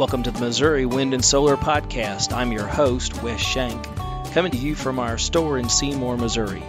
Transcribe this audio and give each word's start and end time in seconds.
Welcome 0.00 0.22
to 0.22 0.30
the 0.30 0.40
Missouri 0.40 0.86
Wind 0.86 1.12
and 1.12 1.22
Solar 1.22 1.58
Podcast. 1.58 2.32
I'm 2.32 2.52
your 2.52 2.66
host, 2.66 3.22
Wes 3.22 3.38
Shank, 3.38 3.84
coming 4.32 4.50
to 4.50 4.56
you 4.56 4.74
from 4.74 4.98
our 4.98 5.18
store 5.18 5.58
in 5.58 5.68
Seymour, 5.68 6.16
Missouri. 6.16 6.62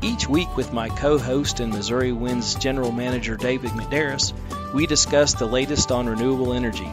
Each 0.00 0.26
week, 0.26 0.56
with 0.56 0.72
my 0.72 0.88
co 0.88 1.18
host 1.18 1.60
and 1.60 1.70
Missouri 1.70 2.10
Wind's 2.12 2.54
General 2.54 2.90
Manager 2.90 3.36
David 3.36 3.72
McDarris, 3.72 4.32
we 4.72 4.86
discuss 4.86 5.34
the 5.34 5.44
latest 5.44 5.92
on 5.92 6.08
renewable 6.08 6.54
energy. 6.54 6.90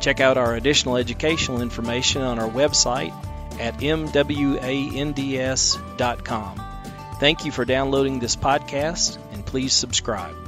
Check 0.00 0.18
out 0.18 0.36
our 0.36 0.56
additional 0.56 0.96
educational 0.96 1.62
information 1.62 2.22
on 2.22 2.40
our 2.40 2.50
website 2.50 3.12
at 3.60 3.78
mwands.com. 3.78 4.42
Thank 7.20 7.44
you 7.44 7.52
for 7.52 7.64
downloading 7.64 8.18
this 8.18 8.34
podcast 8.34 9.16
and 9.32 9.46
please 9.46 9.74
subscribe. 9.74 10.41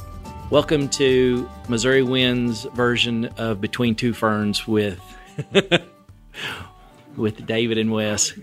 Welcome 0.50 0.90
to 0.90 1.48
Missouri 1.68 2.02
Wind's 2.02 2.64
version 2.64 3.24
of 3.38 3.62
Between 3.62 3.94
Two 3.94 4.12
Ferns 4.12 4.68
with 4.68 5.00
with 7.16 7.46
David 7.46 7.78
and 7.78 7.90
Wes. 7.90 8.34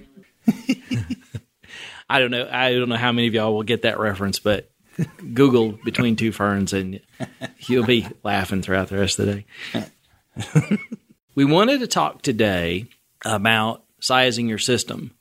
I 2.09 2.19
don't 2.19 2.31
know. 2.31 2.49
I 2.51 2.73
don't 2.73 2.89
know 2.89 2.97
how 2.97 3.11
many 3.11 3.27
of 3.27 3.35
y'all 3.35 3.53
will 3.53 3.63
get 3.63 3.83
that 3.83 3.99
reference, 3.99 4.39
but 4.39 4.71
Google 5.33 5.73
Between 5.85 6.15
Two 6.15 6.31
Ferns 6.31 6.73
and 6.73 6.99
you'll 7.67 7.85
be 7.85 8.07
laughing 8.23 8.63
throughout 8.63 8.89
the 8.89 8.97
rest 8.97 9.19
of 9.19 9.27
the 9.27 9.43
day. 9.73 10.77
we 11.35 11.45
wanted 11.45 11.81
to 11.81 11.87
talk 11.87 12.23
today 12.23 12.87
about 13.23 13.83
sizing 13.99 14.49
your 14.49 14.57
system. 14.57 15.11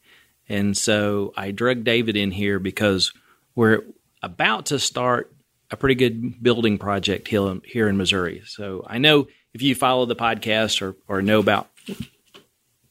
And 0.48 0.76
so 0.76 1.34
I 1.36 1.50
drug 1.50 1.84
David 1.84 2.16
in 2.16 2.30
here 2.30 2.58
because 2.58 3.12
we're 3.54 3.84
about 4.22 4.66
to 4.66 4.78
start 4.78 5.32
a 5.70 5.76
pretty 5.76 5.94
good 5.94 6.42
building 6.42 6.78
project 6.78 7.28
here 7.28 7.88
in 7.88 7.96
Missouri. 7.96 8.42
So 8.46 8.84
I 8.86 8.98
know 8.98 9.28
if 9.54 9.62
you 9.62 9.74
follow 9.74 10.06
the 10.06 10.16
podcast 10.16 10.82
or, 10.82 10.96
or 11.08 11.22
know 11.22 11.40
about 11.40 11.68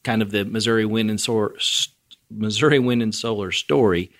kind 0.02 0.22
of 0.22 0.30
the 0.30 0.44
Missouri 0.44 0.84
Wind 0.84 1.10
and 1.10 1.20
Solar, 1.20 1.54
Missouri 2.30 2.78
Wind 2.78 3.02
and 3.02 3.14
Solar 3.14 3.52
story, 3.52 4.10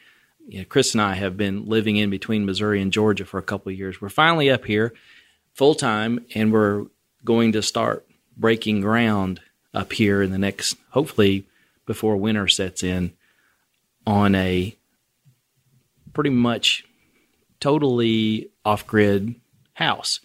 you 0.47 0.59
know, 0.59 0.65
Chris 0.65 0.95
and 0.95 1.01
I 1.01 1.15
have 1.15 1.37
been 1.37 1.67
living 1.67 1.97
in 1.97 2.11
between 2.11 2.45
Missouri 2.45 2.83
and 2.83 2.93
Georgia 2.93 3.25
for 3.25 3.39
a 3.39 3.43
couple 3.43 3.71
of 3.71 3.79
years. 3.79 4.01
We're 4.01 4.09
finally 4.09 4.51
up 4.51 4.65
here 4.65 4.93
full 5.55 5.75
time, 5.75 6.27
and 6.35 6.53
we're 6.53 6.87
going 7.25 7.53
to 7.53 7.63
start 7.63 8.07
breaking 8.37 8.81
ground 8.81 9.41
up 9.73 9.93
here 9.93 10.23
in 10.23 10.33
the 10.33 10.39
next, 10.39 10.77
hopefully, 10.91 11.47
before 11.87 12.17
winter 12.17 12.49
sets 12.49 12.83
in, 12.83 13.13
on 14.07 14.35
a 14.35 14.75
pretty 16.13 16.31
much 16.31 16.85
totally 17.61 18.51
off 18.65 18.87
grid 18.87 19.35
house. 19.75 20.21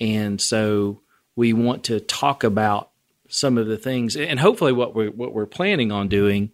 And 0.00 0.40
so 0.40 1.00
we 1.34 1.52
want 1.52 1.84
to 1.84 2.00
talk 2.00 2.44
about 2.44 2.90
some 3.28 3.58
of 3.58 3.66
the 3.66 3.76
things 3.76 4.16
and 4.16 4.38
hopefully 4.38 4.72
what 4.72 4.94
we're 4.94 5.10
what 5.10 5.32
we're 5.32 5.46
planning 5.46 5.90
on 5.90 6.06
doing 6.06 6.48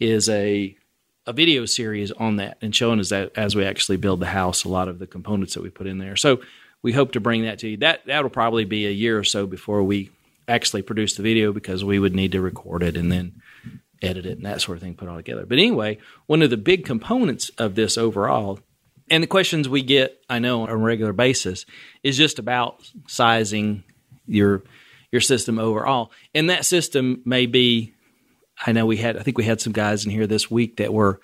is 0.00 0.28
a 0.28 0.76
a 1.24 1.32
video 1.32 1.64
series 1.64 2.10
on 2.10 2.36
that 2.36 2.58
and 2.60 2.74
showing 2.74 2.98
us 2.98 3.10
that 3.10 3.30
as 3.36 3.54
we 3.54 3.64
actually 3.64 3.96
build 3.96 4.18
the 4.18 4.26
house 4.26 4.64
a 4.64 4.68
lot 4.68 4.88
of 4.88 4.98
the 4.98 5.06
components 5.06 5.54
that 5.54 5.62
we 5.62 5.70
put 5.70 5.86
in 5.86 5.98
there. 5.98 6.16
So 6.16 6.40
we 6.82 6.92
hope 6.92 7.12
to 7.12 7.20
bring 7.20 7.44
that 7.44 7.60
to 7.60 7.68
you. 7.68 7.76
That 7.76 8.04
that'll 8.06 8.30
probably 8.30 8.64
be 8.64 8.86
a 8.86 8.90
year 8.90 9.18
or 9.18 9.24
so 9.24 9.46
before 9.46 9.82
we 9.84 10.10
actually 10.48 10.82
produce 10.82 11.14
the 11.14 11.22
video 11.22 11.52
because 11.52 11.84
we 11.84 11.98
would 11.98 12.14
need 12.14 12.32
to 12.32 12.40
record 12.40 12.82
it 12.82 12.96
and 12.96 13.12
then 13.12 13.40
edit 14.02 14.26
it 14.26 14.38
and 14.38 14.46
that 14.46 14.60
sort 14.60 14.78
of 14.78 14.82
thing, 14.82 14.94
put 14.94 15.08
all 15.08 15.16
together. 15.16 15.46
But 15.46 15.58
anyway, 15.58 15.98
one 16.26 16.42
of 16.42 16.50
the 16.50 16.56
big 16.56 16.84
components 16.84 17.50
of 17.58 17.74
this 17.74 17.96
overall, 17.96 18.58
and 19.10 19.22
the 19.22 19.26
questions 19.26 19.68
we 19.68 19.82
get, 19.82 20.22
I 20.28 20.38
know, 20.38 20.62
on 20.62 20.70
a 20.70 20.76
regular 20.76 21.12
basis, 21.12 21.66
is 22.02 22.16
just 22.16 22.38
about 22.38 22.88
sizing 23.08 23.84
your 24.26 24.62
your 25.10 25.20
system 25.20 25.58
overall. 25.58 26.12
And 26.34 26.50
that 26.50 26.64
system 26.64 27.20
may 27.24 27.46
be, 27.46 27.92
I 28.64 28.72
know 28.72 28.86
we 28.86 28.96
had, 28.96 29.16
I 29.16 29.22
think 29.22 29.36
we 29.36 29.44
had 29.44 29.60
some 29.60 29.72
guys 29.72 30.04
in 30.04 30.12
here 30.12 30.28
this 30.28 30.48
week 30.48 30.76
that 30.76 30.92
were 30.92 31.20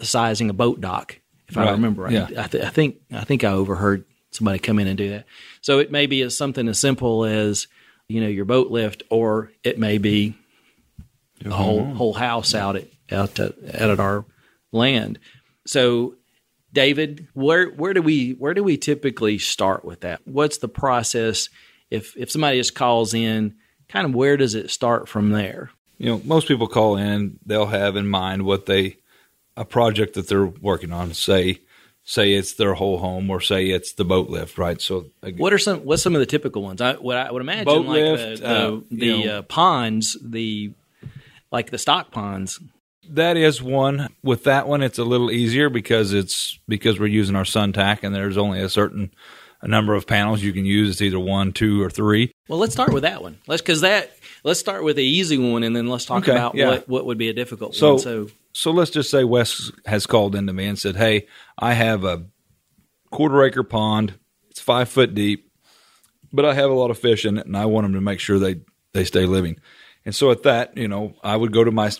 sizing 0.00 0.50
a 0.50 0.52
boat 0.52 0.80
dock, 0.80 1.20
if 1.48 1.56
right. 1.56 1.68
I 1.68 1.70
remember 1.70 2.02
right. 2.02 2.12
Yeah. 2.12 2.28
I, 2.36 2.48
th- 2.48 2.64
I 2.64 2.70
think 2.70 2.96
I 3.12 3.24
think 3.24 3.44
I 3.44 3.52
overheard 3.52 4.04
somebody 4.32 4.58
come 4.58 4.80
in 4.80 4.88
and 4.88 4.98
do 4.98 5.10
that. 5.10 5.26
So 5.60 5.78
it 5.78 5.92
may 5.92 6.06
be 6.06 6.22
as 6.22 6.36
something 6.36 6.68
as 6.68 6.80
simple 6.80 7.24
as 7.24 7.68
you 8.08 8.20
know 8.20 8.28
your 8.28 8.44
boat 8.44 8.70
lift, 8.70 9.04
or 9.08 9.52
it 9.62 9.78
may 9.78 9.98
be 9.98 10.34
a 11.44 11.50
whole 11.50 11.84
whole 11.84 12.14
house 12.14 12.54
out 12.54 12.76
at 12.76 12.88
out 13.12 13.38
at, 13.38 13.52
out 13.74 13.90
at 13.90 14.00
our 14.00 14.24
land. 14.72 15.20
So, 15.66 16.15
David, 16.76 17.26
where 17.32 17.70
where 17.70 17.94
do 17.94 18.02
we 18.02 18.32
where 18.32 18.52
do 18.52 18.62
we 18.62 18.76
typically 18.76 19.38
start 19.38 19.82
with 19.82 20.00
that? 20.00 20.20
What's 20.26 20.58
the 20.58 20.68
process 20.68 21.48
if 21.90 22.14
if 22.18 22.30
somebody 22.30 22.58
just 22.58 22.74
calls 22.74 23.14
in? 23.14 23.54
Kind 23.88 24.04
of 24.04 24.14
where 24.14 24.36
does 24.36 24.54
it 24.54 24.70
start 24.70 25.08
from 25.08 25.30
there? 25.30 25.70
You 25.96 26.10
know, 26.10 26.20
most 26.22 26.46
people 26.46 26.68
call 26.68 26.98
in, 26.98 27.38
they'll 27.46 27.64
have 27.64 27.96
in 27.96 28.06
mind 28.06 28.42
what 28.42 28.66
they 28.66 28.98
a 29.56 29.64
project 29.64 30.12
that 30.14 30.28
they're 30.28 30.44
working 30.44 30.92
on. 30.92 31.14
Say 31.14 31.60
say 32.04 32.34
it's 32.34 32.52
their 32.52 32.74
whole 32.74 32.98
home 32.98 33.30
or 33.30 33.40
say 33.40 33.70
it's 33.70 33.94
the 33.94 34.04
boat 34.04 34.28
lift, 34.28 34.58
right? 34.58 34.78
So, 34.78 35.06
again, 35.22 35.38
what 35.40 35.54
are 35.54 35.58
some 35.58 35.78
what's 35.78 36.02
some 36.02 36.14
of 36.14 36.20
the 36.20 36.26
typical 36.26 36.62
ones? 36.62 36.82
I 36.82 36.92
what 36.96 37.16
I 37.16 37.32
would 37.32 37.40
imagine 37.40 37.64
boat 37.64 37.86
like 37.86 38.02
lift, 38.02 38.42
the 38.42 38.46
the, 38.46 38.54
uh, 38.54 38.80
the 38.90 39.24
know, 39.24 39.32
uh, 39.38 39.42
ponds, 39.42 40.14
the 40.22 40.72
like 41.50 41.70
the 41.70 41.78
stock 41.78 42.10
ponds. 42.10 42.60
That 43.10 43.36
is 43.36 43.62
one. 43.62 44.08
With 44.22 44.44
that 44.44 44.68
one, 44.68 44.82
it's 44.82 44.98
a 44.98 45.04
little 45.04 45.30
easier 45.30 45.68
because 45.68 46.12
it's 46.12 46.58
because 46.68 46.98
we're 46.98 47.06
using 47.06 47.36
our 47.36 47.44
SunTac 47.44 48.02
and 48.02 48.14
there's 48.14 48.36
only 48.36 48.60
a 48.60 48.68
certain 48.68 49.12
a 49.62 49.68
number 49.68 49.94
of 49.94 50.06
panels 50.06 50.42
you 50.42 50.52
can 50.52 50.64
use. 50.64 50.90
It's 50.90 51.02
either 51.02 51.18
one, 51.18 51.52
two, 51.52 51.82
or 51.82 51.90
three. 51.90 52.32
Well, 52.48 52.58
let's 52.58 52.72
start 52.72 52.92
with 52.92 53.02
that 53.02 53.22
one. 53.22 53.38
Let's 53.46 53.62
because 53.62 53.80
that 53.80 54.16
let's 54.44 54.60
start 54.60 54.84
with 54.84 54.96
the 54.96 55.04
easy 55.04 55.38
one 55.38 55.62
and 55.62 55.74
then 55.74 55.88
let's 55.88 56.04
talk 56.04 56.22
okay, 56.22 56.32
about 56.32 56.54
yeah. 56.54 56.68
what 56.68 56.88
what 56.88 57.06
would 57.06 57.18
be 57.18 57.28
a 57.28 57.32
difficult 57.32 57.74
so, 57.74 57.94
one. 57.94 57.98
So 58.00 58.28
so 58.52 58.70
let's 58.70 58.90
just 58.90 59.10
say 59.10 59.24
Wes 59.24 59.70
has 59.84 60.06
called 60.06 60.34
into 60.34 60.52
me 60.52 60.66
and 60.66 60.78
said, 60.78 60.96
"Hey, 60.96 61.26
I 61.58 61.74
have 61.74 62.04
a 62.04 62.26
quarter 63.10 63.42
acre 63.44 63.62
pond. 63.62 64.14
It's 64.50 64.60
five 64.60 64.88
foot 64.88 65.14
deep, 65.14 65.50
but 66.32 66.44
I 66.44 66.54
have 66.54 66.70
a 66.70 66.74
lot 66.74 66.90
of 66.90 66.98
fish 66.98 67.24
in 67.24 67.38
it, 67.38 67.46
and 67.46 67.56
I 67.56 67.66
want 67.66 67.84
them 67.84 67.94
to 67.94 68.00
make 68.00 68.20
sure 68.20 68.38
they 68.38 68.60
they 68.92 69.04
stay 69.04 69.26
living." 69.26 69.58
And 70.06 70.14
so 70.14 70.30
at 70.30 70.44
that, 70.44 70.76
you 70.76 70.86
know, 70.86 71.16
I 71.24 71.36
would 71.36 71.52
go 71.52 71.64
to 71.64 71.72
my, 71.72 71.90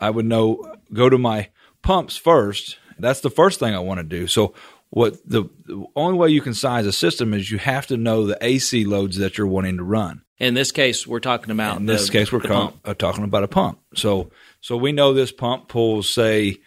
I 0.00 0.10
would 0.10 0.26
know, 0.26 0.76
go 0.92 1.08
to 1.08 1.18
my 1.18 1.48
pumps 1.82 2.16
first. 2.16 2.78
That's 2.98 3.20
the 3.20 3.30
first 3.30 3.58
thing 3.58 3.74
I 3.74 3.78
want 3.80 3.98
to 3.98 4.04
do. 4.04 4.26
So 4.26 4.54
what 4.90 5.16
the, 5.28 5.44
the 5.64 5.86
only 5.96 6.18
way 6.18 6.28
you 6.28 6.40
can 6.40 6.54
size 6.54 6.86
a 6.86 6.92
system 6.92 7.32
is 7.32 7.50
you 7.50 7.58
have 7.58 7.86
to 7.86 7.96
know 7.96 8.26
the 8.26 8.38
AC 8.40 8.84
loads 8.84 9.16
that 9.18 9.38
you're 9.38 9.46
wanting 9.46 9.78
to 9.78 9.82
run. 9.82 10.22
In 10.38 10.54
this 10.54 10.72
case, 10.72 11.06
we're 11.06 11.20
talking 11.20 11.50
about. 11.50 11.78
In 11.78 11.86
this 11.86 12.06
the, 12.06 12.12
case, 12.12 12.32
we're 12.32 12.40
com- 12.40 12.78
uh, 12.84 12.94
talking 12.94 13.24
about 13.24 13.44
a 13.44 13.48
pump. 13.48 13.78
So, 13.94 14.30
so 14.60 14.76
we 14.76 14.92
know 14.92 15.14
this 15.14 15.32
pump 15.32 15.68
pulls 15.68 16.10
say 16.10 16.58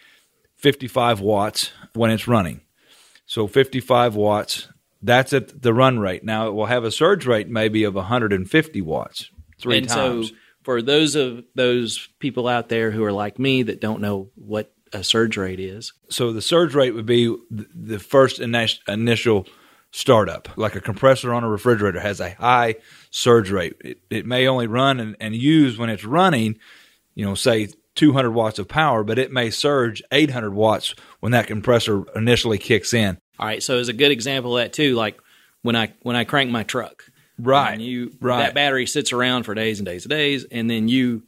55 0.56 1.20
watts 1.20 1.70
when 1.94 2.10
it's 2.10 2.26
running. 2.26 2.62
So 3.26 3.46
55 3.46 4.14
watts, 4.16 4.68
that's 5.02 5.32
at 5.32 5.62
the 5.62 5.74
run 5.74 5.98
rate. 5.98 6.24
Now 6.24 6.48
it 6.48 6.52
will 6.52 6.66
have 6.66 6.84
a 6.84 6.90
surge 6.90 7.26
rate 7.26 7.48
maybe 7.48 7.84
of 7.84 7.94
150 7.94 8.82
watts 8.82 9.30
three 9.58 9.78
and 9.78 9.88
times. 9.88 10.30
So 10.30 10.34
for 10.66 10.82
those 10.82 11.14
of 11.14 11.44
those 11.54 12.08
people 12.18 12.48
out 12.48 12.68
there 12.68 12.90
who 12.90 13.04
are 13.04 13.12
like 13.12 13.38
me 13.38 13.62
that 13.62 13.80
don't 13.80 14.00
know 14.00 14.30
what 14.34 14.74
a 14.92 15.04
surge 15.04 15.36
rate 15.36 15.60
is. 15.60 15.92
So 16.10 16.32
the 16.32 16.42
surge 16.42 16.74
rate 16.74 16.92
would 16.92 17.06
be 17.06 17.32
the 17.48 18.00
first 18.00 18.40
initial 18.40 19.46
startup. 19.92 20.48
Like 20.56 20.74
a 20.74 20.80
compressor 20.80 21.32
on 21.32 21.44
a 21.44 21.48
refrigerator 21.48 22.00
has 22.00 22.18
a 22.18 22.30
high 22.30 22.74
surge 23.12 23.52
rate. 23.52 23.76
It, 23.80 24.00
it 24.10 24.26
may 24.26 24.48
only 24.48 24.66
run 24.66 24.98
and, 24.98 25.14
and 25.20 25.36
use 25.36 25.78
when 25.78 25.88
it's 25.88 26.04
running, 26.04 26.58
you 27.14 27.24
know, 27.24 27.36
say 27.36 27.68
200 27.94 28.32
watts 28.32 28.58
of 28.58 28.66
power, 28.66 29.04
but 29.04 29.20
it 29.20 29.30
may 29.30 29.50
surge 29.50 30.02
800 30.10 30.52
watts 30.52 30.96
when 31.20 31.30
that 31.30 31.46
compressor 31.46 32.02
initially 32.16 32.58
kicks 32.58 32.92
in. 32.92 33.18
All 33.38 33.46
right. 33.46 33.62
So 33.62 33.78
as 33.78 33.88
a 33.88 33.92
good 33.92 34.10
example 34.10 34.58
of 34.58 34.64
that 34.64 34.72
too, 34.72 34.96
like 34.96 35.20
when 35.62 35.76
I 35.76 35.92
when 36.02 36.16
I 36.16 36.24
crank 36.24 36.50
my 36.50 36.64
truck, 36.64 37.04
Right. 37.38 37.72
And 37.72 37.82
you 37.82 38.16
right. 38.20 38.44
that 38.44 38.54
battery 38.54 38.86
sits 38.86 39.12
around 39.12 39.44
for 39.44 39.54
days 39.54 39.78
and 39.78 39.86
days 39.86 40.04
and 40.04 40.10
days, 40.10 40.44
and 40.50 40.70
then 40.70 40.88
you 40.88 41.24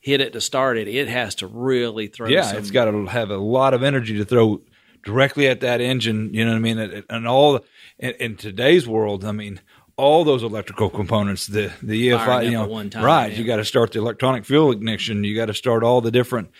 hit 0.00 0.20
it 0.20 0.32
to 0.32 0.40
start 0.40 0.78
it. 0.78 0.88
It 0.88 1.08
has 1.08 1.36
to 1.36 1.46
really 1.46 2.08
throw. 2.08 2.28
Yeah, 2.28 2.42
some, 2.42 2.58
it's 2.58 2.70
got 2.70 2.86
to 2.86 3.06
have 3.06 3.30
a 3.30 3.36
lot 3.36 3.74
of 3.74 3.82
energy 3.82 4.16
to 4.18 4.24
throw 4.24 4.62
directly 5.04 5.48
at 5.48 5.60
that 5.60 5.80
engine. 5.80 6.34
You 6.34 6.44
know 6.44 6.52
what 6.52 6.56
I 6.56 6.60
mean? 6.60 7.04
And 7.08 7.28
all 7.28 7.60
in, 7.98 8.10
in 8.12 8.36
today's 8.36 8.86
world, 8.86 9.24
I 9.24 9.32
mean, 9.32 9.60
all 9.96 10.24
those 10.24 10.42
electrical 10.42 10.90
components, 10.90 11.46
the 11.46 11.72
the 11.82 12.08
EFI, 12.08 12.46
you 12.46 12.50
know, 12.52 12.88
time, 12.88 13.04
right? 13.04 13.32
Yeah. 13.32 13.38
You 13.38 13.44
got 13.44 13.56
to 13.56 13.64
start 13.64 13.92
the 13.92 14.00
electronic 14.00 14.44
fuel 14.44 14.70
ignition. 14.70 15.24
You 15.24 15.34
got 15.34 15.46
to 15.46 15.54
start 15.54 15.82
all 15.82 16.00
the 16.00 16.10
different, 16.10 16.50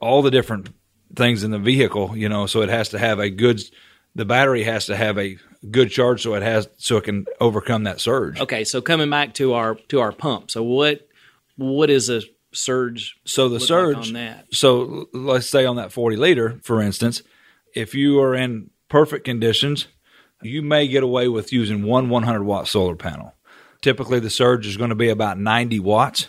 all 0.00 0.22
the 0.22 0.30
different 0.30 0.70
things 1.16 1.42
in 1.42 1.50
the 1.50 1.58
vehicle. 1.58 2.16
You 2.16 2.28
know, 2.28 2.46
so 2.46 2.62
it 2.62 2.68
has 2.68 2.90
to 2.90 2.98
have 2.98 3.18
a 3.18 3.30
good. 3.30 3.62
The 4.14 4.26
battery 4.26 4.64
has 4.64 4.86
to 4.86 4.96
have 4.96 5.18
a 5.18 5.38
good 5.70 5.90
charge 5.90 6.22
so 6.22 6.34
it 6.34 6.42
has 6.42 6.68
so 6.76 6.96
it 6.96 7.04
can 7.04 7.26
overcome 7.40 7.84
that 7.84 8.00
surge. 8.00 8.40
Okay, 8.40 8.64
so 8.64 8.80
coming 8.80 9.10
back 9.10 9.34
to 9.34 9.54
our 9.54 9.74
to 9.88 10.00
our 10.00 10.12
pump. 10.12 10.50
So 10.50 10.62
what 10.62 11.06
what 11.56 11.90
is 11.90 12.10
a 12.10 12.22
surge? 12.52 13.16
So 13.24 13.48
the 13.48 13.60
surge 13.60 13.96
like 13.96 14.06
on 14.06 14.12
that. 14.14 14.46
So 14.52 15.08
let's 15.12 15.48
say 15.48 15.64
on 15.64 15.76
that 15.76 15.92
40 15.92 16.16
liter, 16.16 16.60
for 16.62 16.80
instance, 16.80 17.22
if 17.74 17.94
you 17.94 18.20
are 18.20 18.34
in 18.34 18.70
perfect 18.88 19.24
conditions, 19.24 19.86
you 20.42 20.62
may 20.62 20.88
get 20.88 21.02
away 21.02 21.28
with 21.28 21.52
using 21.52 21.84
one 21.84 22.08
100 22.08 22.42
watt 22.42 22.68
solar 22.68 22.96
panel. 22.96 23.34
typically 23.80 24.20
the 24.20 24.30
surge 24.30 24.66
is 24.66 24.76
going 24.76 24.90
to 24.90 24.96
be 24.96 25.08
about 25.08 25.38
90 25.38 25.80
watts. 25.80 26.28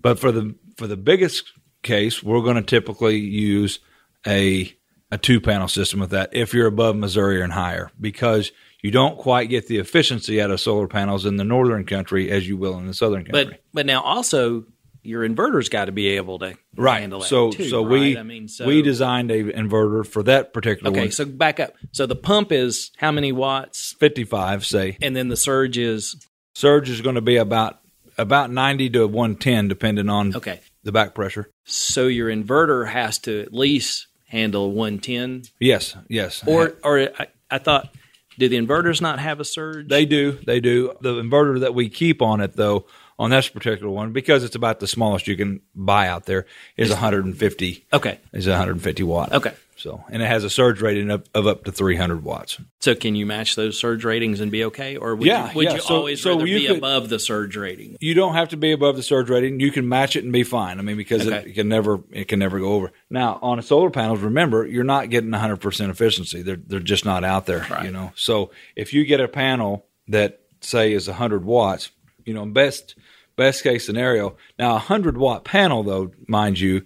But 0.00 0.18
for 0.18 0.32
the 0.32 0.54
for 0.76 0.86
the 0.86 0.96
biggest 0.96 1.52
case, 1.82 2.22
we're 2.22 2.42
going 2.42 2.56
to 2.56 2.62
typically 2.62 3.18
use 3.18 3.80
a 4.26 4.74
a 5.10 5.18
two 5.18 5.40
panel 5.40 5.68
system 5.68 6.00
with 6.00 6.10
that 6.10 6.30
if 6.32 6.54
you're 6.54 6.66
above 6.66 6.96
Missouri 6.96 7.42
and 7.42 7.52
higher 7.52 7.90
because 8.00 8.52
you 8.82 8.90
don't 8.90 9.18
quite 9.18 9.48
get 9.50 9.66
the 9.66 9.78
efficiency 9.78 10.40
out 10.40 10.50
of 10.50 10.60
solar 10.60 10.86
panels 10.86 11.26
in 11.26 11.36
the 11.36 11.44
northern 11.44 11.84
country 11.84 12.30
as 12.30 12.48
you 12.48 12.56
will 12.56 12.78
in 12.78 12.86
the 12.86 12.94
southern 12.94 13.24
country. 13.24 13.44
But 13.44 13.62
but 13.72 13.86
now 13.86 14.02
also 14.02 14.64
your 15.02 15.26
inverter's 15.26 15.68
got 15.70 15.86
to 15.86 15.92
be 15.92 16.08
able 16.08 16.38
to 16.40 16.56
right. 16.76 17.00
handle 17.00 17.20
that 17.20 17.26
So 17.26 17.50
too, 17.50 17.68
so 17.68 17.82
right? 17.82 17.90
we 17.90 18.18
I 18.18 18.22
mean, 18.22 18.48
so, 18.48 18.66
we 18.66 18.82
designed 18.82 19.30
a 19.30 19.44
inverter 19.44 20.06
for 20.06 20.22
that 20.24 20.52
particular 20.52 20.90
okay. 20.90 21.00
one. 21.00 21.10
So 21.10 21.24
back 21.24 21.58
up. 21.58 21.72
So 21.92 22.06
the 22.06 22.16
pump 22.16 22.52
is 22.52 22.90
how 22.98 23.10
many 23.10 23.32
watts, 23.32 23.94
55 23.98 24.66
say. 24.66 24.98
and 25.00 25.16
then 25.16 25.28
the 25.28 25.36
surge 25.36 25.78
is 25.78 26.16
Surge 26.54 26.90
is 26.90 27.00
going 27.00 27.14
to 27.14 27.20
be 27.20 27.36
about 27.36 27.80
about 28.18 28.50
90 28.50 28.90
to 28.90 29.06
110 29.06 29.68
depending 29.68 30.08
on 30.08 30.36
okay. 30.36 30.60
the 30.82 30.92
back 30.92 31.14
pressure. 31.14 31.48
So 31.64 32.06
your 32.06 32.28
inverter 32.28 32.86
has 32.88 33.18
to 33.20 33.40
at 33.40 33.54
least 33.54 34.08
handle 34.30 34.72
one 34.72 34.98
ten, 34.98 35.42
Yes, 35.58 35.96
yes. 36.08 36.42
or 36.46 36.74
or 36.82 37.00
I, 37.18 37.26
I 37.50 37.58
thought, 37.58 37.94
do 38.38 38.48
the 38.48 38.56
inverters 38.56 39.00
not 39.00 39.18
have 39.18 39.40
a 39.40 39.44
surge? 39.44 39.88
They 39.88 40.06
do. 40.06 40.32
They 40.46 40.60
do. 40.60 40.94
The 41.00 41.14
inverter 41.22 41.60
that 41.60 41.74
we 41.74 41.88
keep 41.88 42.22
on 42.22 42.40
it, 42.40 42.54
though, 42.56 42.86
on 43.18 43.30
this 43.30 43.48
particular 43.48 43.90
one, 43.90 44.12
because 44.12 44.44
it's 44.44 44.54
about 44.54 44.80
the 44.80 44.86
smallest 44.86 45.26
you 45.28 45.36
can 45.36 45.60
buy 45.74 46.08
out 46.08 46.24
there, 46.26 46.46
is 46.76 46.90
150. 46.90 47.86
okay. 47.92 48.18
Is 48.32 48.46
150 48.48 49.02
watt. 49.02 49.32
Okay. 49.32 49.52
So, 49.80 50.04
and 50.10 50.22
it 50.22 50.26
has 50.26 50.44
a 50.44 50.50
surge 50.50 50.82
rating 50.82 51.10
of, 51.10 51.24
of 51.34 51.46
up 51.46 51.64
to 51.64 51.72
300 51.72 52.22
watts. 52.22 52.58
So 52.80 52.94
can 52.94 53.14
you 53.14 53.24
match 53.24 53.56
those 53.56 53.78
surge 53.78 54.04
ratings 54.04 54.40
and 54.40 54.50
be 54.52 54.64
okay, 54.64 54.96
or 54.96 55.16
would 55.16 55.26
Yeah, 55.26 55.48
you, 55.48 55.56
would 55.56 55.64
yeah. 55.64 55.74
you 55.76 55.80
So- 55.80 55.94
always 55.96 56.20
so 56.20 56.32
rather 56.34 56.46
you 56.46 56.58
be 56.58 56.66
could- 56.66 56.76
above 56.78 57.08
the 57.08 57.18
surge 57.18 57.56
rating? 57.56 57.96
You 58.00 58.12
don't 58.12 58.34
have 58.34 58.50
to 58.50 58.56
be 58.58 58.72
above 58.72 58.96
the 58.96 59.02
surge 59.02 59.30
rating. 59.30 59.58
You 59.60 59.70
can 59.72 59.88
match 59.88 60.16
it 60.16 60.24
and 60.24 60.32
be 60.32 60.42
fine. 60.42 60.78
I 60.78 60.82
mean, 60.82 60.96
because 60.98 61.26
it, 61.26 61.32
Okay. 61.32 61.50
it 61.50 61.54
can 61.54 61.68
never 61.68 62.00
it 62.12 62.28
can 62.28 62.38
never 62.38 62.60
go 62.60 62.72
over. 62.74 62.92
Now, 63.08 63.38
on 63.40 63.60
solar 63.62 63.90
panels, 63.90 64.20
remember 64.20 64.66
you're 64.66 64.84
not 64.84 65.08
getting 65.08 65.30
100 65.30 65.56
percent 65.56 65.90
efficiency. 65.90 66.42
They're 66.42 66.60
they're 66.66 66.80
just 66.80 67.04
not 67.06 67.24
out 67.24 67.46
there. 67.46 67.66
Right. 67.70 67.86
You 67.86 67.90
know. 67.90 68.12
So 68.16 68.50
if 68.76 68.92
you 68.92 69.04
get 69.06 69.20
a 69.20 69.28
panel 69.28 69.86
that 70.08 70.40
say 70.60 70.92
is 70.92 71.08
100 71.08 71.44
watts, 71.44 71.90
you 72.26 72.34
know, 72.34 72.44
best 72.44 72.94
best 73.36 73.62
case 73.62 73.86
scenario. 73.86 74.36
Now, 74.58 74.72
a 74.72 74.74
100 74.74 75.16
watt 75.16 75.44
panel, 75.44 75.82
though, 75.82 76.10
mind 76.28 76.60
you, 76.60 76.82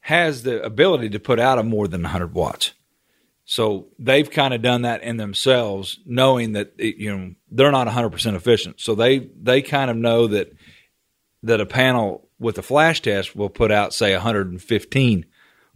has 0.00 0.42
the 0.42 0.62
ability 0.62 1.10
to 1.10 1.20
put 1.20 1.38
out 1.38 1.58
a 1.58 1.62
more 1.62 1.86
than 1.86 2.02
100 2.02 2.34
watts. 2.34 2.72
So 3.44 3.88
they've 3.98 4.30
kind 4.30 4.54
of 4.54 4.62
done 4.62 4.82
that 4.82 5.02
in 5.02 5.16
themselves, 5.16 5.98
knowing 6.06 6.52
that 6.52 6.72
it, 6.78 6.96
you 6.96 7.16
know 7.16 7.34
they're 7.50 7.72
not 7.72 7.86
100 7.86 8.10
percent 8.10 8.36
efficient. 8.36 8.80
So 8.80 8.94
they 8.94 9.18
they 9.18 9.60
kind 9.60 9.90
of 9.90 9.96
know 9.96 10.28
that 10.28 10.52
that 11.42 11.60
a 11.60 11.66
panel 11.66 12.28
with 12.38 12.58
a 12.58 12.62
flash 12.62 13.02
test 13.02 13.34
will 13.34 13.48
put 13.48 13.72
out 13.72 13.92
say 13.92 14.12
115 14.12 15.26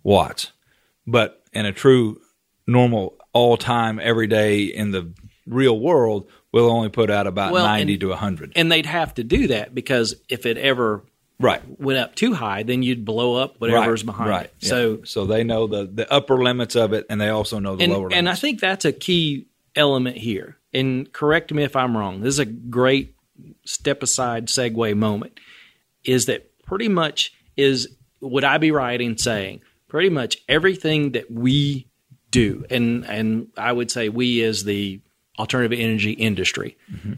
watts, 0.05 0.53
but 1.06 1.43
in 1.53 1.67
a 1.67 1.73
true 1.73 2.20
normal 2.67 3.17
all 3.32 3.56
time 3.56 3.99
every 4.00 4.29
day 4.29 4.62
in 4.62 4.93
the 4.93 5.12
real 5.47 5.79
world 5.79 6.29
will 6.53 6.70
only 6.70 6.88
put 6.88 7.11
out 7.11 7.27
about 7.27 7.53
Well, 7.53 7.67
90 7.67 7.94
and- 7.94 8.00
to 8.03 8.09
100. 8.11 8.53
And 8.55 8.70
they'd 8.70 8.87
have 8.87 9.15
to 9.15 9.25
do 9.25 9.49
that 9.49 9.75
because 9.75 10.15
if 10.29 10.47
it 10.47 10.56
ever 10.59 11.05
right. 11.38 11.62
went 11.81 11.98
up 11.98 12.14
too 12.14 12.34
high, 12.34 12.62
then 12.62 12.82
you'd 12.82 13.04
blow 13.04 13.34
up 13.36 13.60
whatever's 13.60 14.02
right, 14.02 14.06
behind 14.06 14.31
right, 14.31 14.46
it. 14.46 14.54
yeah. 14.60 14.69
So 14.69 15.04
so 15.04 15.26
they 15.26 15.44
know 15.44 15.66
the 15.66 15.86
the 15.86 16.12
upper 16.12 16.42
limits 16.42 16.76
of 16.76 16.92
it 16.92 17.06
and 17.10 17.20
they 17.20 17.28
also 17.28 17.58
know 17.58 17.76
the 17.76 17.84
and, 17.84 17.92
lower 17.92 18.12
and 18.12 18.28
I 18.28 18.34
think 18.34 18.60
that's 18.60 18.84
a 18.84 18.92
key 18.92 19.46
element 19.76 20.16
here. 20.16 20.56
And 20.72 21.12
correct 21.12 21.52
me 21.52 21.62
if 21.62 21.76
I'm 21.76 21.96
wrong. 21.96 22.20
This 22.20 22.34
is 22.34 22.38
a 22.40 22.44
great 22.44 23.14
step 23.64 24.02
aside 24.02 24.46
segue 24.48 24.96
moment. 24.96 25.38
Is 26.04 26.26
that 26.26 26.50
pretty 26.64 26.88
much 26.88 27.32
is 27.56 27.88
would 28.20 28.44
I 28.44 28.58
be 28.58 28.70
right 28.70 29.00
in 29.00 29.19
saying 29.19 29.60
pretty 29.88 30.08
much 30.10 30.38
everything 30.48 31.12
that 31.12 31.31
we 31.31 31.86
do, 32.31 32.64
and 32.70 33.04
and 33.06 33.48
I 33.56 33.70
would 33.72 33.90
say 33.90 34.08
we 34.08 34.42
as 34.42 34.64
the 34.64 35.00
alternative 35.38 35.78
energy 35.78 36.12
industry, 36.12 36.76
Mm-hmm. 36.92 37.12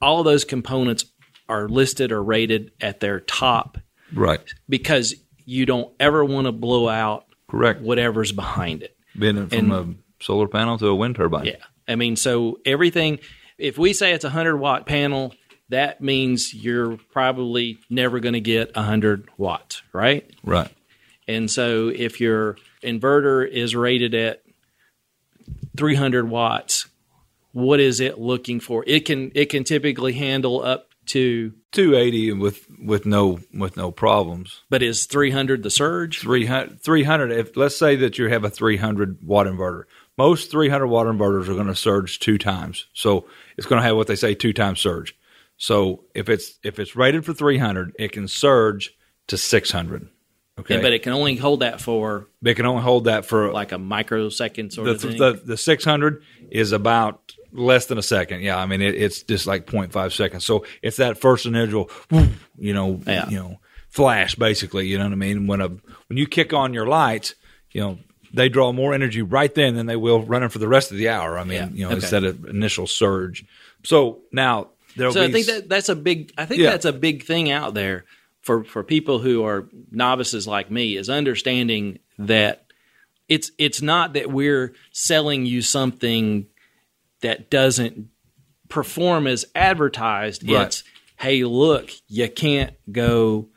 all 0.00 0.20
of 0.20 0.24
those 0.24 0.44
components 0.44 1.04
are 1.50 1.68
listed 1.68 2.12
or 2.12 2.22
rated 2.22 2.70
at 2.80 3.00
their 3.00 3.20
top 3.20 3.76
right. 4.14 4.40
because 4.68 5.14
you 5.44 5.66
don't 5.66 5.92
ever 5.98 6.24
want 6.24 6.46
to 6.46 6.52
blow 6.52 6.88
out 6.88 7.26
Correct. 7.48 7.80
whatever's 7.80 8.32
behind 8.32 8.82
it. 8.82 8.96
Being 9.18 9.48
from 9.48 9.72
a 9.72 10.22
solar 10.22 10.46
panel 10.46 10.78
to 10.78 10.86
a 10.86 10.94
wind 10.94 11.16
turbine. 11.16 11.46
Yeah. 11.46 11.56
I 11.88 11.96
mean, 11.96 12.14
so 12.14 12.60
everything, 12.64 13.18
if 13.58 13.76
we 13.76 13.92
say 13.92 14.12
it's 14.12 14.24
a 14.24 14.28
100 14.28 14.56
watt 14.56 14.86
panel, 14.86 15.34
that 15.68 16.00
means 16.00 16.54
you're 16.54 16.96
probably 17.12 17.78
never 17.90 18.20
going 18.20 18.34
to 18.34 18.40
get 18.40 18.74
100 18.76 19.28
watts, 19.36 19.82
right? 19.92 20.30
Right. 20.44 20.70
And 21.26 21.50
so 21.50 21.88
if 21.88 22.20
your 22.20 22.56
inverter 22.82 23.48
is 23.48 23.74
rated 23.74 24.14
at 24.14 24.42
300 25.76 26.28
watts, 26.28 26.88
what 27.52 27.80
is 27.80 28.00
it 28.00 28.18
looking 28.18 28.60
for? 28.60 28.84
It 28.86 29.04
can 29.04 29.32
it 29.34 29.46
can 29.46 29.64
typically 29.64 30.12
handle 30.12 30.62
up 30.62 30.89
to 31.10 31.52
280 31.72 32.32
with 32.34 32.66
with 32.82 33.06
no 33.06 33.40
with 33.52 33.76
no 33.76 33.90
problems. 33.90 34.62
but 34.70 34.82
is 34.82 35.06
300 35.06 35.62
the 35.62 35.70
surge? 35.70 36.20
300, 36.20 36.80
300 36.80 37.32
if 37.32 37.56
let's 37.56 37.76
say 37.76 37.96
that 37.96 38.18
you 38.18 38.28
have 38.28 38.44
a 38.44 38.50
300 38.50 39.18
watt 39.22 39.46
inverter. 39.46 39.84
Most 40.16 40.50
300 40.50 40.86
watt 40.86 41.06
inverters 41.06 41.48
are 41.48 41.54
going 41.54 41.66
to 41.66 41.74
surge 41.74 42.18
two 42.18 42.38
times. 42.38 42.86
So 42.92 43.26
it's 43.56 43.66
going 43.66 43.80
to 43.80 43.86
have 43.86 43.96
what 43.96 44.06
they 44.06 44.16
say 44.16 44.34
two 44.34 44.52
times 44.52 44.80
surge. 44.80 45.16
So 45.56 46.04
if 46.14 46.28
it's 46.28 46.58
if 46.62 46.78
it's 46.78 46.96
rated 46.96 47.24
for 47.24 47.34
300, 47.34 47.92
it 47.98 48.12
can 48.12 48.28
surge 48.28 48.94
to 49.28 49.36
600. 49.36 50.08
Okay. 50.58 50.76
Yeah, 50.76 50.82
but 50.82 50.92
it 50.92 51.02
can 51.02 51.12
only 51.12 51.36
hold 51.36 51.60
that 51.60 51.80
for 51.80 52.28
they 52.42 52.54
can 52.54 52.66
only 52.66 52.82
hold 52.82 53.04
that 53.04 53.24
for 53.24 53.52
like 53.52 53.72
a 53.72 53.78
microsecond 53.78 54.72
sort 54.72 54.86
the, 54.86 54.92
of 54.92 55.00
thing. 55.00 55.18
the 55.18 55.42
the 55.44 55.56
600 55.56 56.22
is 56.50 56.72
about 56.72 57.34
less 57.52 57.86
than 57.86 57.98
a 57.98 58.02
second. 58.02 58.42
Yeah, 58.42 58.58
I 58.58 58.66
mean 58.66 58.80
it, 58.80 58.94
it's 58.94 59.22
just 59.22 59.46
like 59.46 59.66
0.5 59.66 60.12
seconds. 60.14 60.44
So 60.44 60.64
it's 60.82 60.96
that 60.98 61.18
first 61.20 61.46
initial, 61.46 61.90
you 62.58 62.72
know, 62.74 63.00
Yeah. 63.06 63.28
you 63.28 63.36
know, 63.38 63.60
flash 63.88 64.34
basically. 64.34 64.86
You 64.86 64.98
know 64.98 65.04
what 65.04 65.12
I 65.12 65.16
mean? 65.16 65.46
When 65.46 65.60
a 65.60 65.68
when 65.68 66.16
you 66.16 66.26
kick 66.26 66.52
on 66.52 66.74
your 66.74 66.86
lights, 66.86 67.34
you 67.72 67.80
know 67.80 67.98
they 68.32 68.48
draw 68.48 68.72
more 68.72 68.94
energy 68.94 69.22
right 69.22 69.52
then 69.54 69.74
than 69.74 69.86
they 69.86 69.96
will 69.96 70.22
running 70.22 70.48
for 70.50 70.60
the 70.60 70.68
rest 70.68 70.92
of 70.92 70.98
the 70.98 71.08
hour. 71.08 71.36
I 71.36 71.42
mean, 71.44 71.58
Yeah. 71.58 71.68
you 71.72 71.80
know, 71.82 71.88
Okay. 71.88 71.96
it's 71.98 72.10
that 72.10 72.22
initial 72.24 72.86
surge. 72.86 73.44
So 73.82 74.20
now 74.30 74.68
there'll 74.96 75.12
So 75.12 75.20
be 75.22 75.26
I 75.26 75.32
think 75.32 75.46
that 75.46 75.68
that's 75.68 75.88
a 75.88 75.96
big. 75.96 76.32
I 76.38 76.44
think 76.46 76.60
Yeah. 76.60 76.70
that's 76.70 76.84
a 76.84 76.92
big 76.92 77.24
thing 77.24 77.50
out 77.50 77.74
there 77.74 78.04
for 78.42 78.62
for 78.64 78.84
people 78.84 79.18
who 79.18 79.42
are 79.44 79.68
novices 79.90 80.46
like 80.46 80.70
me 80.70 80.96
is 80.96 81.10
understanding 81.10 81.98
that 82.18 82.66
it's 83.28 83.50
it's 83.58 83.82
not 83.82 84.12
that 84.14 84.30
we're 84.30 84.72
selling 84.92 85.44
you 85.46 85.60
something 85.62 86.46
that 87.22 87.50
doesn't 87.50 88.08
perform 88.68 89.26
as 89.26 89.44
advertised. 89.54 90.48
Right. 90.48 90.66
It's 90.66 90.84
hey, 91.18 91.44
look, 91.44 91.90
you 92.08 92.28
can't 92.30 92.74
go, 92.90 93.48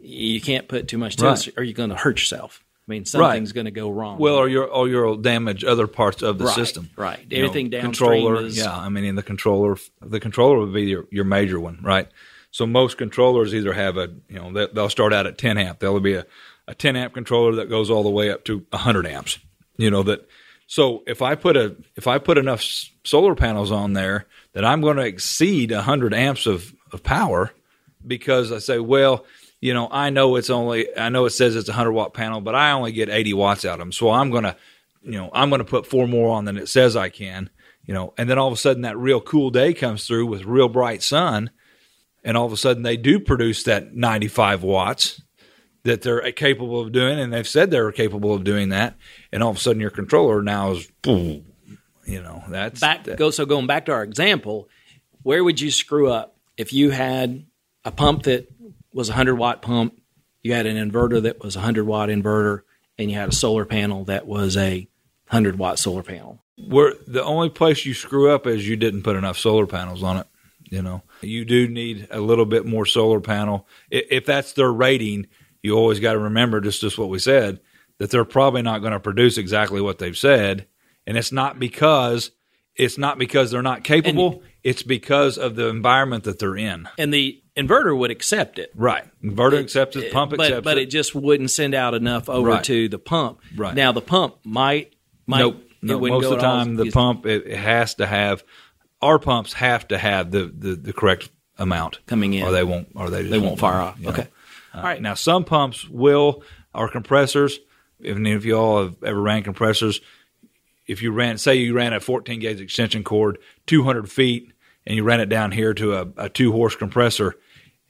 you 0.00 0.40
can't 0.40 0.68
put 0.68 0.88
too 0.88 0.98
much 0.98 1.16
to 1.16 1.24
Right. 1.26 1.48
or 1.56 1.62
you're 1.62 1.74
going 1.74 1.90
to 1.90 1.96
hurt 1.96 2.18
yourself. 2.18 2.60
I 2.86 2.90
mean, 2.90 3.04
something's 3.06 3.52
going 3.52 3.64
to 3.64 3.70
go 3.70 3.88
wrong. 3.90 4.18
well, 4.18 4.36
or 4.36 4.48
you'll 4.48 5.16
damage 5.16 5.64
other 5.64 5.86
parts 5.86 6.22
of 6.22 6.36
the 6.38 6.44
Right, 6.44 6.54
system. 6.54 6.90
right. 6.96 7.18
You 7.30 7.46
know, 7.46 7.52
downstream 7.52 7.80
controller. 7.80 8.44
is- 8.44 8.58
yeah, 8.58 8.76
I 8.76 8.88
mean, 8.90 9.04
in 9.04 9.16
the 9.16 9.22
controller, 9.22 9.78
the 10.02 10.20
controller 10.20 10.58
would 10.58 10.74
be 10.74 10.82
your, 10.82 11.06
your 11.10 11.24
major 11.24 11.58
one, 11.58 11.78
right? 11.82 12.08
So 12.50 12.66
most 12.66 12.98
controllers 12.98 13.54
either 13.54 13.72
have 13.72 13.96
a, 13.96 14.14
you 14.28 14.36
know, 14.36 14.52
they, 14.52 14.66
they'll 14.72 14.90
start 14.90 15.12
out 15.14 15.26
at 15.26 15.38
10 15.38 15.56
amp. 15.58 15.78
There'll 15.80 15.98
be 15.98 16.12
a, 16.14 16.26
a 16.68 16.74
10 16.74 16.94
amp 16.94 17.14
controller 17.14 17.54
that 17.56 17.68
goes 17.70 17.88
all 17.90 18.02
the 18.02 18.10
way 18.10 18.30
up 18.30 18.44
to 18.44 18.66
100 18.70 19.06
amps. 19.06 19.38
You 19.78 19.90
know 19.90 20.02
that. 20.04 20.28
So 20.66 21.02
if 21.06 21.22
I 21.22 21.34
put 21.34 21.56
a 21.56 21.76
if 21.96 22.06
I 22.06 22.18
put 22.18 22.38
enough 22.38 22.64
solar 23.04 23.34
panels 23.34 23.70
on 23.70 23.92
there 23.92 24.26
that 24.52 24.64
I'm 24.64 24.80
going 24.80 24.96
to 24.96 25.06
exceed 25.06 25.70
100 25.70 26.14
amps 26.14 26.46
of 26.46 26.74
of 26.92 27.02
power, 27.02 27.52
because 28.06 28.52
I 28.52 28.58
say, 28.58 28.78
well, 28.78 29.24
you 29.60 29.72
know, 29.72 29.88
I 29.90 30.10
know 30.10 30.36
it's 30.36 30.50
only, 30.50 30.94
I 30.96 31.08
know 31.08 31.24
it 31.24 31.30
says 31.30 31.56
it's 31.56 31.68
a 31.68 31.72
100 31.72 31.92
watt 31.92 32.14
panel, 32.14 32.40
but 32.40 32.54
I 32.54 32.72
only 32.72 32.92
get 32.92 33.08
80 33.08 33.32
watts 33.34 33.64
out 33.64 33.74
of 33.74 33.78
them. 33.78 33.92
So 33.92 34.10
I'm 34.10 34.30
going 34.30 34.44
to, 34.44 34.56
you 35.02 35.12
know, 35.12 35.30
I'm 35.32 35.48
going 35.48 35.60
to 35.60 35.64
put 35.64 35.86
four 35.86 36.06
more 36.06 36.36
on 36.36 36.44
than 36.44 36.58
it 36.58 36.68
says 36.68 36.96
I 36.96 37.08
can, 37.08 37.50
you 37.84 37.94
know, 37.94 38.12
and 38.18 38.28
then 38.28 38.38
all 38.38 38.48
of 38.48 38.52
a 38.52 38.58
sudden 38.58 38.82
that 38.82 38.98
real 38.98 39.20
cool 39.20 39.50
day 39.50 39.72
comes 39.72 40.06
through 40.06 40.26
with 40.26 40.44
real 40.44 40.68
bright 40.68 41.02
sun. 41.02 41.50
And 42.22 42.36
all 42.36 42.46
of 42.46 42.52
a 42.52 42.56
sudden 42.56 42.82
they 42.82 42.96
do 42.96 43.20
produce 43.20 43.64
that 43.64 43.94
95 43.94 44.62
watts 44.62 45.22
that 45.84 46.02
they're 46.02 46.32
capable 46.32 46.80
of 46.80 46.92
doing. 46.92 47.18
And 47.18 47.32
they've 47.32 47.46
said 47.46 47.70
they're 47.70 47.92
capable 47.92 48.34
of 48.34 48.42
doing 48.44 48.70
that. 48.70 48.96
And 49.32 49.42
all 49.42 49.50
of 49.50 49.56
a 49.56 49.60
sudden 49.60 49.80
your 49.80 49.90
controller 49.90 50.42
now 50.42 50.72
is, 50.72 50.90
boom, 51.02 51.44
you 52.06 52.22
know, 52.22 52.42
that's 52.48 52.80
back 52.80 53.04
that- 53.04 53.18
go 53.18 53.30
so 53.30 53.46
going 53.46 53.66
back 53.66 53.86
to 53.86 53.92
our 53.92 54.02
example, 54.02 54.68
where 55.22 55.44
would 55.44 55.60
you 55.60 55.70
screw 55.70 56.10
up 56.10 56.36
if 56.56 56.72
you 56.72 56.90
had 56.90 57.44
a 57.84 57.90
pump 57.90 58.24
that 58.24 58.50
was 58.92 59.08
a 59.08 59.12
hundred 59.12 59.36
watt 59.36 59.62
pump, 59.62 60.00
you 60.42 60.52
had 60.52 60.66
an 60.66 60.76
inverter 60.76 61.22
that 61.22 61.42
was 61.42 61.56
a 61.56 61.60
hundred 61.60 61.84
watt 61.84 62.08
inverter, 62.08 62.60
and 62.98 63.10
you 63.10 63.16
had 63.16 63.28
a 63.28 63.34
solar 63.34 63.64
panel 63.64 64.04
that 64.04 64.26
was 64.26 64.56
a 64.56 64.88
hundred 65.28 65.58
watt 65.58 65.78
solar 65.78 66.02
panel? 66.02 66.40
where 66.56 66.94
the 67.08 67.22
only 67.24 67.50
place 67.50 67.84
you 67.84 67.92
screw 67.92 68.30
up 68.30 68.46
is 68.46 68.68
you 68.68 68.76
didn't 68.76 69.02
put 69.02 69.16
enough 69.16 69.36
solar 69.36 69.66
panels 69.66 70.04
on 70.04 70.18
it. 70.18 70.26
You 70.70 70.82
know, 70.82 71.02
you 71.20 71.44
do 71.44 71.66
need 71.66 72.06
a 72.12 72.20
little 72.20 72.46
bit 72.46 72.64
more 72.64 72.86
solar 72.86 73.18
panel. 73.20 73.66
If 73.90 74.24
that's 74.24 74.52
their 74.52 74.72
rating, 74.72 75.26
you 75.64 75.76
always 75.76 75.98
got 75.98 76.12
to 76.12 76.18
remember 76.18 76.60
just 76.60 76.80
just 76.80 76.98
what 76.98 77.08
we 77.08 77.18
said 77.18 77.58
that 77.98 78.10
they're 78.10 78.24
probably 78.24 78.62
not 78.62 78.80
going 78.80 78.92
to 78.92 79.00
produce 79.00 79.38
exactly 79.38 79.80
what 79.80 79.98
they've 79.98 80.16
said, 80.18 80.66
and 81.06 81.16
it's 81.16 81.32
not 81.32 81.58
because 81.58 82.30
it's 82.76 82.98
not 82.98 83.18
because 83.18 83.50
they're 83.50 83.62
not 83.62 83.82
capable. 83.84 84.42
it's 84.62 84.82
because 84.82 85.38
of 85.38 85.54
the 85.56 85.68
environment 85.68 86.24
that 86.24 86.38
they're 86.40 86.56
in. 86.56 86.88
And 86.98 87.14
the 87.14 87.40
inverter 87.56 87.96
would 87.96 88.10
accept 88.10 88.58
it. 88.58 88.72
Right, 88.74 89.04
inverter 89.22 89.60
accepts 89.60 89.94
it, 89.96 90.12
pump 90.12 90.32
but, 90.32 90.40
accepts 90.40 90.64
but 90.64 90.78
it. 90.78 90.82
it 90.82 90.86
just 90.90 91.14
wouldn't 91.14 91.50
send 91.50 91.74
out 91.74 91.94
enough 91.94 92.28
over 92.28 92.48
Right. 92.50 92.64
to 92.64 92.88
the 92.88 92.98
pump. 92.98 93.40
Right. 93.56 93.74
Now 93.74 93.92
the 93.92 94.00
pump 94.02 94.36
might 94.44 94.94
might 95.26 95.38
Nope. 95.40 95.62
No, 95.82 96.00
most 96.00 96.24
of 96.24 96.30
the 96.30 96.36
time 96.38 96.76
the 96.76 96.90
pump 96.90 97.26
it, 97.26 97.46
it 97.46 97.56
has 97.58 97.94
to 97.96 98.06
have 98.06 98.42
our 99.02 99.18
pumps 99.18 99.52
have 99.52 99.86
to 99.88 99.98
have 99.98 100.30
the, 100.30 100.46
the, 100.46 100.74
the 100.76 100.92
correct 100.94 101.28
amount 101.58 102.00
Coming 102.06 102.32
in. 102.34 102.42
or 102.42 102.50
they 102.52 102.64
won't 102.64 102.88
or 102.94 103.10
they 103.10 103.20
just 103.20 103.30
they 103.30 103.38
won't 103.38 103.58
fire 103.60 103.80
off. 103.80 103.98
Okay. 104.04 104.26
All 104.74 104.82
right. 104.82 105.00
Now 105.00 105.14
some 105.14 105.44
pumps 105.44 105.88
will 105.88 106.42
our 106.74 106.88
compressors. 106.88 107.58
If 108.00 108.16
any 108.16 108.32
of 108.32 108.44
y'all 108.44 108.82
have 108.82 108.96
ever 109.04 109.20
ran 109.20 109.42
compressors, 109.42 110.00
if 110.86 111.00
you 111.00 111.12
ran 111.12 111.38
say 111.38 111.54
you 111.56 111.74
ran 111.74 111.92
a 111.92 112.00
14 112.00 112.40
gauge 112.40 112.60
extension 112.60 113.04
cord 113.04 113.38
200 113.66 114.10
feet 114.10 114.52
and 114.86 114.96
you 114.96 115.04
ran 115.04 115.20
it 115.20 115.28
down 115.28 115.52
here 115.52 115.72
to 115.74 115.94
a, 115.94 116.06
a 116.16 116.28
two 116.28 116.52
horse 116.52 116.76
compressor, 116.76 117.34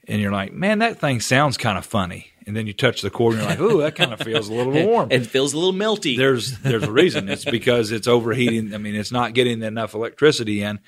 and 0.07 0.21
you're 0.21 0.31
like, 0.31 0.53
man, 0.53 0.79
that 0.79 0.99
thing 0.99 1.19
sounds 1.19 1.57
kind 1.57 1.77
of 1.77 1.85
funny. 1.85 2.27
And 2.47 2.55
then 2.55 2.67
you 2.67 2.73
touch 2.73 3.01
the 3.01 3.09
cord 3.09 3.33
and 3.33 3.41
you're 3.41 3.49
like, 3.49 3.59
ooh, 3.59 3.81
that 3.81 3.95
kind 3.95 4.13
of 4.13 4.19
feels 4.21 4.47
a 4.49 4.53
little 4.53 4.71
warm 4.87 5.11
It 5.11 5.25
feels 5.25 5.53
a 5.53 5.57
little 5.57 5.73
melty. 5.73 6.15
there's 6.15 6.59
there's 6.59 6.83
a 6.83 6.91
reason. 6.91 7.27
It's 7.27 7.43
because 7.43 7.91
it's 7.91 8.07
overheating. 8.07 8.73
I 8.73 8.77
mean, 8.77 8.93
it's 8.95 9.11
not 9.11 9.33
getting 9.33 9.63
enough 9.63 9.95
electricity 9.95 10.61
in. 10.61 10.79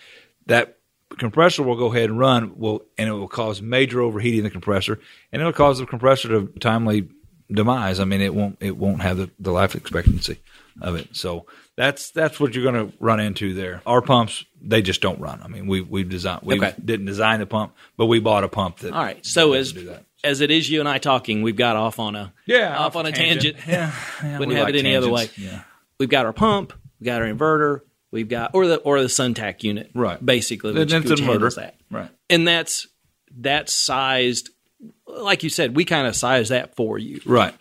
That 0.46 0.77
compressor 1.18 1.64
will 1.64 1.76
go 1.78 1.92
ahead 1.94 2.10
and 2.10 2.20
run 2.20 2.58
will 2.58 2.86
and 2.98 3.10
it 3.10 3.12
will 3.14 3.28
cause 3.28 3.62
major 3.62 4.02
overheating 4.02 4.40
in 4.40 4.44
the 4.44 4.50
compressor 4.50 5.00
and 5.32 5.42
it'll 5.42 5.54
cause 5.54 5.80
the 5.80 5.86
compressor 5.86 6.28
to 6.30 6.48
timely 6.60 7.08
demise. 7.52 8.00
I 8.00 8.06
mean, 8.06 8.22
it 8.22 8.34
won't 8.36 8.58
it 8.60 8.78
won't 8.78 9.02
have 9.02 9.18
the, 9.18 9.30
the 9.40 9.52
life 9.52 9.76
expectancy 9.76 10.40
of 10.82 10.96
it. 10.96 11.16
So 11.16 11.46
that's 11.76 12.12
that's 12.12 12.40
what 12.40 12.54
you're 12.54 12.70
going 12.70 12.90
to 12.92 12.98
run 13.00 13.20
into 13.20 13.54
there. 13.54 13.82
Our 13.86 14.02
pumps 14.02 14.46
they 14.62 14.82
just 14.82 15.02
don't 15.02 15.20
run. 15.20 15.42
I 15.42 15.48
mean, 15.48 15.68
we 15.68 15.82
we 15.82 16.04
designed 16.04 16.42
we 16.44 16.56
Okay. 16.58 16.74
didn't 16.84 17.06
design 17.06 17.40
the 17.40 17.46
pump, 17.46 17.74
but 17.96 18.08
we 18.08 18.20
bought 18.20 18.44
a 18.44 18.50
pump 18.50 18.80
that 18.80 18.94
All 18.94 19.02
right. 19.04 19.26
So 19.26 19.54
as 19.54 19.74
as 20.24 20.42
it 20.42 20.52
is 20.52 20.70
you 20.70 20.80
and 20.82 20.90
I 20.90 20.98
talking, 20.98 21.42
we've 21.42 21.56
got 21.56 21.76
off 21.78 22.00
on 22.00 22.16
a 22.16 22.34
yeah 22.46 22.78
off 22.78 22.96
on 22.96 23.06
a 23.06 23.12
tangent. 23.12 23.58
Yeah, 23.68 23.94
yeah, 24.24 24.40
Wouldn't 24.40 24.58
have 24.58 24.66
like 24.68 24.76
it 24.76 24.80
any 24.80 24.96
other 24.96 25.10
way. 25.10 25.30
Yeah. 25.38 25.62
We've 26.00 26.10
got 26.10 26.26
our 26.26 26.34
pump, 26.34 26.74
we've 27.00 27.06
got 27.06 27.22
our 27.22 27.28
inverter, 27.28 27.82
we've 28.18 28.30
got 28.30 28.52
or 28.54 28.68
the 28.68 28.78
or 28.78 29.00
the 29.02 29.08
SunTac 29.08 29.64
unit. 29.64 29.92
Right. 29.94 30.24
Basically, 30.24 30.74
which, 30.74 30.90
Then 30.90 31.02
it's 31.02 31.12
which 31.12 31.20
handles 31.22 31.56
that. 31.56 31.76
Right. 31.92 32.10
And 32.30 32.48
that's 32.48 32.88
that's 33.36 33.74
sized 33.74 34.50
like 35.08 35.44
you 35.44 35.50
said, 35.50 35.76
we 35.76 35.86
kind 35.86 36.08
of 36.08 36.16
size 36.16 36.50
that 36.50 36.76
for 36.76 36.98
you. 37.00 37.22
Right. 37.26 37.54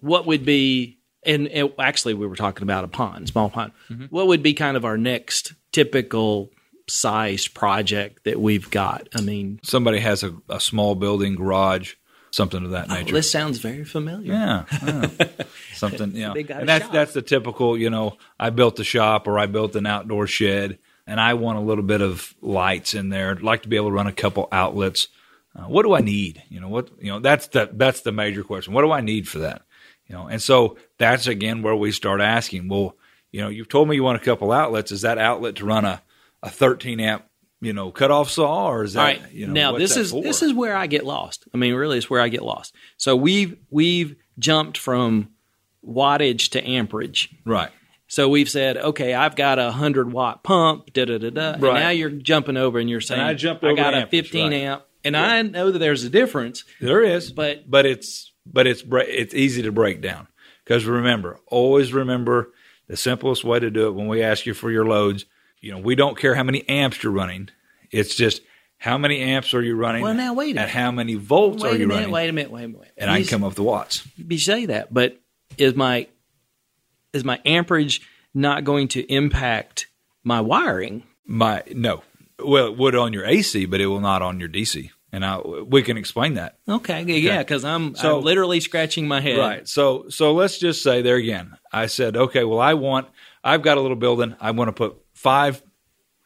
what 0.00 0.26
would 0.26 0.44
be 0.44 0.98
and, 1.24 1.48
and 1.48 1.72
actually 1.78 2.14
we 2.14 2.26
were 2.26 2.36
talking 2.36 2.62
about 2.64 2.84
a 2.84 2.88
pond 2.88 3.28
small 3.28 3.48
pond 3.48 3.72
Mm-hmm. 3.90 4.06
what 4.06 4.26
would 4.26 4.42
be 4.42 4.52
kind 4.54 4.76
of 4.76 4.84
our 4.84 4.98
next 4.98 5.54
typical 5.72 6.50
sized 6.88 7.54
project 7.54 8.24
that 8.24 8.38
we've 8.38 8.70
got 8.70 9.08
i 9.16 9.22
mean 9.22 9.58
somebody 9.62 10.00
has 10.00 10.22
a, 10.22 10.34
a 10.50 10.60
small 10.60 10.94
building, 10.94 11.34
garage, 11.34 11.94
something 12.34 12.64
of 12.64 12.70
that 12.72 12.88
nature. 12.88 13.14
this 13.14 13.30
sounds 13.30 13.58
very 13.58 13.84
familiar 13.84 14.32
yeah, 14.32 14.64
yeah. 14.84 15.08
something. 15.74 16.12
Yeah, 16.14 16.32
They 16.34 16.42
got 16.42 16.56
a 16.56 16.60
and 16.60 16.68
that's 16.68 16.84
shop. 16.84 16.92
that's 16.92 17.12
the 17.14 17.22
typical. 17.22 17.78
You 17.78 17.90
know, 17.90 18.18
I 18.38 18.50
built 18.50 18.78
a 18.80 18.84
shop 18.84 19.26
or 19.28 19.38
I 19.38 19.46
built 19.46 19.76
an 19.76 19.86
outdoor 19.86 20.26
shed, 20.26 20.78
and 21.06 21.20
I 21.20 21.34
want 21.34 21.58
a 21.58 21.62
little 21.62 21.84
bit 21.84 22.00
of 22.00 22.34
lights 22.40 22.94
in 22.94 23.08
there. 23.08 23.30
I'd 23.30 23.42
like 23.42 23.62
to 23.62 23.68
be 23.68 23.76
able 23.76 23.88
to 23.88 23.94
run 23.94 24.06
a 24.06 24.12
couple 24.12 24.48
outlets. 24.50 25.08
Uh, 25.56 25.62
what 25.62 25.84
do 25.84 25.94
I 25.94 26.00
need? 26.00 26.42
You 26.48 26.60
know, 26.60 26.68
what 26.68 26.90
you 27.00 27.10
know 27.12 27.20
that's 27.20 27.46
the 27.48 27.70
that's 27.72 28.00
the 28.00 28.12
major 28.12 28.42
question. 28.42 28.74
What 28.74 28.82
do 28.82 28.90
I 28.90 29.00
need 29.00 29.28
for 29.28 29.38
that? 29.40 29.62
You 30.08 30.16
know, 30.16 30.26
and 30.26 30.42
so 30.42 30.76
that's 30.98 31.26
again 31.26 31.62
where 31.62 31.76
we 31.76 31.92
start 31.92 32.20
asking. 32.20 32.68
Well, 32.68 32.96
you 33.30 33.40
know, 33.40 33.48
you've 33.48 33.68
told 33.68 33.88
me 33.88 33.96
you 33.96 34.02
want 34.02 34.20
a 34.20 34.24
couple 34.24 34.50
outlets. 34.52 34.92
Is 34.92 35.02
that 35.02 35.18
outlet 35.18 35.56
to 35.56 35.64
run 35.64 35.84
a 35.84 36.02
a 36.42 36.50
13 36.50 37.00
amp 37.00 37.24
you 37.64 37.72
know 37.72 37.90
cutoff 37.90 38.30
saw, 38.30 38.68
or 38.70 38.84
is 38.84 38.92
that 38.92 39.00
all 39.00 39.06
right. 39.06 39.32
you 39.32 39.46
know 39.46 39.52
now 39.52 39.78
this 39.78 39.96
is 39.96 40.10
for? 40.10 40.22
this 40.22 40.42
is 40.42 40.52
where 40.52 40.76
i 40.76 40.86
get 40.86 41.04
lost. 41.04 41.46
I 41.52 41.56
mean 41.56 41.74
really 41.74 41.98
it's 41.98 42.10
where 42.10 42.20
i 42.20 42.28
get 42.28 42.42
lost. 42.42 42.74
So 42.96 43.16
we've 43.16 43.56
we've 43.70 44.16
jumped 44.38 44.78
from 44.78 45.30
wattage 45.86 46.50
to 46.50 46.66
amperage. 46.66 47.34
Right. 47.44 47.70
so 48.06 48.28
we've 48.28 48.48
said 48.48 48.76
okay 48.76 49.14
i've 49.14 49.36
got 49.36 49.58
a 49.58 49.64
100 49.64 50.12
watt 50.12 50.42
pump 50.42 50.92
da 50.92 51.04
da 51.04 51.18
da 51.18 51.30
da. 51.30 51.52
And 51.52 51.60
now 51.62 51.90
you're 51.90 52.10
jumping 52.10 52.56
over 52.56 52.78
and 52.78 52.88
you're 52.88 53.00
saying 53.00 53.20
I 53.20 53.34
jumped 53.34 53.64
i 53.64 53.74
got 53.74 53.94
a 53.94 53.98
amperage, 53.98 54.24
15 54.30 54.44
right. 54.44 54.52
amp. 54.62 54.84
And 55.04 55.16
i 55.16 55.42
know 55.42 55.70
that 55.70 55.78
there's 55.78 56.04
a 56.04 56.10
difference 56.10 56.64
There 56.80 57.02
is, 57.02 57.32
But- 57.32 57.70
but 57.70 57.86
it's 57.86 58.32
but 58.46 58.66
it's 58.66 58.84
it's 58.90 59.34
easy 59.34 59.62
to 59.62 59.72
break 59.72 60.00
down. 60.02 60.28
Because 60.64 60.86
remember, 60.86 61.40
always 61.46 61.92
remember 61.92 62.52
the 62.88 62.96
simplest 62.96 63.44
way 63.44 63.58
to 63.58 63.70
do 63.70 63.86
it 63.88 63.92
when 63.92 64.08
we 64.08 64.22
ask 64.22 64.46
you 64.46 64.54
for 64.54 64.70
your 64.70 64.86
loads. 64.86 65.26
You 65.64 65.72
know, 65.72 65.78
we 65.78 65.94
don't 65.94 66.18
care 66.18 66.34
how 66.34 66.42
many 66.42 66.68
amps 66.68 67.02
you're 67.02 67.12
running. 67.12 67.48
It's 67.90 68.14
just 68.14 68.42
how 68.76 68.98
many 68.98 69.20
amps 69.20 69.54
are 69.54 69.62
you 69.62 69.76
running? 69.76 70.02
Well, 70.02 70.12
now, 70.12 70.34
wait 70.34 70.50
a 70.50 70.54
minute. 70.56 70.68
how 70.68 70.90
many 70.90 71.14
volts 71.14 71.62
wait 71.62 71.70
are 71.70 71.76
you 71.78 71.86
minute, 71.88 72.00
running? 72.00 72.10
wait 72.12 72.28
a 72.28 72.32
minute, 72.34 72.50
wait 72.52 72.64
a 72.64 72.68
minute. 72.68 72.80
Wait 72.80 72.88
a 72.88 72.90
minute. 72.90 72.94
and 72.98 73.10
I 73.10 73.20
can 73.20 73.28
come 73.28 73.44
up 73.44 73.48
with 73.48 73.56
the 73.56 73.62
watts. 73.62 74.06
you 74.16 74.38
say 74.38 74.66
that, 74.66 74.92
but 74.92 75.18
is 75.56 75.74
my 75.74 76.06
is 77.14 77.24
my 77.24 77.40
amperage 77.46 78.02
not 78.34 78.64
going 78.64 78.88
to 78.88 79.10
impact 79.10 79.86
my 80.22 80.42
wiring? 80.42 81.04
My 81.24 81.62
no, 81.72 82.02
well, 82.44 82.66
it 82.66 82.76
would 82.76 82.94
on 82.94 83.14
your 83.14 83.24
AC, 83.24 83.64
but 83.64 83.80
it 83.80 83.86
will 83.86 84.00
not 84.00 84.20
on 84.20 84.40
your 84.40 84.50
DC. 84.50 84.90
And 85.12 85.24
I 85.24 85.38
we 85.38 85.82
can 85.82 85.96
explain 85.96 86.34
that. 86.34 86.58
Okay, 86.68 87.04
yeah, 87.04 87.38
because 87.38 87.64
I'm, 87.64 87.94
So- 87.94 88.18
I'm 88.18 88.24
literally 88.24 88.60
scratching 88.60 89.08
my 89.08 89.22
head. 89.22 89.38
Right. 89.38 89.66
So 89.66 90.10
so 90.10 90.34
let's 90.34 90.58
just 90.58 90.82
say 90.82 91.00
there 91.00 91.16
again. 91.16 91.56
I 91.72 91.86
said, 91.86 92.18
okay, 92.18 92.44
well 92.44 92.60
I 92.60 92.74
want 92.74 93.08
I've 93.42 93.62
got 93.62 93.78
a 93.78 93.80
little 93.80 93.96
building. 93.96 94.36
I 94.40 94.50
want 94.50 94.68
to 94.68 94.72
put 94.72 94.98
five 95.24 95.62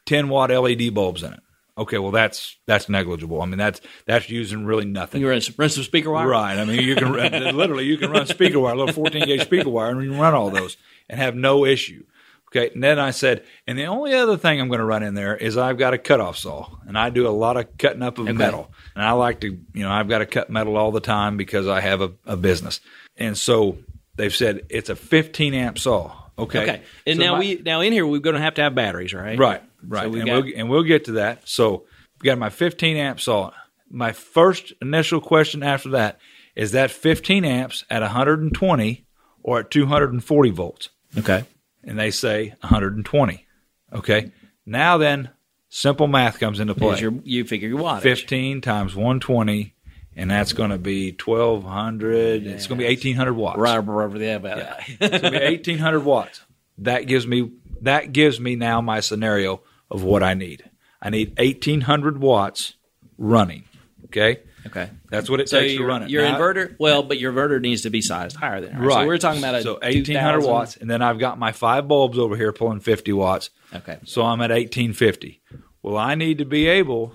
10 0.05 0.27
watt 0.27 0.51
LED 0.51 0.93
bulbs 0.93 1.23
in 1.23 1.33
it. 1.33 1.39
Okay, 1.77 1.97
well 1.97 2.11
that's 2.11 2.57
that's 2.67 2.89
negligible. 2.89 3.41
I 3.41 3.45
mean 3.45 3.57
that's 3.57 3.79
that's 4.05 4.29
using 4.29 4.65
really 4.65 4.83
nothing. 4.83 5.21
You 5.21 5.29
run 5.29 5.39
some, 5.39 5.55
run 5.57 5.69
some 5.69 5.83
speaker 5.83 6.11
wire. 6.11 6.27
Right. 6.27 6.57
I 6.57 6.65
mean 6.65 6.81
you 6.83 6.95
can 6.95 7.13
literally 7.55 7.85
you 7.85 7.97
can 7.97 8.11
run 8.11 8.25
speaker 8.25 8.59
wire, 8.59 8.73
a 8.73 8.77
little 8.77 8.93
14 8.93 9.25
gauge 9.25 9.43
speaker 9.43 9.69
wire, 9.69 9.91
and 9.91 10.03
you 10.03 10.11
can 10.11 10.19
run 10.19 10.33
all 10.33 10.49
those 10.49 10.75
and 11.07 11.19
have 11.19 11.35
no 11.35 11.65
issue. 11.65 12.03
Okay. 12.51 12.71
And 12.73 12.83
then 12.83 12.99
I 12.99 13.11
said, 13.11 13.45
and 13.65 13.77
the 13.77 13.85
only 13.85 14.13
other 14.13 14.35
thing 14.35 14.59
I'm 14.59 14.67
going 14.67 14.79
to 14.79 14.85
run 14.85 15.03
in 15.03 15.13
there 15.13 15.37
is 15.37 15.55
I've 15.55 15.77
got 15.77 15.93
a 15.93 15.97
cutoff 15.97 16.37
saw, 16.37 16.67
and 16.85 16.97
I 16.97 17.11
do 17.11 17.27
a 17.27 17.29
lot 17.29 17.55
of 17.55 17.77
cutting 17.77 18.01
up 18.01 18.17
of 18.17 18.25
metal, 18.35 18.71
and 18.95 19.05
I 19.05 19.11
like 19.11 19.41
to, 19.41 19.47
you 19.47 19.83
know, 19.83 19.91
I've 19.91 20.09
got 20.09 20.17
to 20.17 20.25
cut 20.25 20.49
metal 20.49 20.75
all 20.75 20.91
the 20.91 20.99
time 20.99 21.37
because 21.37 21.67
I 21.67 21.79
have 21.79 22.01
a, 22.01 22.11
a 22.25 22.35
business, 22.35 22.81
and 23.15 23.37
so 23.37 23.77
they've 24.15 24.35
said 24.35 24.65
it's 24.69 24.89
a 24.89 24.95
15 24.95 25.53
amp 25.53 25.77
saw. 25.77 26.11
Okay. 26.39 26.61
Okay, 26.63 26.81
and 27.07 27.17
So 27.17 27.23
now 27.23 27.33
my- 27.33 27.39
we 27.39 27.61
now 27.65 27.81
in 27.81 27.93
here 27.93 28.05
we're 28.07 28.19
going 28.19 28.35
to 28.35 28.41
have 28.41 28.55
to 28.55 28.61
have 28.61 28.75
batteries, 28.75 29.13
right? 29.13 29.37
Right, 29.37 29.61
right, 29.85 30.11
So 30.11 30.15
and, 30.17 30.25
got- 30.25 30.43
we'll, 30.45 30.53
and 30.55 30.69
we'll 30.69 30.83
get 30.83 31.05
to 31.05 31.11
that. 31.13 31.47
So 31.47 31.85
we 32.21 32.25
got 32.25 32.37
my 32.37 32.49
15 32.49 32.97
amp 32.97 33.19
saw. 33.19 33.51
My 33.89 34.11
first 34.11 34.73
initial 34.81 35.19
question 35.21 35.63
after 35.63 35.89
that 35.89 36.19
is 36.55 36.71
that 36.73 36.91
15 36.91 37.43
amps 37.45 37.85
at 37.89 38.01
120 38.01 39.05
or 39.41 39.59
at 39.61 39.71
240 39.71 40.49
volts, 40.51 40.89
Okay. 41.17 41.43
and 41.83 41.97
they 41.97 42.11
say 42.11 42.53
120. 42.61 43.45
Okay, 43.93 44.31
now 44.65 44.97
then, 44.97 45.29
simple 45.69 46.07
math 46.07 46.39
comes 46.39 46.59
into 46.59 46.75
play. 46.75 46.99
You're, 46.99 47.13
you 47.23 47.43
figure 47.45 47.67
your 47.69 47.79
wattage. 47.79 48.01
15 48.01 48.61
times 48.61 48.95
120, 48.95 49.73
and 50.19 50.29
that's 50.29 50.51
going 50.53 50.69
to 50.71 50.77
be 50.77 51.11
1200. 51.11 52.45
It's 52.45 52.67
going 52.67 52.77
to 52.77 52.83
be 52.83 52.87
1800 52.89 53.33
watts. 53.33 53.57
Right 53.59 53.77
over 53.77 54.19
there 54.19 54.35
about 54.37 54.57
that. 54.57 54.83
It's 54.99 55.21
gonna 55.21 55.31
be 55.39 55.45
1800 55.45 56.01
watts. 56.01 56.41
That 56.79 57.07
gives 57.07 57.25
me 57.25 57.51
that 57.81 58.11
gives 58.11 58.39
me 58.39 58.55
now 58.55 58.81
my 58.81 58.99
scenario 58.99 59.61
of 59.89 60.03
what 60.03 60.21
I 60.23 60.33
need. 60.33 60.69
I 61.01 61.09
need 61.09 61.37
1800 61.39 62.17
watts 62.19 62.73
running. 63.17 63.63
Okay, 64.05 64.39
okay. 64.65 64.89
that's 65.09 65.29
what 65.29 65.39
it 65.39 65.47
So 65.49 65.59
takes 65.59 65.77
to 65.77 65.85
run 65.85 66.03
it. 66.03 66.09
your 66.09 66.23
Now- 66.23 66.37
inverter, 66.39 66.75
well, 66.79 67.03
but 67.03 67.19
your 67.19 67.31
inverter 67.31 67.61
needs 67.61 67.83
to 67.83 67.89
be 67.89 68.01
sized 68.01 68.35
higher 68.35 68.59
than 68.59 68.77
right? 68.79 69.03
So 69.03 69.07
we're 69.07 69.17
talking 69.19 69.39
about 69.39 69.55
a 69.55 69.61
so 69.61 69.73
1800 69.75 70.03
2000 70.41 70.51
watts, 70.51 70.77
and 70.77 70.89
then 70.89 71.01
I've 71.01 71.19
got 71.19 71.37
my 71.39 71.51
five 71.51 71.87
bulbs 71.87 72.17
over 72.17 72.35
here 72.35 72.51
pulling 72.51 72.79
50 72.79 73.13
watts. 73.13 73.49
Okay. 73.73 73.99
So 74.05 74.23
I'm 74.23 74.41
at 74.41 74.49
1850. 74.51 75.41
Well, 75.83 75.95
I 75.97 76.15
need 76.15 76.39
to 76.39 76.45
be 76.45 76.67
able, 76.67 77.13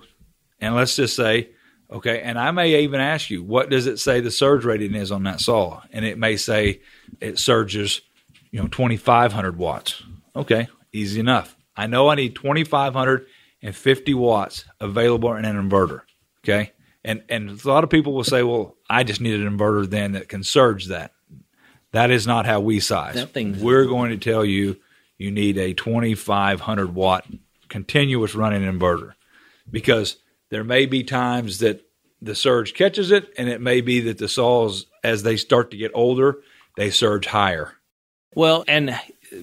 and 0.61 0.75
let's 0.75 0.96
just 0.96 1.16
say, 1.16 1.50
okay, 1.94 2.20
and 2.20 2.38
I 2.38 2.50
may 2.50 2.82
even 2.82 3.00
ask 3.00 3.30
you, 3.30 3.42
what 3.42 3.70
does 3.70 3.86
it 3.86 3.98
say 3.98 4.20
the 4.20 4.30
surge 4.30 4.64
rating 4.64 4.94
is 4.94 5.10
on 5.10 5.22
that 5.22 5.40
saw? 5.40 5.82
And 5.92 6.04
it 6.04 6.18
may 6.18 6.36
say 6.36 6.80
it 7.20 7.38
surges, 7.38 8.02
you 8.50 8.60
know, 8.60 8.68
2500 8.68 9.56
watts. 9.56 10.02
Okay, 10.36 10.68
easy 10.92 11.20
enough. 11.20 11.56
I 11.76 11.86
know 11.86 12.08
I 12.08 12.14
need 12.14 12.34
2550 12.34 14.14
watts 14.14 14.64
available 14.80 15.34
in 15.34 15.44
an 15.44 15.56
inverter. 15.56 16.02
Okay. 16.44 16.72
And, 17.04 17.22
and 17.28 17.50
a 17.62 17.68
lot 17.68 17.84
of 17.84 17.90
people 17.90 18.12
will 18.12 18.24
say, 18.24 18.42
well, 18.42 18.76
I 18.88 19.02
just 19.04 19.20
need 19.20 19.38
an 19.40 19.58
inverter 19.58 19.88
then 19.88 20.12
that 20.12 20.28
can 20.28 20.42
surge 20.42 20.86
that. 20.86 21.12
That 21.92 22.10
is 22.10 22.26
not 22.26 22.46
how 22.46 22.60
we 22.60 22.80
size. 22.80 23.16
We're 23.34 23.86
going 23.86 24.10
to 24.10 24.16
tell 24.16 24.44
you 24.44 24.76
you 25.18 25.30
need 25.30 25.58
a 25.58 25.74
2500 25.74 26.94
watt 26.94 27.26
continuous 27.68 28.34
running 28.34 28.62
inverter. 28.62 29.12
because 29.70 30.16
there 30.50 30.64
may 30.64 30.86
be 30.86 31.02
times 31.02 31.58
that 31.58 31.84
the 32.25 32.35
surge 32.35 32.75
catches 32.75 33.11
it, 33.11 33.33
and 33.38 33.49
it 33.49 33.61
may 33.61 33.81
be 33.81 34.00
that 34.00 34.19
the 34.19 34.28
saws, 34.28 34.87
as 35.02 35.23
they 35.23 35.37
start 35.37 35.71
to 35.73 35.76
get 35.76 35.90
older, 35.95 36.38
they 36.76 36.90
surge 36.90 37.26
higher. 37.26 37.75
Well, 38.35 38.64
and 38.66 38.90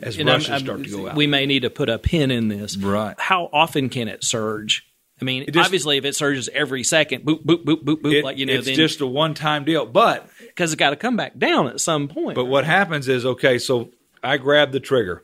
As 0.02 0.18
and 0.18 0.30
I'm- 0.30 0.42
I'm- 0.50 0.60
start 0.64 0.84
to 0.84 0.90
go 0.90 1.08
out. 1.10 1.16
we 1.16 1.28
may 1.28 1.46
need 1.46 1.62
to 1.62 1.70
put 1.70 1.90
a 1.90 1.98
pin 2.00 2.32
in 2.32 2.48
this. 2.50 2.78
Right. 2.78 3.16
How 3.20 3.50
often 3.54 3.90
can 3.90 4.08
it 4.08 4.24
surge? 4.24 4.86
I 5.22 5.24
mean, 5.26 5.46
just- 5.52 5.66
obviously, 5.66 5.98
if 5.98 6.06
it 6.06 6.16
surges 6.16 6.50
every 6.54 6.84
second, 6.84 7.24
boop, 7.24 7.46
boop, 7.46 7.64
boop, 7.64 7.84
boop, 7.84 8.02
boop, 8.02 8.14
It- 8.14 8.24
like 8.24 8.38
you 8.38 8.46
know, 8.48 8.54
it's 8.54 8.66
then 8.66 8.76
just 8.76 9.02
a 9.02 9.06
one-time 9.06 9.64
deal, 9.66 9.86
but 9.86 10.28
because 10.40 10.72
it's 10.74 10.80
got 10.80 10.90
to 10.90 10.96
come 10.96 11.16
back 11.16 11.38
down 11.38 11.68
at 11.68 11.80
some 11.80 12.08
point. 12.08 12.36
But 12.36 12.46
what 12.46 12.66
happens 12.66 13.08
is, 13.08 13.26
okay, 13.26 13.60
so 13.60 13.92
I 14.24 14.38
grab 14.38 14.72
the 14.72 14.80
trigger 14.80 15.24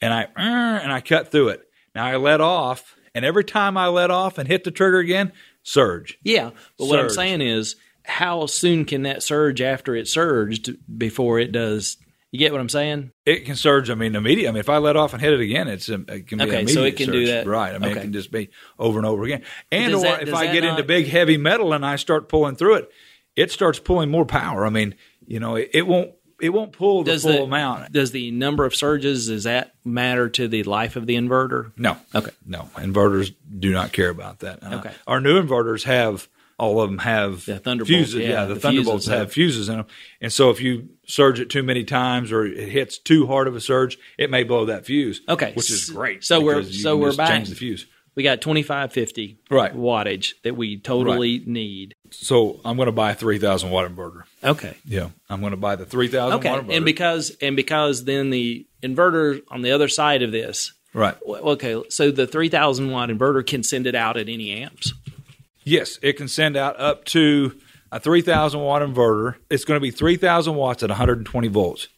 and 0.00 0.12
I 0.14 0.26
and 0.36 0.90
I 0.92 1.00
cut 1.00 1.30
through 1.30 1.48
it. 1.50 1.62
Now 1.94 2.06
I 2.06 2.16
let 2.16 2.40
off, 2.40 2.94
and 3.14 3.24
every 3.24 3.44
time 3.44 3.76
I 3.76 3.88
let 3.88 4.10
off 4.10 4.38
and 4.38 4.48
hit 4.48 4.64
the 4.64 4.70
trigger 4.70 4.98
again, 4.98 5.32
surge. 5.66 6.18
yeah, 6.22 6.50
but 6.78 6.86
what 6.86 6.98
I'm 7.00 7.10
saying 7.10 7.40
is, 7.40 7.76
how 8.04 8.46
soon 8.46 8.84
can 8.84 9.02
that 9.02 9.22
surge 9.22 9.60
after 9.60 9.96
it 9.96 10.06
surged 10.06 10.76
before 10.96 11.40
it 11.40 11.50
does? 11.50 11.96
You 12.30 12.38
get 12.38 12.52
what 12.52 12.60
I'm 12.60 12.68
saying? 12.68 13.12
It 13.24 13.46
can 13.46 13.56
surge. 13.56 13.88
I 13.90 13.94
mean, 13.94 14.14
immediate. 14.14 14.48
I 14.48 14.52
mean, 14.52 14.60
if 14.60 14.68
I 14.68 14.78
let 14.78 14.96
off 14.96 15.12
and 15.12 15.22
hit 15.22 15.32
it 15.32 15.40
again, 15.40 15.68
it's 15.68 15.88
um, 15.88 16.04
it 16.08 16.26
can 16.28 16.38
be 16.38 16.44
Okay, 16.44 16.66
so 16.66 16.84
it 16.84 16.96
can 16.96 17.10
do 17.10 17.26
that. 17.28 17.46
right? 17.46 17.74
I 17.74 17.78
mean, 17.78 17.90
Okay. 17.90 18.00
it 18.00 18.02
can 18.02 18.12
just 18.12 18.30
be 18.30 18.50
over 18.78 18.98
and 18.98 19.06
over 19.06 19.24
again. 19.24 19.42
And 19.72 19.94
or 19.94 20.02
that- 20.02 20.22
if 20.28 20.34
I 20.34 20.52
get 20.52 20.62
into 20.64 20.82
big 20.84 21.06
heavy 21.08 21.36
metal 21.36 21.72
and 21.72 21.84
I 21.84 21.96
start 21.96 22.28
pulling 22.28 22.56
through 22.56 22.74
it, 22.76 22.90
it 23.36 23.50
starts 23.50 23.78
pulling 23.78 24.10
more 24.10 24.24
power. 24.26 24.66
I 24.66 24.70
mean, 24.70 24.94
you 25.26 25.40
know, 25.40 25.56
it, 25.56 25.70
it 25.74 25.86
won't 25.86 26.12
it 26.40 26.50
won't 26.50 26.72
pull 26.72 27.02
the 27.04 27.12
Does 27.12 27.22
full 27.22 27.32
the 27.32 27.42
amount. 27.44 27.92
does 27.92 28.10
the 28.10 28.30
number 28.30 28.64
of 28.64 28.74
surges 28.74 29.28
does 29.28 29.44
that 29.44 29.74
matter 29.84 30.28
to 30.28 30.48
the 30.48 30.62
life 30.64 30.96
of 30.96 31.06
the 31.06 31.14
inverter? 31.16 31.72
No. 31.76 31.96
Okay. 32.14 32.30
No. 32.46 32.68
Inverters 32.76 33.34
do 33.58 33.72
not 33.72 33.92
care 33.92 34.10
about 34.10 34.40
that. 34.40 34.62
Uh, 34.62 34.76
Okay. 34.80 34.92
Our 35.06 35.20
new 35.20 35.40
inverters 35.40 35.84
have 35.84 36.28
all 36.58 36.80
of 36.80 36.88
them 36.88 36.98
have 37.00 37.44
The 37.44 37.58
Thunderbolts, 37.58 37.88
fuses. 37.90 38.14
yeah, 38.22 38.28
Yeah, 38.28 38.44
the, 38.46 38.54
the 38.54 38.60
Thunderbolts 38.60 39.04
fuses 39.04 39.10
have, 39.10 39.18
have- 39.20 39.32
fuses 39.32 39.68
in 39.68 39.76
them. 39.76 39.86
And 40.22 40.32
so 40.32 40.48
if 40.50 40.60
you 40.62 40.88
surge 41.06 41.38
it 41.38 41.50
too 41.50 41.62
many 41.62 41.84
times 41.84 42.32
or 42.32 42.46
it 42.46 42.68
hits 42.70 42.96
too 42.98 43.26
hard 43.26 43.46
of 43.46 43.54
a 43.54 43.60
surge, 43.60 43.98
it 44.18 44.30
may 44.30 44.42
blow 44.42 44.64
that 44.66 44.86
fuse. 44.86 45.20
Okay. 45.28 45.52
Which 45.54 45.70
is 45.70 45.90
great. 45.90 46.24
So 46.24 46.40
we're- 46.40 46.64
so 46.64 46.96
we're 46.96 47.14
back- 47.14 47.28
change 47.30 47.48
the 47.50 47.54
fuse. 47.56 47.86
We 48.16 48.22
got 48.22 48.40
2550 48.40 49.36
Right. 49.50 49.74
wattage 49.74 50.32
that 50.42 50.56
we 50.56 50.78
totally 50.78 51.42
need. 51.46 51.94
So 52.10 52.60
I'm 52.64 52.76
going 52.76 52.86
to 52.86 52.92
buy 52.92 53.10
a 53.12 53.14
3000 53.14 53.70
watt 53.70 53.88
inverter. 53.90 54.22
Okay. 54.42 54.74
Yeah. 54.86 55.10
I'm 55.28 55.40
going 55.40 55.50
to 55.52 55.56
buy 55.58 55.76
the 55.76 55.84
3000 55.84 56.38
Okay. 56.38 56.50
watt 56.50 56.64
inverter. 56.66 56.76
And 56.76 56.84
because 56.84 57.36
and 57.42 57.54
because 57.56 58.04
then 58.04 58.30
the 58.30 58.66
inverter 58.82 59.42
on 59.50 59.62
the 59.62 59.70
other 59.72 59.88
side 59.88 60.22
of 60.22 60.32
this. 60.32 60.72
right. 60.94 61.14
Okay, 61.26 61.82
so 61.90 62.10
the 62.10 62.26
3000 62.26 62.90
watt 62.90 63.10
inverter 63.10 63.46
can 63.46 63.62
send 63.62 63.86
it 63.86 63.94
out 63.94 64.16
at 64.16 64.28
any 64.30 64.50
amps. 64.62 64.94
Yes, 65.62 65.98
it 66.00 66.14
can 66.14 66.28
send 66.28 66.56
out 66.56 66.78
up 66.80 67.04
to 67.06 67.54
a 67.92 68.00
3000 68.00 68.60
watt 68.60 68.80
inverter. 68.82 69.34
It's 69.50 69.64
going 69.66 69.76
to 69.76 69.82
be 69.82 69.90
3000 69.90 70.54
watts 70.54 70.82
at 70.82 70.88
120 70.88 71.48
volts. 71.48 71.88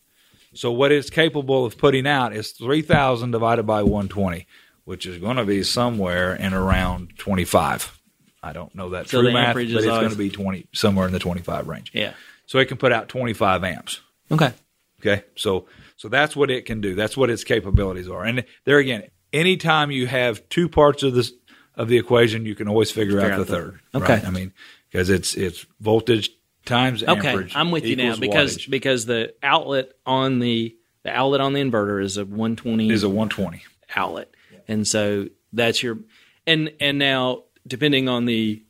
So 0.54 0.72
what 0.72 0.90
it's 0.90 1.10
capable 1.10 1.64
of 1.64 1.78
putting 1.78 2.06
out 2.08 2.32
is 2.32 2.50
3000 2.52 3.30
divided 3.30 3.64
by 3.64 3.82
120, 3.82 4.46
which 4.88 5.04
is 5.04 5.18
going 5.18 5.36
to 5.36 5.44
be 5.44 5.62
somewhere 5.62 6.34
in 6.34 6.54
around 6.54 7.10
25. 7.18 8.00
I 8.42 8.54
don't 8.54 8.74
know 8.74 8.88
that 8.90 9.06
So 9.10 9.20
true 9.20 9.30
math, 9.34 9.52
but 9.54 9.64
it's 9.64 9.84
going 9.84 10.08
to 10.08 10.16
be 10.16 10.30
20 10.30 10.66
somewhere 10.72 11.06
in 11.06 11.12
the 11.12 11.18
25 11.18 11.68
range. 11.68 11.90
Yeah. 11.92 12.14
So 12.46 12.58
it 12.58 12.68
can 12.68 12.78
put 12.78 12.90
out 12.90 13.10
25 13.10 13.64
amps. 13.64 14.00
Okay. 14.32 14.50
Okay, 15.00 15.24
so 15.36 15.66
so 15.96 16.08
that's 16.08 16.34
what 16.34 16.50
it 16.50 16.64
can 16.64 16.80
do. 16.80 16.94
That's 16.94 17.18
what 17.18 17.28
its 17.28 17.44
capabilities 17.44 18.08
are. 18.08 18.24
And 18.24 18.46
there 18.64 18.78
again, 18.78 19.04
anytime 19.30 19.90
you 19.90 20.06
have 20.06 20.48
two 20.48 20.70
parts 20.70 21.02
of 21.02 21.12
this 21.14 21.32
of 21.76 21.88
the 21.88 21.98
equation, 21.98 22.46
you 22.46 22.54
can 22.54 22.66
always 22.66 22.90
figure, 22.90 23.20
out, 23.20 23.32
out 23.32 23.38
the 23.38 23.44
the- 23.44 23.52
third. 23.52 23.80
Okay. 23.94 24.14
right? 24.14 24.24
I 24.26 24.30
mean, 24.30 24.52
because 24.90 25.10
it's 25.10 25.34
it's 25.34 25.66
voltage 25.80 26.30
times 26.64 27.04
Okay. 27.04 27.28
amperage. 27.28 27.54
I'm 27.54 27.70
with 27.70 27.84
you 27.84 27.94
now 27.96 28.16
because 28.16 28.56
wattage 28.56 28.70
because 28.70 29.04
the 29.04 29.34
outlet 29.42 29.92
on 30.06 30.38
the 30.38 30.74
the 31.04 31.10
outlet 31.10 31.42
on 31.42 31.52
the 31.52 31.60
inverter 31.60 32.02
is 32.02 32.16
a 32.16 32.24
120 32.24 32.90
is 32.90 33.02
a 33.04 33.08
120. 33.08 33.62
outlet. 33.94 34.34
And 34.68 34.86
so 34.86 35.28
that's 35.52 35.82
your 35.82 35.98
and 36.46 36.72
and 36.78 36.98
now 36.98 37.44
depending 37.66 38.08
on 38.08 38.26
the 38.26 38.62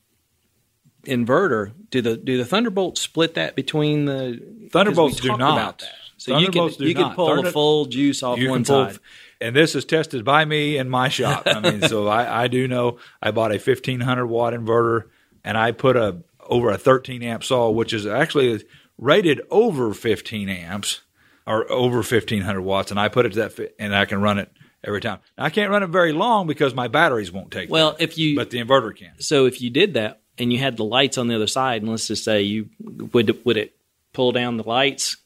inverter, 1.04 1.72
do 1.90 2.00
the 2.02 2.16
do 2.16 2.36
the 2.36 2.44
Thunderbolts 2.44 3.00
split 3.00 3.34
that 3.34 3.56
between 3.56 4.04
the 4.04 4.40
Thunderbolts 4.70 5.20
do 5.20 5.28
not. 5.28 5.40
About 5.40 5.78
that. 5.80 5.90
So 6.16 6.32
Thunderbolts 6.32 6.74
you 6.74 6.78
can 6.78 6.88
you 6.88 6.94
can 6.94 7.02
not. 7.02 7.16
pull 7.16 7.28
Thunder- 7.28 7.42
the 7.42 7.52
full 7.52 7.84
juice 7.86 8.22
off 8.22 8.38
one 8.38 8.64
pull, 8.64 8.90
side. 8.90 8.98
and 9.40 9.54
this 9.54 9.74
is 9.74 9.84
tested 9.84 10.24
by 10.24 10.44
me 10.44 10.76
in 10.76 10.88
my 10.88 11.08
shop. 11.08 11.44
I 11.46 11.60
mean, 11.60 11.82
so 11.82 12.08
I, 12.08 12.44
I 12.44 12.48
do 12.48 12.66
know 12.66 12.98
I 13.22 13.30
bought 13.30 13.52
a 13.52 13.54
1500 13.58 14.26
watt 14.26 14.52
inverter, 14.52 15.04
and 15.44 15.56
I 15.56 15.72
put 15.72 15.96
a 15.96 16.22
over 16.48 16.70
a 16.70 16.78
13 16.78 17.22
amp 17.22 17.44
saw, 17.44 17.70
which 17.70 17.92
is 17.92 18.06
actually 18.06 18.64
rated 18.96 19.40
over 19.50 19.94
15 19.94 20.48
amps 20.48 21.02
or 21.46 21.70
over 21.70 21.98
1500 21.98 22.60
watts, 22.62 22.90
and 22.90 22.98
I 22.98 23.08
put 23.08 23.26
it 23.26 23.32
to 23.34 23.38
that, 23.48 23.74
and 23.78 23.94
I 23.94 24.04
can 24.04 24.20
run 24.20 24.38
it 24.38 24.50
every 24.88 25.00
time. 25.00 25.20
Now, 25.36 25.44
I 25.44 25.50
can't 25.50 25.70
run 25.70 25.82
it 25.84 25.90
very 25.90 26.12
long 26.12 26.46
because 26.46 26.74
my 26.74 26.88
batteries 26.88 27.30
won't 27.30 27.52
take. 27.52 27.70
Well, 27.70 27.92
that, 27.92 28.02
if 28.02 28.18
you 28.18 28.34
but 28.34 28.50
the 28.50 28.58
inverter 28.58 28.96
can. 28.96 29.20
so 29.20 29.46
if 29.46 29.60
you 29.60 29.70
did 29.70 29.94
that 29.94 30.20
and 30.36 30.52
you 30.52 30.58
had 30.58 30.76
the 30.76 30.84
lights 30.84 31.18
on 31.18 31.28
the 31.28 31.36
other 31.36 31.46
side, 31.46 31.82
and 31.82 31.90
let's 31.90 32.08
just 32.08 32.24
say 32.24 32.42
you 32.42 32.70
would 33.12 33.44
would 33.44 33.56
it 33.56 33.76
pull 34.12 34.32
down 34.32 34.56
the 34.56 34.64
lights? 34.64 35.16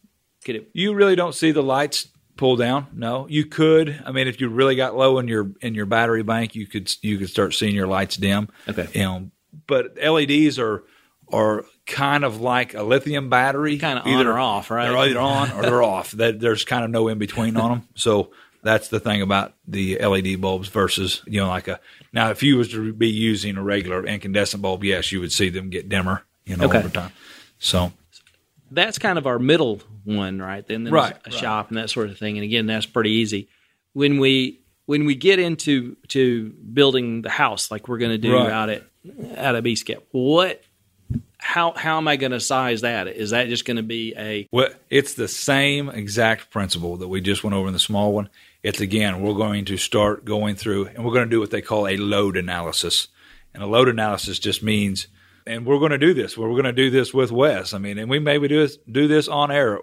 Could 0.44 0.57
it? 0.57 0.70
You 0.75 0.92
really 0.94 1.16
don't 1.16 1.35
see 1.35 1.53
the 1.53 1.62
lights 1.62 2.09
pull 2.37 2.57
down. 2.57 2.88
No, 2.92 3.27
you 3.29 3.46
could. 3.46 4.03
I 4.05 4.12
mean, 4.12 4.27
if 4.27 4.40
you 4.40 4.48
really 4.48 4.75
got 4.75 4.96
low 4.96 5.18
in 5.18 5.29
your 5.29 5.53
in 5.61 5.75
your 5.75 5.87
battery 5.87 6.22
bank, 6.22 6.55
you 6.55 6.66
could 6.66 6.92
you 7.01 7.18
could 7.18 7.31
start 7.31 7.55
seeing 7.55 7.75
your 7.75 7.87
lights 7.87 8.16
dim. 8.16 8.48
Okay. 8.68 8.88
You 8.92 9.01
know, 9.01 9.31
but 9.66 9.96
LEDs 9.96 10.59
are 10.59 10.85
are 11.33 11.64
kind 11.87 12.25
of 12.25 12.40
like 12.40 12.75
a 12.75 12.83
lithium 12.83 13.31
battery, 13.31 13.79
Kind 13.79 13.98
of 13.98 14.07
either 14.07 14.31
on 14.33 14.37
or 14.37 14.38
off, 14.38 14.70
right? 14.70 14.88
They're 14.88 14.96
either 14.98 15.20
on 15.20 15.53
or 15.53 15.62
they're 15.62 15.83
off. 15.94 16.12
That 16.12 16.40
there's 16.40 16.64
kind 16.64 16.85
of 16.85 16.90
no 16.90 17.09
in 17.09 17.18
between 17.18 17.57
on 17.57 17.70
them. 17.70 17.88
So 17.94 18.31
that's 18.62 18.88
the 18.88 19.01
thing 19.01 19.22
about 19.22 19.55
the 19.66 19.98
LED 19.98 20.40
bulbs 20.40 20.68
versus 20.68 21.22
you 21.27 21.40
know 21.40 21.48
like 21.48 21.68
a 21.68 21.81
now 22.12 22.31
if 22.31 22.42
you 22.42 22.57
was 22.57 22.68
to 22.70 22.92
be 22.92 23.09
using 23.09 23.57
a 23.57 23.62
regular 23.62 24.05
incandescent 24.07 24.62
bulb, 24.62 24.85
yes, 24.85 25.11
you 25.12 25.20
would 25.20 25.33
see 25.33 25.48
them 25.51 25.70
get 25.70 25.88
dimmer. 25.88 26.22
You 26.44 26.57
know 26.57 26.66
Okay. 26.66 26.79
over 26.79 26.88
time. 26.88 27.12
So 27.59 27.92
that's 28.70 28.98
kind 28.98 29.18
of 29.18 29.27
our 29.27 29.38
middle 29.38 29.81
one, 30.05 30.40
right? 30.40 30.66
Then 30.66 30.85
there's 30.85 30.92
Right, 30.92 31.16
a 31.27 31.31
right. 31.31 31.35
shop 31.35 31.68
and 31.68 31.77
that 31.79 31.90
sort 31.90 32.11
of 32.11 32.18
thing. 32.18 32.37
And 32.37 32.44
again, 32.44 32.66
that's 32.66 32.87
pretty 32.87 33.11
easy. 33.11 33.48
When 33.92 34.18
we 34.18 34.61
when 34.87 35.05
we 35.07 35.14
get 35.14 35.38
into 35.38 35.96
to 36.09 36.51
building 36.51 37.22
the 37.22 37.31
house, 37.31 37.70
like 37.70 37.87
we're 37.88 37.98
going 37.98 38.11
to 38.11 38.18
do 38.18 38.33
Right. 38.35 38.51
out 38.51 38.68
at 38.70 38.83
out 39.37 39.55
at 39.55 39.62
BSCAP, 39.64 40.03
what 40.11 40.62
how 41.38 41.72
how 41.72 41.98
am 41.98 42.09
I 42.09 42.16
going 42.16 42.33
to 42.33 42.40
size 42.40 42.81
that? 42.83 43.07
Is 43.09 43.31
that 43.31 43.48
just 43.48 43.64
going 43.64 43.77
to 43.77 43.83
be 43.83 44.14
a 44.16 44.48
Well, 44.51 44.68
it's 44.90 45.14
the 45.14 45.29
same 45.29 45.88
exact 45.88 46.51
principle 46.51 46.96
that 46.98 47.09
we 47.09 47.20
just 47.20 47.44
went 47.44 47.55
over 47.55 47.66
in 47.68 47.72
the 47.72 47.79
small 47.79 48.12
one. 48.12 48.29
It's 48.62 48.81
again, 48.81 49.22
we're 49.22 49.35
going 49.35 49.64
to 49.66 49.77
start 49.77 50.25
going 50.25 50.55
through 50.55 50.87
and 50.87 51.05
we're 51.05 51.12
going 51.12 51.25
to 51.25 51.31
do 51.31 51.40
what 51.40 51.51
they 51.51 51.62
call 51.62 51.88
a 51.88 51.96
load 51.96 52.37
analysis. 52.37 53.09
And 53.53 53.62
a 53.62 53.66
load 53.66 53.88
analysis 53.88 54.38
just 54.38 54.62
means, 54.62 55.09
and 55.46 55.66
we're 55.66 55.81
going 55.81 55.90
to 55.90 55.98
do 55.98 56.14
this. 56.14 56.38
We're 56.38 56.48
going 56.51 56.64
to 56.64 56.72
do 56.72 56.88
this 56.88 57.12
with 57.12 57.33
Wes. 57.33 57.75
I 57.75 57.79
mean, 57.79 57.98
and 57.98 58.09
we 58.09 58.18
maybe 58.18 58.48
do 58.48 58.61
this, 58.61 58.79
do 58.90 59.09
this 59.09 59.27
on 59.27 59.51
air, 59.51 59.81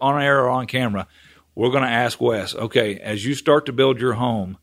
on 0.00 0.22
air 0.22 0.44
or 0.44 0.50
on 0.50 0.66
camera. 0.66 1.06
We're 1.54 1.70
going 1.70 1.84
to 1.84 1.88
ask 1.88 2.20
Wes, 2.20 2.54
okay, 2.54 2.98
as 2.98 3.24
you 3.24 3.34
start 3.34 3.64
to 3.66 3.72
build 3.72 4.00
your 4.00 4.14
home, 4.14 4.58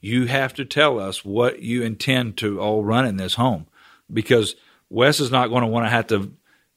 you 0.00 0.26
have 0.26 0.54
to 0.54 0.64
tell 0.64 0.98
us 0.98 1.24
what 1.24 1.60
you 1.60 1.82
intend 1.82 2.38
to 2.38 2.60
all 2.60 2.82
run 2.82 3.06
in 3.06 3.18
this 3.18 3.34
home 3.34 3.66
because 4.12 4.56
Wes 4.88 5.20
is 5.20 5.30
not 5.30 5.48
going 5.48 5.62
to 5.62 5.68
want 5.68 5.86
to 5.86 5.90
have 5.90 6.08
to 6.08 6.32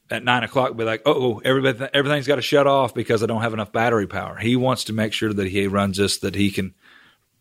at 0.10 0.24
nine 0.24 0.44
o'clock 0.44 0.76
be 0.76 0.84
like, 0.84 1.02
oh, 1.06 1.42
everybody, 1.44 1.90
everything's 1.94 2.28
got 2.28 2.36
to 2.36 2.42
shut 2.42 2.68
off 2.68 2.94
because 2.94 3.24
I 3.24 3.26
don't 3.26 3.42
have 3.42 3.54
enough 3.54 3.72
battery 3.72 4.08
power. 4.08 4.38
He 4.38 4.56
wants 4.56 4.86
to 4.86 4.94
make 4.94 5.14
sure 5.14 5.34
that 5.34 5.48
he 5.48 5.68
runs 5.68 5.98
this, 5.98 6.20
that 6.20 6.36
he 6.36 6.52
can 6.52 6.74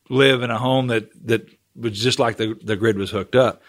live 0.08 0.42
in 0.42 0.50
a 0.50 0.58
home 0.58 0.88
that, 0.88 1.10
that 1.26 1.48
was 1.76 1.98
just 1.98 2.18
like 2.18 2.36
the, 2.36 2.58
the 2.62 2.76
grid 2.76 2.96
was 2.96 3.10
hooked 3.10 3.36
up. 3.36 3.62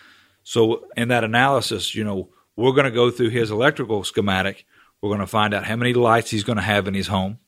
So 0.44 0.86
in 0.96 1.10
that 1.10 1.24
analysis, 1.24 1.96
you 1.96 2.04
know, 2.04 2.30
we're 2.56 2.72
going 2.72 2.86
to 2.86 2.92
go 2.92 3.12
through 3.12 3.30
his 3.30 3.52
electrical 3.52 4.04
schematic. 4.04 4.66
We're 5.02 5.10
going 5.10 5.20
to 5.20 5.28
find 5.28 5.54
out 5.54 5.66
how 5.66 5.76
many 5.76 5.94
lights 5.94 6.30
he's 6.30 6.44
going 6.44 6.58
to 6.58 6.64
have 6.64 6.88
in 6.88 6.94
his 6.94 7.08
home 7.08 7.40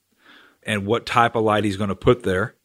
and 0.64 0.86
what 0.86 1.06
type 1.06 1.36
of 1.36 1.44
light 1.44 1.64
he's 1.64 1.78
going 1.78 1.90
to 1.90 1.96
put 1.96 2.24
there. 2.24 2.56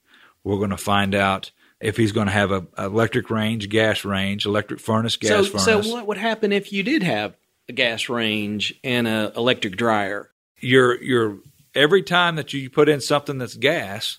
We're 0.42 0.58
going 0.58 0.70
to 0.70 0.76
find 0.76 1.14
out 1.14 1.52
if 1.80 1.96
he's 1.96 2.12
going 2.12 2.26
to 2.26 2.32
have 2.32 2.50
a, 2.50 2.66
electric 2.78 3.30
range, 3.30 3.68
gas 3.68 4.04
range, 4.04 4.44
electric 4.44 4.80
furnace, 4.80 5.16
gas 5.16 5.46
so 5.46 5.58
furnace. 5.58 5.86
so 5.86 5.92
what 5.92 6.06
would 6.06 6.16
happen 6.16 6.52
if 6.52 6.72
you 6.72 6.82
did 6.82 7.02
have 7.02 7.36
a 7.68 7.72
gas 7.72 8.08
range 8.08 8.74
and 8.82 9.06
a 9.06 9.32
electric 9.36 9.76
dryer? 9.76 10.28
you're 10.62 11.02
you're 11.02 11.38
every 11.74 12.02
time 12.02 12.36
that 12.36 12.52
you 12.52 12.70
put 12.70 12.88
in 12.88 13.00
something 13.00 13.38
that's 13.38 13.54
gas, 13.56 14.18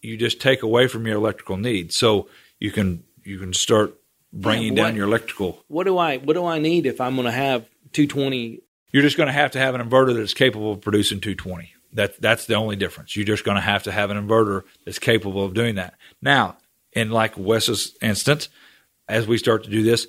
you 0.00 0.16
just 0.16 0.40
take 0.40 0.62
away 0.62 0.86
from 0.86 1.06
your 1.06 1.16
electrical 1.16 1.56
needs. 1.56 1.96
So 1.96 2.28
you 2.60 2.70
can 2.70 3.02
you 3.24 3.38
can 3.38 3.52
start 3.52 3.94
bringing 4.32 4.76
Yeah, 4.76 4.84
down 4.84 4.96
your 4.96 5.06
electrical. 5.06 5.64
What 5.68 5.84
do 5.84 5.98
I 5.98 6.18
what 6.18 6.34
do 6.34 6.44
I 6.46 6.58
need 6.58 6.86
if 6.86 7.00
I'm 7.00 7.14
going 7.16 7.26
to 7.26 7.32
have 7.32 7.68
220 7.92 8.60
You're 8.92 9.02
just 9.02 9.16
going 9.16 9.26
to 9.26 9.32
have 9.32 9.50
to 9.52 9.58
have 9.58 9.74
an 9.74 9.80
inverter 9.80 10.14
that's 10.14 10.34
capable 10.34 10.72
of 10.72 10.80
producing 10.80 11.20
220. 11.20 11.72
That 11.92 12.20
that's 12.20 12.46
the 12.46 12.54
only 12.54 12.76
difference. 12.76 13.16
You're 13.16 13.24
just 13.24 13.44
going 13.44 13.56
to 13.56 13.60
have 13.60 13.82
to 13.84 13.92
have 13.92 14.10
an 14.10 14.16
inverter 14.16 14.62
that's 14.84 14.98
capable 14.98 15.44
of 15.44 15.54
doing 15.54 15.74
that. 15.76 15.94
Now, 16.22 16.58
in 16.92 17.10
like 17.10 17.36
Wes's 17.36 17.96
instance, 18.00 18.48
as 19.08 19.26
we 19.26 19.38
start 19.38 19.64
to 19.64 19.70
do 19.70 19.82
this, 19.82 20.06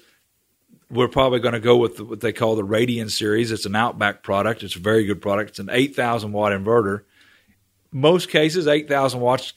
we're 0.89 1.07
probably 1.07 1.39
going 1.39 1.53
to 1.53 1.59
go 1.59 1.77
with 1.77 1.99
what 1.99 2.21
they 2.21 2.31
call 2.31 2.55
the 2.55 2.63
Radian 2.63 3.11
series. 3.11 3.51
It's 3.51 3.65
an 3.65 3.75
Outback 3.75 4.23
product. 4.23 4.63
It's 4.63 4.75
a 4.75 4.79
very 4.79 5.05
good 5.05 5.21
product. 5.21 5.51
It's 5.51 5.59
an 5.59 5.69
8,000 5.69 6.31
watt 6.31 6.53
inverter. 6.53 7.03
Most 7.91 8.29
cases, 8.29 8.67
8,000 8.67 9.19
watts 9.19 9.53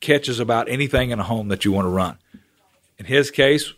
catches 0.00 0.40
about 0.40 0.68
anything 0.68 1.10
in 1.10 1.20
a 1.20 1.24
home 1.24 1.48
that 1.48 1.64
you 1.64 1.72
want 1.72 1.86
to 1.86 1.90
run. 1.90 2.18
In 2.98 3.06
his 3.06 3.30
case, 3.30 3.72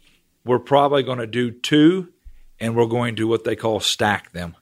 we're 0.45 0.59
probably 0.59 1.03
going 1.03 1.19
to 1.19 1.27
do 1.27 1.51
two, 1.51 2.13
and 2.61 2.77
we're 2.77 2.87
going 2.87 3.17
to 3.17 3.27
what 3.27 3.45
they 3.45 3.57
call 3.57 3.81
stack 3.81 4.33
them. 4.33 4.57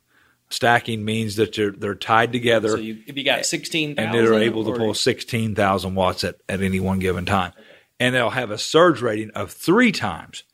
Stacking 0.51 1.05
means 1.05 1.37
that 1.37 1.55
they're, 1.55 1.73
they're 1.73 1.94
tied 1.94 2.33
together. 2.33 2.68
So 2.68 2.77
you, 2.77 3.03
if 3.07 3.16
you 3.16 3.25
got 3.25 3.44
sixteen 3.44 3.94
and 3.99 4.14
they're 4.14 4.35
able 4.35 4.64
to 4.64 4.73
pull 4.73 4.94
16,000 4.94 5.94
watts 5.94 6.23
at, 6.23 6.37
at 6.49 6.61
any 6.61 6.79
one 6.81 7.01
given 7.01 7.25
time. 7.25 7.53
And 7.99 8.14
they'll 8.14 8.31
have 8.31 8.51
a 8.51 8.59
surge 8.59 9.01
rating 9.01 9.31
of 9.31 9.51
three 9.51 9.90
times. 9.90 10.44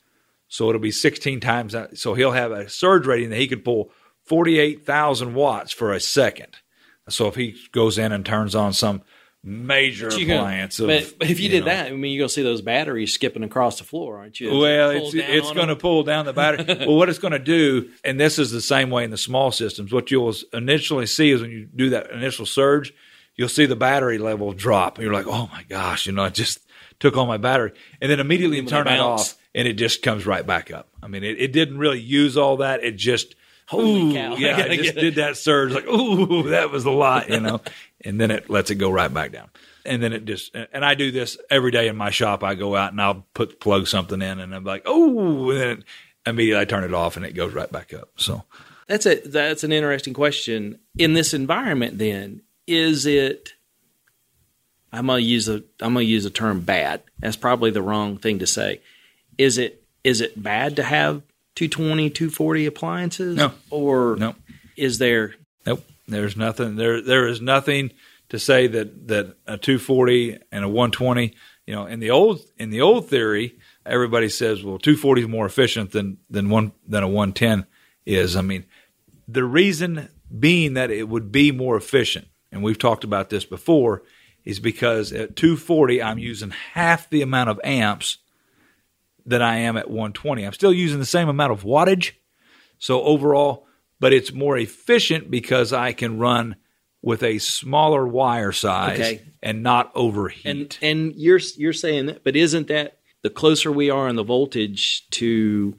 So 0.53 0.69
it'll 0.69 0.81
be 0.81 0.91
16 0.91 1.41
times. 1.41 1.73
that- 1.73 1.97
So 1.97 2.13
he'll 2.15 2.33
have 2.33 2.51
a 2.53 2.69
surge 2.69 3.07
rating 3.07 3.31
that 3.31 3.39
he 3.39 3.47
could 3.49 3.65
pull 3.65 3.91
48,000 4.27 5.35
watts 5.35 5.73
for 5.73 5.93
a 5.93 6.01
second. 6.01 6.57
So 7.09 7.27
if 7.29 7.35
he 7.37 7.57
goes 7.73 7.99
in 7.99 8.13
and 8.13 8.27
turns 8.27 8.55
on 8.55 8.73
some 8.73 9.03
major 9.43 10.11
You 10.17 10.27
can- 10.27 10.37
appliance, 10.37 10.79
of, 10.81 10.89
but, 10.89 11.15
but 11.19 11.31
if 11.31 11.41
you, 11.41 11.49
did 11.49 11.61
know, 11.61 11.67
that, 11.71 11.87
I 11.87 11.91
mean, 11.93 12.13
you're 12.13 12.23
gonna 12.23 12.29
see 12.29 12.43
those 12.43 12.61
batteries 12.63 13.13
skipping 13.15 13.43
across 13.43 13.79
the 13.79 13.85
floor, 13.85 14.19
aren't 14.19 14.39
you? 14.39 14.57
well, 14.59 14.91
it's 14.91 15.15
it's 15.15 15.53
going 15.53 15.69
to 15.69 15.77
pull 15.77 16.03
down 16.03 16.27
the 16.27 16.33
battery. 16.35 16.65
well, 16.87 16.97
what 16.97 17.09
it's 17.09 17.19
going 17.19 17.33
to 17.33 17.39
do, 17.39 17.89
and 18.05 18.21
this 18.21 18.39
is 18.39 18.51
the 18.51 18.61
same 18.61 18.91
way 18.91 19.03
in 19.05 19.11
the 19.11 19.17
small 19.17 19.51
systems. 19.51 19.93
What 19.93 20.11
you'll 20.11 20.35
initially 20.53 21.07
see 21.07 21.31
is 21.31 21.41
when 21.41 21.51
you 21.51 21.69
do 21.75 21.91
that 21.91 22.11
initial 22.11 22.45
surge, 22.45 22.93
you'll 23.35 23.49
see 23.49 23.65
the 23.67 23.77
battery 23.77 24.19
level 24.19 24.53
drop, 24.53 24.99
and 24.99 25.05
you're 25.05 25.15
like, 25.15 25.27
"Oh 25.27 25.49
my 25.53 25.63
gosh!" 25.69 26.07
You 26.07 26.13
know, 26.13 26.25
I 26.25 26.29
just 26.29 26.59
took 26.99 27.17
all 27.17 27.27
my 27.27 27.39
battery, 27.39 27.73
and 28.03 28.11
then 28.11 28.21
immediately 28.21 28.59
you 28.59 28.67
turn 28.67 28.87
it 28.89 29.01
off, 29.01 29.35
and 29.55 29.67
it 29.67 29.75
just 29.75 30.03
comes 30.03 30.27
right 30.27 30.47
back 30.47 30.71
up. 30.71 30.89
I 31.03 31.09
mean, 31.09 31.25
it, 31.25 31.41
it 31.41 31.53
didn't 31.53 31.79
really 31.79 32.01
use 32.01 32.37
all 32.37 32.59
that. 32.59 32.83
It 32.85 32.97
just 32.97 33.35
Holy 33.71 34.11
ooh, 34.11 34.13
cow. 34.13 34.35
Yeah, 34.39 34.59
it 34.59 34.83
just 34.83 34.97
did 34.97 35.15
that 35.15 35.37
surge 35.37 35.73
like, 35.73 35.87
ooh, 35.87 36.43
that 36.51 36.73
was 36.73 36.85
a 36.87 36.91
lot, 36.91 37.31
you 37.31 37.39
know, 37.39 37.61
and 38.05 38.21
then 38.21 38.33
it 38.33 38.51
lets 38.51 38.71
it 38.71 38.77
go 38.77 38.91
right 38.91 39.13
back 39.13 39.31
down. 39.31 39.49
And 39.87 40.03
then 40.03 40.13
it 40.13 40.25
just, 40.25 40.55
and 40.73 40.85
I 40.85 40.95
do 40.95 41.13
this 41.13 41.39
every 41.49 41.71
day 41.71 41.87
in 41.87 41.97
my 41.97 42.11
shop. 42.11 42.43
I 42.43 42.57
go 42.57 42.75
out 42.75 42.91
and 42.91 43.01
I'll 43.01 43.25
put 43.33 43.61
plug 43.61 43.87
something 43.87 44.21
in, 44.21 44.41
and 44.41 44.55
I'm 44.55 44.65
like, 44.65 44.83
oh, 44.87 45.51
and 45.51 45.61
then 45.61 45.85
immediately 46.27 46.61
I 46.61 46.65
turn 46.65 46.83
it 46.83 46.93
off, 46.93 47.17
and 47.17 47.25
it 47.25 47.33
goes 47.33 47.55
right 47.55 47.71
back 47.71 47.95
up. 47.95 48.11
So 48.17 48.43
That's 48.89 49.07
a 49.07 49.21
that's 49.21 49.63
an 49.63 49.73
interesting 49.73 50.15
question. 50.15 50.81
In 50.99 51.15
this 51.15 51.33
environment, 51.33 51.97
then 51.99 52.43
is 52.67 53.07
it? 53.07 53.55
I'm 54.93 55.07
gonna 55.07 55.21
use 55.21 55.49
a 55.49 55.63
I'm 55.81 55.95
gonna 55.95 56.01
use 56.01 56.25
a 56.25 56.31
term 56.31 56.61
bad. 56.61 57.03
That's 57.21 57.37
probably 57.37 57.71
the 57.71 57.83
wrong 57.83 58.19
thing 58.19 58.41
to 58.41 58.47
say. 58.49 58.81
Is 59.40 59.57
it 59.57 59.83
is 60.05 60.20
it 60.20 60.42
bad 60.42 60.76
to 60.76 60.83
have 60.83 61.22
220, 61.55 62.11
240 62.11 62.66
appliances? 62.66 63.37
No. 63.37 63.53
Or 63.70 64.16
no, 64.18 64.35
is 64.76 64.98
there? 64.98 65.35
nope. 65.64 65.83
There's 66.07 66.37
nothing 66.37 66.76
there. 66.76 67.00
There 67.00 67.26
is 67.26 67.40
nothing 67.40 67.92
to 68.29 68.38
say 68.38 68.66
that 68.66 69.09
that 69.09 69.37
a 69.46 69.57
240 69.57 70.38
and 70.53 70.64
a 70.64 70.68
120. 70.68 71.35
You 71.66 71.74
know, 71.74 71.87
in 71.87 72.00
the 72.00 72.11
old 72.11 72.42
in 72.59 72.68
the 72.68 72.83
old 72.83 73.09
theory, 73.09 73.55
everybody 73.87 74.29
says, 74.29 74.62
well, 74.62 74.76
240 74.76 75.22
is 75.22 75.29
more 75.29 75.46
efficient 75.46 75.92
than 75.92 76.18
than 76.29 76.50
one 76.50 76.72
than 76.87 77.03
a 77.03 77.09
110 77.09 77.66
is. 78.05 78.37
I 78.37 78.42
mean, 78.42 78.66
the 79.26 79.44
reason 79.44 80.11
being 80.38 80.74
that 80.74 80.90
it 80.90 81.09
would 81.09 81.33
be 81.33 81.50
more 81.50 81.79
efficient, 81.79 82.29
and 82.53 82.62
we've 82.62 82.79
talked 82.79 83.05
about 83.05 83.31
this 83.31 83.46
before, 83.46 84.03
is 84.44 84.61
because 84.61 85.14
at 85.14 85.35
240 85.35 86.03
I'm 86.03 86.18
using 86.18 86.50
half 86.50 87.09
the 87.09 87.22
amount 87.22 87.48
of 87.48 87.59
amps 87.64 88.18
that 89.27 89.43
I 89.43 89.57
am 89.57 89.77
at 89.77 89.89
120. 89.91 90.45
I'm 90.45 90.53
still 90.53 90.73
using 90.73 90.99
the 90.99 91.07
same 91.07 91.29
amount 91.29 91.53
of 91.53 91.63
wattage, 91.63 92.13
so 92.79 93.03
overall, 93.03 93.67
but 93.99 94.13
it's 94.13 94.33
more 94.33 94.57
efficient 94.59 95.31
because 95.31 95.73
I 95.73 95.93
can 95.93 96.19
run 96.19 96.57
with 97.03 97.23
a 97.23 97.39
smaller 97.39 98.07
wire 98.07 98.53
size 98.53 98.99
Okay. 99.01 99.21
and 99.43 99.63
not 99.63 99.91
overheat. 99.95 100.45
And 100.47 100.79
and 100.83 101.15
you're 101.17 101.41
you're 101.57 101.73
saying 101.73 102.07
that, 102.07 102.25
but 102.25 102.37
isn't 102.37 102.69
that 102.69 102.99
the 103.23 103.31
closer 103.31 103.71
we 103.73 103.91
are 103.91 104.09
in 104.09 104.17
the 104.17 104.23
voltage 104.25 105.09
to 105.11 105.77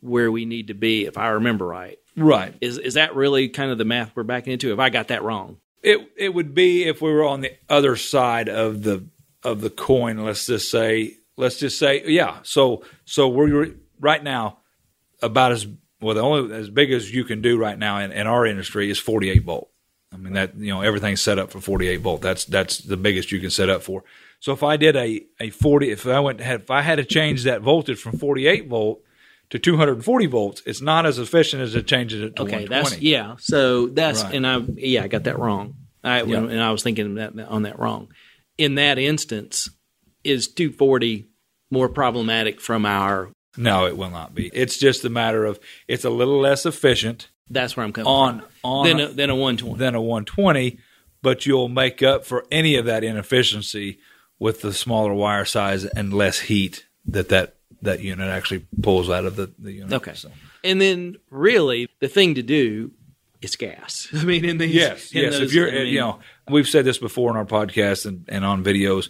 where 0.00 0.30
we 0.30 0.44
need 0.44 0.68
to 0.68 0.74
be? 0.74 1.04
If 1.06 1.18
I 1.18 1.28
remember 1.28 1.66
right, 1.66 1.98
right. 2.16 2.54
is 2.60 2.78
is 2.78 2.94
that 2.94 3.14
really 3.16 3.48
kind 3.48 3.70
of 3.70 3.78
the 3.78 3.84
math 3.84 4.12
we're 4.14 4.22
backing 4.22 4.52
into? 4.52 4.72
If 4.72 4.78
I 4.78 4.90
got 4.90 5.08
that 5.08 5.22
wrong, 5.22 5.58
It 5.82 6.08
it 6.16 6.34
would 6.34 6.54
be 6.54 6.84
if 6.84 7.02
we 7.02 7.10
were 7.12 7.24
on 7.24 7.40
the 7.40 7.52
other 7.68 7.96
side 7.96 8.48
of 8.48 8.82
the 8.82 9.04
of 9.42 9.60
the 9.60 9.70
coin. 9.70 10.24
Let's 10.24 10.46
just 10.46 10.70
say 10.70 11.16
let's 11.36 11.58
just 11.58 11.78
say 11.78 12.02
yeah. 12.06 12.38
So 12.42 12.82
so 13.04 13.28
we're 13.28 13.74
right 14.00 14.22
now 14.22 14.58
about 15.22 15.52
as 15.52 15.66
well 16.00 16.14
the 16.14 16.20
only 16.22 16.54
as 16.54 16.68
big 16.70 16.92
as 16.92 17.12
you 17.12 17.24
can 17.24 17.40
do 17.42 17.58
right 17.58 17.78
now 17.78 17.98
in, 18.00 18.12
in 18.12 18.26
our 18.26 18.46
industry 18.46 18.90
is 18.90 18.98
48 18.98 19.44
volt. 19.44 19.70
I 20.12 20.16
mean 20.18 20.34
that 20.34 20.56
you 20.56 20.72
know 20.72 20.82
everything's 20.82 21.20
set 21.20 21.38
up 21.38 21.50
for 21.50 21.60
48 21.60 21.96
volt. 22.00 22.22
That's 22.22 22.44
that's 22.44 22.78
the 22.78 22.96
biggest 22.96 23.32
you 23.32 23.40
can 23.40 23.50
set 23.50 23.68
up 23.68 23.82
for. 23.82 24.04
So 24.40 24.52
if 24.52 24.62
I 24.62 24.76
did 24.76 24.96
a 24.96 25.22
a 25.40 25.50
40 25.50 25.90
if 25.90 26.06
I 26.06 26.20
went 26.20 26.40
had 26.40 26.60
if 26.62 26.70
I 26.70 26.82
had 26.82 26.96
to 26.96 27.04
change 27.04 27.44
that 27.44 27.62
voltage 27.62 27.98
from 27.98 28.18
48 28.18 28.68
volt 28.68 29.02
to 29.50 29.58
240 29.58 30.26
volts, 30.26 30.62
it's 30.66 30.80
not 30.80 31.06
as 31.06 31.18
efficient 31.18 31.62
as 31.62 31.74
it 31.74 31.86
changes 31.86 32.20
it 32.20 32.36
to 32.36 32.42
okay, 32.42 32.64
120. 32.64 32.68
that's 32.68 33.00
yeah. 33.02 33.36
So 33.38 33.86
that's 33.88 34.22
Right. 34.24 34.34
and 34.34 34.46
I 34.46 34.58
yeah 34.76 35.02
I 35.04 35.08
got 35.08 35.24
that 35.24 35.38
wrong. 35.38 35.74
I 36.04 36.22
Yeah. 36.22 36.38
and 36.38 36.60
I 36.60 36.70
was 36.70 36.82
thinking 36.82 37.14
that 37.16 37.38
on 37.40 37.62
that 37.62 37.78
wrong. 37.78 38.08
In 38.58 38.76
that 38.76 38.98
instance, 38.98 39.68
is 40.26 40.48
240 40.48 41.26
more 41.70 41.88
problematic 41.88 42.60
from 42.60 42.84
our? 42.86 43.30
No, 43.56 43.86
it 43.86 43.96
will 43.96 44.10
not 44.10 44.34
be. 44.34 44.48
It's 44.52 44.78
just 44.78 45.04
a 45.04 45.10
matter 45.10 45.44
of 45.46 45.58
it's 45.88 46.04
a 46.04 46.10
little 46.10 46.38
less 46.40 46.66
efficient 46.66 47.28
That's 47.48 47.76
where 47.76 47.84
I'm 47.84 47.92
coming 47.92 48.06
on 48.06 48.40
from. 48.40 48.48
on 48.64 48.86
Than 48.86 49.00
a, 49.00 49.08
than 49.08 49.30
a 49.30 49.34
120. 49.34 49.78
than 49.78 49.94
a 49.94 50.00
120, 50.00 50.78
but 51.22 51.46
you'll 51.46 51.68
make 51.68 52.02
up 52.02 52.24
for 52.26 52.44
any 52.50 52.76
of 52.76 52.84
that 52.86 53.02
inefficiency 53.02 53.98
with 54.38 54.60
the 54.60 54.72
smaller 54.74 55.14
wire 55.14 55.44
size 55.46 55.84
and 55.86 56.12
less 56.12 56.40
heat 56.40 56.84
that 57.06 57.30
that, 57.30 57.54
that 57.82 58.00
unit 58.00 58.28
actually 58.28 58.66
pulls 58.82 59.08
out 59.08 59.24
of 59.24 59.36
the, 59.36 59.50
the 59.58 59.72
unit. 59.72 59.92
Okay. 59.94 60.12
So, 60.14 60.30
And 60.62 60.80
then 60.80 61.16
really 61.30 61.88
the 62.00 62.08
thing 62.08 62.34
to 62.34 62.42
do 62.42 62.90
is 63.40 63.56
gas. 63.56 64.08
I 64.14 64.24
mean, 64.24 64.44
in 64.44 64.58
these 64.58 64.74
yes, 64.74 65.12
in 65.12 65.22
yes. 65.22 65.32
those- 65.38 65.42
if 65.48 65.54
you're, 65.54 65.68
I 65.70 65.84
mean, 65.84 65.86
you 65.94 66.00
know, 66.00 66.18
we've 66.50 66.68
said 66.68 66.84
this 66.84 66.98
before 66.98 67.30
in 67.30 67.36
our 67.38 67.46
podcast 67.46 68.04
and, 68.04 68.24
and 68.28 68.44
on 68.44 68.62
videos. 68.62 69.08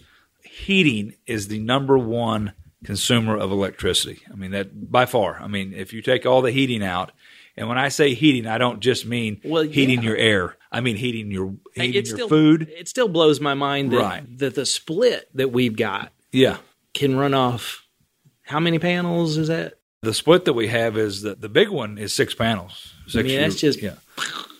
Heating 0.65 1.13
is 1.25 1.47
the 1.47 1.59
number 1.59 1.97
one 1.97 2.53
consumer 2.83 3.37
of 3.37 3.51
electricity. 3.51 4.19
I 4.31 4.35
mean 4.35 4.51
that 4.51 4.91
by 4.91 5.05
far. 5.05 5.39
I 5.41 5.47
mean, 5.47 5.73
if 5.73 5.93
you 5.93 6.01
take 6.01 6.25
all 6.25 6.41
the 6.41 6.51
heating 6.51 6.83
out, 6.83 7.11
and 7.55 7.67
when 7.67 7.77
I 7.77 7.89
say 7.89 8.13
heating, 8.13 8.45
I 8.47 8.57
don't 8.57 8.79
just 8.79 9.05
mean 9.05 9.41
Well, 9.43 9.63
heating 9.63 10.01
yeah. 10.01 10.09
your 10.09 10.17
air. 10.17 10.55
I 10.71 10.81
mean 10.81 10.95
heating 10.95 11.31
your 11.31 11.55
heating 11.75 11.93
it 11.95 12.07
your 12.07 12.17
still, 12.17 12.27
food. 12.29 12.69
It 12.77 12.87
still 12.87 13.07
blows 13.07 13.39
my 13.39 13.53
mind 13.53 13.91
that, 13.91 13.97
Right. 13.99 14.37
that 14.39 14.55
the 14.55 14.65
split 14.65 15.29
that 15.35 15.51
we've 15.51 15.75
got 15.75 16.11
Yeah. 16.31 16.57
can 16.93 17.15
run 17.15 17.33
off. 17.33 17.85
How 18.43 18.59
many 18.59 18.79
panels 18.79 19.37
is 19.37 19.47
that? 19.47 19.75
The 20.01 20.13
split 20.13 20.45
that 20.45 20.53
we 20.53 20.67
have 20.67 20.97
is 20.97 21.21
that 21.23 21.41
the 21.41 21.49
big 21.49 21.69
one 21.69 21.97
is 21.97 22.13
six 22.13 22.33
panels. 22.33 22.93
Six 23.07 23.27
mean, 23.27 23.39
that's 23.41 23.55
just- 23.59 23.81
yeah, 23.81 23.95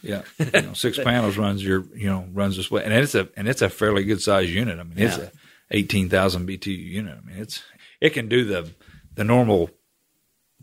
yeah. 0.01 0.23
You 0.39 0.61
know, 0.61 0.73
six 0.73 0.97
panels 1.03 1.37
runs 1.37 1.63
your 1.63 1.85
you 1.95 2.07
know 2.07 2.27
runs 2.33 2.57
the 2.57 2.63
split, 2.63 2.85
and 2.85 2.93
it's 2.93 3.13
a 3.15 3.29
and 3.37 3.47
it's 3.47 3.61
a 3.61 3.69
fairly 3.69 4.03
good 4.03 4.21
sized 4.21 4.49
unit. 4.49 4.79
I 4.79 4.83
mean, 4.83 4.97
it's 4.97 5.17
Yeah. 5.17 5.25
a 5.25 5.29
eighteen 5.71 6.09
thousand 6.09 6.47
BTU 6.47 6.67
unit. 6.77 7.17
I 7.23 7.27
mean, 7.27 7.37
it's 7.37 7.63
it 8.01 8.11
can 8.11 8.27
do 8.27 8.45
the 8.45 8.69
the 9.15 9.23
normal 9.23 9.69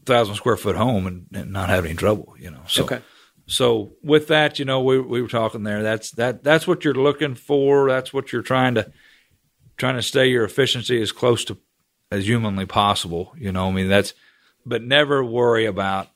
thousand 0.05 0.35
square 0.37 0.57
foot 0.57 0.77
home 0.77 1.07
and, 1.07 1.27
and 1.33 1.53
not 1.53 1.69
have 1.69 1.85
any 1.85 1.95
trouble. 1.95 2.35
You 2.39 2.51
know, 2.51 2.61
so 2.67 2.85
Okay. 2.85 3.01
so 3.47 3.93
with 4.03 4.29
that, 4.29 4.59
you 4.59 4.65
know, 4.65 4.83
we 4.83 5.01
we 5.01 5.23
were 5.23 5.29
talking 5.29 5.63
there. 5.63 5.83
That's 5.83 6.11
that 6.13 6.43
that's 6.45 6.67
what 6.67 6.85
you're 6.85 6.95
looking 6.95 7.35
for. 7.35 7.89
That's 7.89 8.13
what 8.13 8.33
you're 8.33 8.43
trying 8.43 8.75
to 8.77 8.91
trying 9.77 9.97
to 9.97 10.03
stay 10.03 10.29
your 10.29 10.45
efficiency 10.45 11.01
as 11.03 11.11
close 11.13 11.45
to 11.47 11.59
as 12.11 12.27
humanly 12.27 12.67
possible. 12.67 13.33
You 13.37 13.51
know, 13.53 13.69
I 13.69 13.73
mean 13.73 13.89
that's 13.89 14.15
but 14.67 14.83
never 14.83 15.25
worry 15.25 15.67
about 15.67 16.09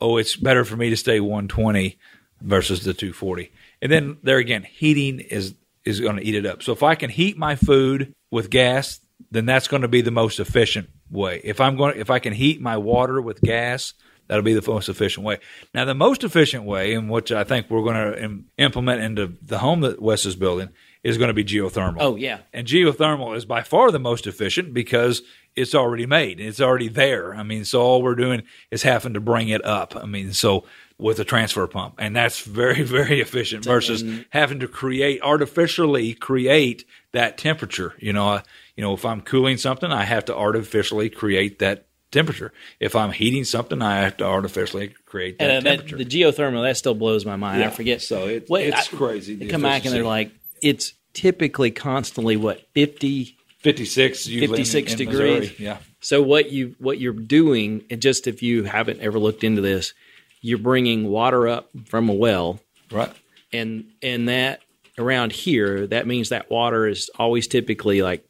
oh, 0.00 0.16
it's 0.18 0.36
better 0.36 0.64
for 0.64 0.76
me 0.76 0.90
to 0.90 0.96
stay 0.96 1.20
120 1.20 1.98
versus 2.42 2.84
the 2.84 2.92
240. 2.92 3.50
And 3.80 3.90
then 3.90 4.18
there 4.22 4.36
again, 4.38 4.62
heating 4.62 5.20
is 5.20 5.54
is 5.86 6.00
going 6.00 6.16
to 6.16 6.24
eat 6.24 6.34
it 6.34 6.44
up. 6.44 6.62
So 6.62 6.72
if 6.72 6.82
I 6.82 6.96
can 6.96 7.08
heat 7.08 7.38
my 7.38 7.56
food 7.56 8.12
with 8.30 8.50
gas, 8.50 9.00
then 9.30 9.46
that's 9.46 9.68
going 9.68 9.82
to 9.82 9.88
be 9.88 10.02
the 10.02 10.10
most 10.10 10.40
efficient 10.40 10.88
way. 11.10 11.40
If 11.44 11.60
I'm 11.60 11.76
going 11.76 11.94
to, 11.94 12.00
if 12.00 12.10
I 12.10 12.18
can 12.18 12.32
heat 12.32 12.60
my 12.60 12.76
water 12.76 13.20
with 13.22 13.40
gas, 13.40 13.94
that'll 14.26 14.42
be 14.42 14.54
the 14.54 14.70
most 14.70 14.88
efficient 14.88 15.24
way. 15.24 15.38
Now 15.72 15.84
the 15.84 15.94
most 15.94 16.24
efficient 16.24 16.64
way 16.64 16.92
in 16.92 17.08
which 17.08 17.32
I 17.32 17.44
think 17.44 17.70
we're 17.70 17.82
going 17.82 18.12
to 18.12 18.22
Im- 18.22 18.46
implement 18.58 19.02
into 19.02 19.34
the 19.40 19.58
home 19.58 19.80
that 19.80 20.02
Wes 20.02 20.26
is 20.26 20.36
building 20.36 20.70
is 21.04 21.18
going 21.18 21.28
to 21.28 21.34
be 21.34 21.44
geothermal. 21.44 21.98
Oh, 22.00 22.16
yeah. 22.16 22.38
And 22.52 22.66
geothermal 22.66 23.36
is 23.36 23.44
by 23.44 23.62
far 23.62 23.92
the 23.92 24.00
most 24.00 24.26
efficient 24.26 24.74
because 24.74 25.22
it's 25.54 25.74
already 25.74 26.04
made. 26.04 26.40
It's 26.40 26.60
already 26.60 26.88
there. 26.88 27.34
I 27.34 27.44
mean, 27.44 27.64
so 27.64 27.80
all 27.80 28.02
we're 28.02 28.16
doing 28.16 28.42
is 28.70 28.82
having 28.82 29.14
to 29.14 29.20
bring 29.20 29.48
it 29.48 29.64
up. 29.64 29.94
I 29.94 30.06
mean, 30.06 30.32
so 30.32 30.64
with 30.98 31.18
a 31.20 31.24
transfer 31.24 31.66
pump. 31.66 31.94
And 31.98 32.14
that's 32.16 32.40
very, 32.40 32.82
very 32.98 33.20
efficient 33.20 33.64
versus 33.64 34.02
having 34.30 34.60
to 34.60 34.68
create 34.68 35.20
artificially 35.22 36.14
create 36.14 36.84
that 37.12 37.36
temperature. 37.38 37.94
You 37.98 38.12
know, 38.12 38.28
uh, 38.28 38.42
You 38.76 38.82
know, 38.82 38.94
if 38.94 39.04
I'm 39.04 39.20
cooling 39.22 39.56
something, 39.58 39.90
I 39.92 40.04
have 40.04 40.24
to 40.26 40.34
artificially 40.36 41.08
create 41.10 41.58
that 41.60 41.86
temperature. 42.12 42.52
If 42.80 42.94
I'm 42.96 43.10
heating 43.12 43.44
something, 43.44 43.82
I 43.82 44.00
have 44.02 44.16
to 44.18 44.24
artificially 44.24 44.94
create 45.06 45.38
that 45.38 45.50
And 45.50 45.66
uh, 45.66 45.70
that, 45.70 45.76
temperature. 45.78 45.96
the 45.98 46.04
geothermal 46.06 46.62
that 46.62 46.76
still 46.76 46.94
blows 46.94 47.26
my 47.26 47.36
mind. 47.36 47.62
I 47.64 47.70
forget. 47.70 48.00
So 48.02 48.26
it- 48.28 48.48
Wait, 48.48 48.68
it's 48.68 48.92
I- 48.92 48.96
crazy, 48.96 49.34
They 49.34 49.46
the 49.46 49.50
come 49.50 49.62
back 49.62 49.84
and 49.84 49.94
they're 49.94 50.04
like, 50.04 50.30
it's 50.62 50.92
typically 51.12 51.70
constantly 51.70 52.36
what 52.36 52.60
fifty 52.74 53.36
56, 53.58 54.26
usually 54.28 54.44
in- 54.44 54.50
56 54.64 54.92
in 54.92 54.98
degrees. 54.98 55.40
Missouri. 55.40 55.56
Yeah. 55.58 55.78
So 56.00 56.22
what 56.22 56.52
you 56.52 56.76
what 56.78 57.00
you're 57.00 57.12
doing, 57.12 57.82
and 57.90 58.00
just 58.00 58.26
if 58.26 58.42
you 58.42 58.64
haven't 58.64 59.00
ever 59.00 59.18
looked 59.18 59.42
into 59.42 59.60
this, 59.60 59.92
you're 60.40 60.58
bringing 60.58 61.08
water 61.08 61.48
up 61.48 61.70
from 61.86 62.08
a 62.08 62.12
well, 62.14 62.60
Right. 62.90 63.12
and 63.52 63.90
and 64.02 64.28
that 64.28 64.60
around 64.98 65.32
here, 65.32 65.86
that 65.88 66.06
means 66.06 66.30
that 66.30 66.50
water 66.50 66.86
is 66.86 67.10
always 67.18 67.46
typically 67.46 68.00
like 68.02 68.28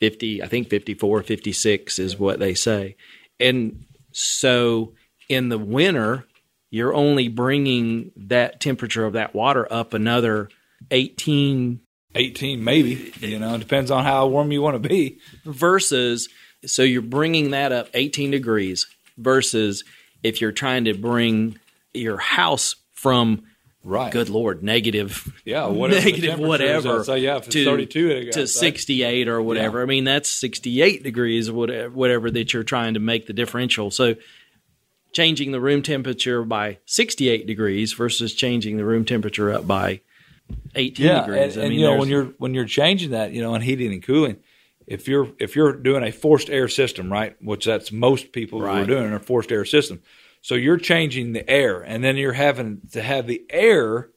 50, 0.00 0.42
I 0.42 0.46
think 0.46 0.68
54, 0.68 1.22
56 1.22 1.98
is 1.98 2.18
what 2.18 2.38
they 2.38 2.54
say. 2.54 2.96
And 3.40 3.84
so 4.12 4.94
in 5.28 5.48
the 5.48 5.58
winter, 5.58 6.24
you're 6.70 6.94
only 6.94 7.28
bringing 7.28 8.12
that 8.16 8.60
temperature 8.60 9.04
of 9.04 9.14
that 9.14 9.34
water 9.34 9.66
up 9.72 9.94
another 9.94 10.50
18 10.90 11.80
18 12.16 12.62
maybe 12.62 13.12
you 13.20 13.38
know 13.38 13.54
it 13.54 13.58
depends 13.58 13.90
on 13.90 14.04
how 14.04 14.26
warm 14.26 14.52
you 14.52 14.60
want 14.60 14.80
to 14.80 14.88
be 14.88 15.18
versus 15.44 16.28
so 16.66 16.82
you're 16.82 17.00
bringing 17.02 17.50
that 17.52 17.72
up 17.72 17.88
18 17.94 18.30
degrees 18.30 18.86
versus 19.16 19.82
if 20.24 20.40
you're 20.40 20.52
trying 20.52 20.86
to 20.86 20.94
bring 20.94 21.58
your 21.92 22.16
house 22.16 22.74
from 22.92 23.44
right. 23.84 24.12
good 24.12 24.28
lord 24.28 24.62
negative 24.62 25.32
yeah 25.44 25.66
whatever 25.66 26.04
negative 26.04 26.38
whatever 26.40 26.98
outside. 26.98 27.16
yeah 27.16 27.38
to, 27.38 27.64
32 27.64 28.30
to 28.32 28.46
68 28.48 29.28
or 29.28 29.40
whatever. 29.40 29.82
I 29.82 29.84
mean 29.84 30.04
that's 30.04 30.28
68 30.28 31.02
degrees 31.04 31.50
whatever, 31.50 31.90
whatever 31.90 32.30
that 32.30 32.52
you're 32.52 32.64
trying 32.64 32.94
to 32.94 33.00
make 33.00 33.26
the 33.26 33.32
differential. 33.32 33.90
So 33.90 34.16
changing 35.12 35.52
the 35.52 35.60
room 35.60 35.82
temperature 35.82 36.42
by 36.42 36.78
68 36.86 37.46
degrees 37.46 37.92
versus 37.92 38.34
changing 38.34 38.76
the 38.76 38.84
room 38.84 39.04
temperature 39.04 39.52
up 39.52 39.66
by 39.66 40.00
18 40.74 41.06
yeah 41.06 41.20
degrees. 41.20 41.56
and, 41.56 41.64
i 41.64 41.68
mean 41.68 41.78
you 41.78 41.86
know 41.86 41.96
when 41.96 42.08
you're 42.08 42.26
when 42.38 42.52
you're 42.52 42.66
changing 42.66 43.12
that 43.12 43.32
you 43.32 43.40
know 43.40 43.54
in 43.54 43.62
heating 43.62 43.92
and 43.92 44.02
cooling 44.02 44.36
if 44.86 45.08
you're 45.08 45.28
if 45.38 45.56
you're 45.56 45.72
doing 45.72 46.04
a 46.04 46.12
forced 46.12 46.50
air 46.50 46.68
system 46.68 47.12
right 47.12 47.36
which 47.40 47.64
that's 47.64 47.92
most 47.92 48.32
people 48.32 48.60
who 48.60 48.66
are 48.66 48.84
doing 48.84 49.12
a 49.12 49.18
forced 49.18 49.52
air 49.52 49.64
system 49.64 50.00
so 50.42 50.54
you're 50.54 50.76
changing 50.76 51.32
the 51.32 51.48
air 51.48 51.80
and 51.80 52.04
then 52.04 52.16
you're 52.16 52.32
having 52.32 52.80
to 52.92 53.02
have 53.02 53.26
the 53.26 53.44
air 53.50 54.10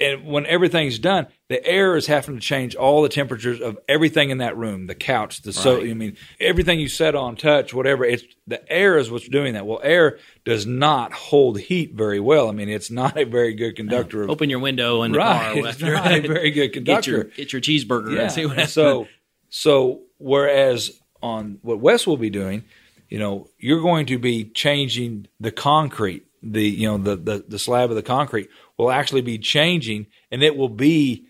and 0.00 0.24
when 0.26 0.46
everything's 0.46 0.98
done, 0.98 1.26
the 1.48 1.64
air 1.66 1.96
is 1.96 2.06
having 2.06 2.36
to 2.36 2.40
change 2.40 2.74
all 2.74 3.02
the 3.02 3.08
temperatures 3.08 3.60
of 3.60 3.78
everything 3.88 4.30
in 4.30 4.38
that 4.38 4.56
room, 4.56 4.86
the 4.86 4.94
couch, 4.94 5.42
the 5.42 5.52
so 5.52 5.78
Right. 5.78 5.90
I 5.90 5.94
mean 5.94 6.16
everything 6.40 6.80
you 6.80 6.88
set 6.88 7.14
on 7.14 7.36
touch, 7.36 7.74
whatever. 7.74 8.04
It's 8.04 8.22
the 8.46 8.70
air 8.70 8.96
is 8.96 9.10
what's 9.10 9.28
doing 9.28 9.54
that. 9.54 9.66
Well, 9.66 9.80
air 9.82 10.18
does 10.44 10.66
not 10.66 11.12
hold 11.12 11.58
heat 11.58 11.94
very 11.94 12.20
well. 12.20 12.48
I 12.48 12.52
mean, 12.52 12.68
it's 12.68 12.90
not 12.90 13.16
a 13.16 13.24
very 13.24 13.54
good 13.54 13.76
conductor 13.76 14.22
of 14.22 14.30
open 14.30 14.50
your 14.50 14.60
window 14.60 15.02
in 15.02 15.12
the 15.12 15.18
right. 15.18 15.62
car 15.62 15.70
It's 15.70 15.80
not 15.80 16.12
a 16.12 16.20
very 16.28 16.50
good 16.50 16.70
get 16.84 17.06
your 17.06 17.24
conductor. 17.24 17.24
get 17.24 17.52
your 17.52 17.60
cheeseburger 17.62 18.20
and 18.20 18.30
see 18.30 18.46
what 18.46 18.56
happens. 18.56 18.72
so 18.72 19.08
so 19.50 20.02
whereas 20.18 21.00
on 21.22 21.58
what 21.62 21.80
Wes 21.80 22.06
will 22.06 22.16
be 22.16 22.30
doing, 22.30 22.64
you 23.08 23.18
know, 23.18 23.48
you're 23.58 23.80
going 23.80 24.06
to 24.06 24.18
be 24.18 24.44
changing 24.44 25.28
the 25.40 25.50
concrete, 25.52 26.24
the 26.42 26.62
you 26.62 26.86
know 26.86 26.98
the 26.98 27.16
the, 27.16 27.44
the 27.48 27.58
slab 27.58 27.90
of 27.90 27.96
the 27.96 28.02
concrete 28.02 28.48
will 28.76 28.90
actually 28.90 29.22
be 29.22 29.38
changing, 29.38 30.06
and 30.30 30.42
it 30.42 30.56
will 30.56 30.68
be 30.68 31.26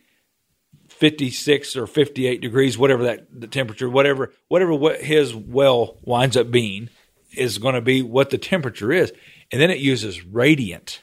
56 0.88 1.76
or 1.76 1.86
58 1.86 2.40
degrees, 2.40 2.76
whatever 2.76 3.04
that 3.04 3.28
the 3.32 3.46
temperature, 3.46 3.88
whatever 3.88 4.32
whatever 4.48 4.74
what 4.74 5.00
his 5.00 5.34
well 5.34 5.96
winds 6.02 6.36
up 6.36 6.50
being, 6.50 6.90
is 7.36 7.58
going 7.58 7.74
to 7.74 7.80
be 7.80 8.02
what 8.02 8.30
the 8.30 8.38
temperature 8.38 8.92
is, 8.92 9.12
and 9.52 9.60
then 9.60 9.70
it 9.70 9.78
uses 9.78 10.24
radiant 10.24 11.02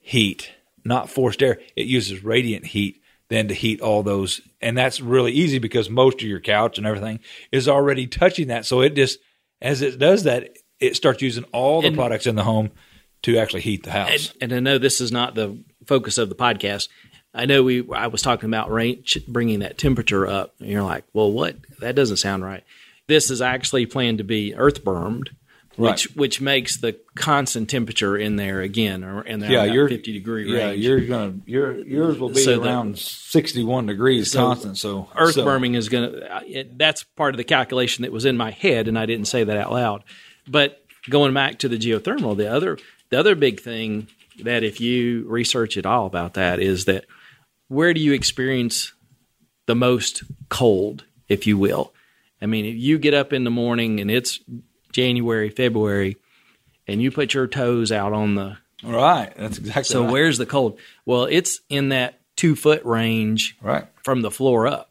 heat, 0.00 0.50
not 0.84 1.08
forced 1.08 1.42
air. 1.42 1.60
It 1.76 1.86
uses 1.86 2.24
radiant 2.24 2.66
heat 2.66 3.00
then 3.28 3.48
to 3.48 3.54
heat 3.54 3.80
all 3.80 4.02
those, 4.02 4.40
and 4.60 4.76
that's 4.76 5.00
really 5.00 5.32
easy 5.32 5.58
because 5.58 5.88
most 5.88 6.20
of 6.22 6.28
your 6.28 6.40
couch 6.40 6.78
and 6.78 6.86
everything 6.86 7.20
is 7.52 7.68
already 7.68 8.06
touching 8.06 8.48
that. 8.48 8.66
So 8.66 8.80
it 8.80 8.94
just 8.94 9.18
as 9.62 9.80
it 9.82 9.98
does 9.98 10.24
that, 10.24 10.50
it 10.80 10.94
starts 10.96 11.22
using 11.22 11.44
all 11.52 11.80
the 11.80 11.88
And- 11.88 11.96
products 11.96 12.26
in 12.26 12.34
the 12.36 12.44
home 12.44 12.70
to 13.22 13.38
actually 13.38 13.62
heat 13.62 13.82
the 13.84 13.90
house. 13.90 14.32
and, 14.40 14.52
and 14.52 14.54
I 14.54 14.60
know 14.72 14.76
this 14.78 15.00
is 15.00 15.10
not 15.10 15.34
the 15.34 15.56
focus 15.86 16.18
of 16.18 16.28
the 16.28 16.34
podcast. 16.34 16.88
I 17.32 17.46
know 17.46 17.62
we 17.62 17.82
I 17.92 18.06
was 18.08 18.20
talking 18.22 18.48
about 18.48 18.70
range, 18.70 19.18
bringing 19.26 19.60
that 19.60 19.78
temperature 19.78 20.26
up, 20.26 20.54
and 20.60 20.68
you're 20.68 20.82
like, 20.82 21.04
well, 21.12 21.32
what? 21.32 21.56
That 21.80 21.94
doesn't 21.96 22.18
sound 22.18 22.44
right. 22.44 22.62
This 23.08 23.30
is 23.30 23.40
actually 23.42 23.86
planned 23.86 24.18
to 24.18 24.24
be 24.24 24.54
earth 24.54 24.84
bermed, 24.84 25.30
Right. 25.76 26.00
which 26.14 26.40
makes 26.40 26.76
the 26.76 26.96
constant 27.16 27.68
temperature 27.68 28.16
in 28.16 28.36
there 28.36 28.60
again, 28.60 29.02
or 29.02 29.22
in 29.22 29.40
there 29.40 29.50
yeah, 29.50 29.64
you're 29.64 29.88
50 29.88 30.12
degree 30.12 30.50
Yeah, 30.52 30.68
range. 30.68 30.84
you're 30.84 31.00
gonna 31.06 31.34
your 31.46 31.78
yours 31.78 32.18
will 32.18 32.28
be 32.28 32.42
So 32.44 32.62
around 32.62 32.98
sixty 32.98 33.64
one 33.64 33.86
degrees 33.86 34.30
So 34.30 34.40
constant. 34.40 34.78
So 34.78 35.08
earth 35.16 35.34
so, 35.34 35.44
berming 35.44 35.74
is 35.74 35.88
going 35.88 36.12
to 36.12 36.66
that's 36.76 37.02
part 37.02 37.34
of 37.34 37.38
the 37.38 37.44
calculation 37.44 38.02
that 38.02 38.12
was 38.12 38.24
in 38.24 38.36
my 38.36 38.50
head 38.52 38.86
and 38.88 38.98
i 38.98 39.06
didn't 39.06 39.26
say 39.26 39.42
that 39.44 39.56
out 39.56 39.72
loud 39.72 40.04
but 40.48 40.80
going 41.10 41.34
back 41.34 41.58
to 41.60 41.68
the 41.68 41.76
geothermal 41.78 42.36
the 42.36 42.50
other 42.50 42.78
the 43.10 43.18
other 43.18 43.34
big 43.34 43.60
thing 43.60 44.06
that 44.42 44.62
if 44.64 44.80
you 44.80 45.24
research 45.28 45.76
at 45.76 45.86
all 45.86 46.06
about 46.06 46.34
that 46.34 46.60
is 46.60 46.84
that 46.86 47.04
where 47.68 47.92
do 47.94 48.00
you 48.00 48.12
experience 48.12 48.92
the 49.66 49.74
most 49.74 50.22
cold 50.48 51.04
if 51.28 51.46
you 51.46 51.58
will 51.58 51.92
i 52.40 52.46
mean 52.46 52.64
if 52.64 52.76
you 52.76 52.98
get 52.98 53.14
up 53.14 53.32
in 53.32 53.44
the 53.44 53.50
morning 53.50 53.98
and 54.00 54.10
it's 54.10 54.38
january 54.94 55.50
february 55.50 56.16
and 56.86 57.02
you 57.02 57.10
put 57.10 57.34
your 57.34 57.46
toes 57.46 57.92
out 57.92 58.12
on 58.12 58.34
the 58.34 58.56
Right, 58.82 59.32
that's 59.34 59.56
exactly 59.56 59.84
so 59.84 60.02
right. 60.02 60.12
where's 60.12 60.36
the 60.36 60.46
cold 60.46 60.78
well 61.06 61.24
it's 61.24 61.60
in 61.70 61.90
that 61.90 62.20
two 62.36 62.56
foot 62.56 62.84
range 62.84 63.56
right. 63.62 63.86
from 64.02 64.22
the 64.22 64.30
floor 64.30 64.66
up. 64.66 64.90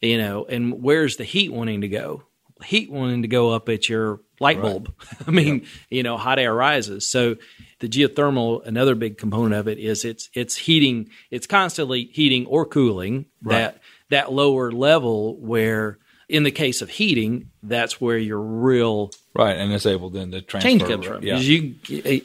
You 0.00 0.18
know, 0.18 0.44
and 0.44 0.82
where's 0.82 1.16
the 1.16 1.24
heat 1.24 1.52
wanting 1.52 1.82
to 1.82 1.88
go? 1.88 2.24
Heat 2.64 2.90
wanting 2.90 3.22
to 3.22 3.28
go 3.28 3.50
up 3.50 3.68
at 3.68 3.88
your 3.88 4.20
light 4.40 4.60
bulb. 4.60 4.92
I 5.26 5.30
mean, 5.30 5.64
you 5.90 6.02
know, 6.02 6.16
hot 6.16 6.40
air 6.40 6.52
rises. 6.52 7.08
So 7.08 7.36
the 7.78 7.88
geothermal, 7.88 8.66
another 8.66 8.96
big 8.96 9.16
component 9.16 9.54
of 9.54 9.68
it 9.68 9.78
is 9.78 10.04
it's 10.04 10.28
it's 10.34 10.56
heating, 10.56 11.10
it's 11.30 11.46
constantly 11.46 12.10
heating 12.12 12.46
or 12.46 12.66
cooling 12.66 13.26
that 13.42 13.80
that 14.10 14.32
lower 14.32 14.72
level 14.72 15.36
where 15.38 15.98
in 16.28 16.42
the 16.42 16.50
case 16.50 16.82
of 16.82 16.90
heating, 16.90 17.50
that's 17.62 18.00
where 18.00 18.18
your 18.18 18.40
real 18.40 19.10
Right, 19.34 19.56
and 19.56 19.72
it's 19.72 19.86
able 19.86 20.10
then 20.10 20.30
to 20.32 20.42
transfer. 20.42 20.68
change 20.68 20.82
comes 20.84 21.06
right- 21.08 21.16
from. 21.16 21.24
Yeah, 21.26 21.34
'Cause 21.36 21.46
You, 21.46 22.22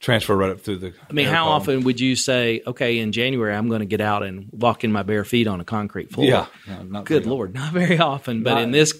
transfer 0.00 0.34
right 0.36 0.50
up 0.50 0.60
through 0.60 0.76
the. 0.78 0.92
I 1.08 1.12
mean, 1.12 1.26
how 1.26 1.44
column. 1.44 1.60
often 1.62 1.80
would 1.84 2.00
you 2.00 2.16
say, 2.16 2.62
okay, 2.66 2.98
in 2.98 3.12
January, 3.12 3.54
I'm 3.54 3.68
going 3.68 3.80
to 3.80 3.86
get 3.86 4.00
out 4.00 4.22
and 4.22 4.48
walk 4.50 4.82
in 4.84 4.92
my 4.92 5.02
bare 5.02 5.24
feet 5.24 5.46
on 5.46 5.60
a 5.60 5.64
concrete 5.64 6.10
floor? 6.10 6.26
Yeah, 6.26 6.46
no, 6.66 6.82
not 6.82 7.04
Good 7.04 7.24
very 7.24 7.34
Lord, 7.34 7.54
not 7.54 7.72
very 7.72 7.98
often. 7.98 8.42
But 8.42 8.54
Not- 8.54 8.62
in 8.64 8.70
this, 8.72 8.92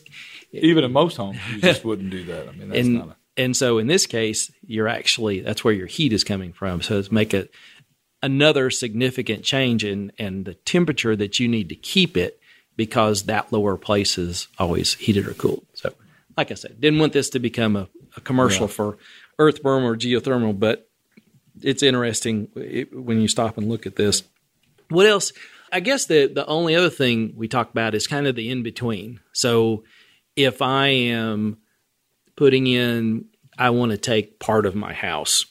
Even 0.53 0.85
in 0.85 0.93
most 0.93 1.17
homes, 1.17 1.39
you 1.55 1.61
just 1.61 1.85
wouldn't 1.85 2.11
do 2.11 2.25
that. 2.25 2.49
I 2.49 2.53
mean, 2.53 2.69
that's 2.71 2.81
and 2.87 2.95
not. 2.95 3.09
A, 3.09 3.17
and 3.43 3.57
so 3.57 3.79
in 3.79 3.87
this 3.87 4.05
case, 4.07 4.51
you're 4.67 4.89
actually 4.89 5.41
that's 5.41 5.63
where 5.65 5.73
your 5.73 5.87
heat 5.87 6.13
is 6.13 6.25
coming 6.25 6.53
from. 6.53 6.83
So 6.83 6.99
it's 6.99 7.13
make 7.13 7.33
a 7.33 7.47
another 8.23 8.69
significant 8.71 9.45
change 9.45 9.85
in 9.85 10.13
and 10.19 10.45
the 10.45 10.55
temperature 10.55 11.17
that 11.17 11.41
you 11.41 11.49
need 11.49 11.69
to 11.71 11.75
keep 11.75 12.17
it 12.17 12.39
because 12.77 13.23
that 13.25 13.51
lower 13.53 13.77
place 13.77 14.19
is 14.19 14.49
always 14.59 14.95
heated 14.95 15.27
or 15.27 15.33
cooled. 15.35 15.65
So, 15.75 15.95
like 16.37 16.51
I 16.51 16.55
said, 16.55 16.81
didn't 16.81 16.99
want 17.01 17.13
this 17.13 17.31
to 17.31 17.39
become 17.39 17.77
a, 17.77 17.89
a 18.17 18.21
commercial 18.21 18.67
Yeah. 18.67 18.73
for 18.73 18.99
earth 19.39 19.63
berm 19.63 19.83
or 19.83 19.97
geothermal, 19.97 20.59
but 20.59 20.89
it's 21.63 21.83
interesting 21.83 22.49
it, 22.57 22.95
when 22.97 23.21
you 23.21 23.29
stop 23.29 23.59
and 23.59 23.69
look 23.69 23.87
at 23.87 23.97
this. 23.97 24.23
What 24.89 25.07
else? 25.07 25.33
I 25.73 25.81
guess 25.81 26.07
the 26.07 26.27
the 26.27 26.47
only 26.47 26.75
other 26.75 26.91
thing 26.91 27.35
we 27.37 27.47
talk 27.49 27.71
about 27.71 27.95
is 27.95 28.07
kind 28.07 28.27
of 28.27 28.35
the 28.35 28.51
in 28.51 28.63
between. 28.63 29.21
So 29.33 29.85
if 30.37 30.63
I 30.63 30.89
am 30.89 31.59
putting 32.37 32.67
in, 32.67 33.27
I 33.59 33.71
want 33.71 33.93
to 33.93 33.99
take 33.99 34.39
part 34.41 34.67
of 34.67 34.75
my 34.75 34.93
house 34.95 35.45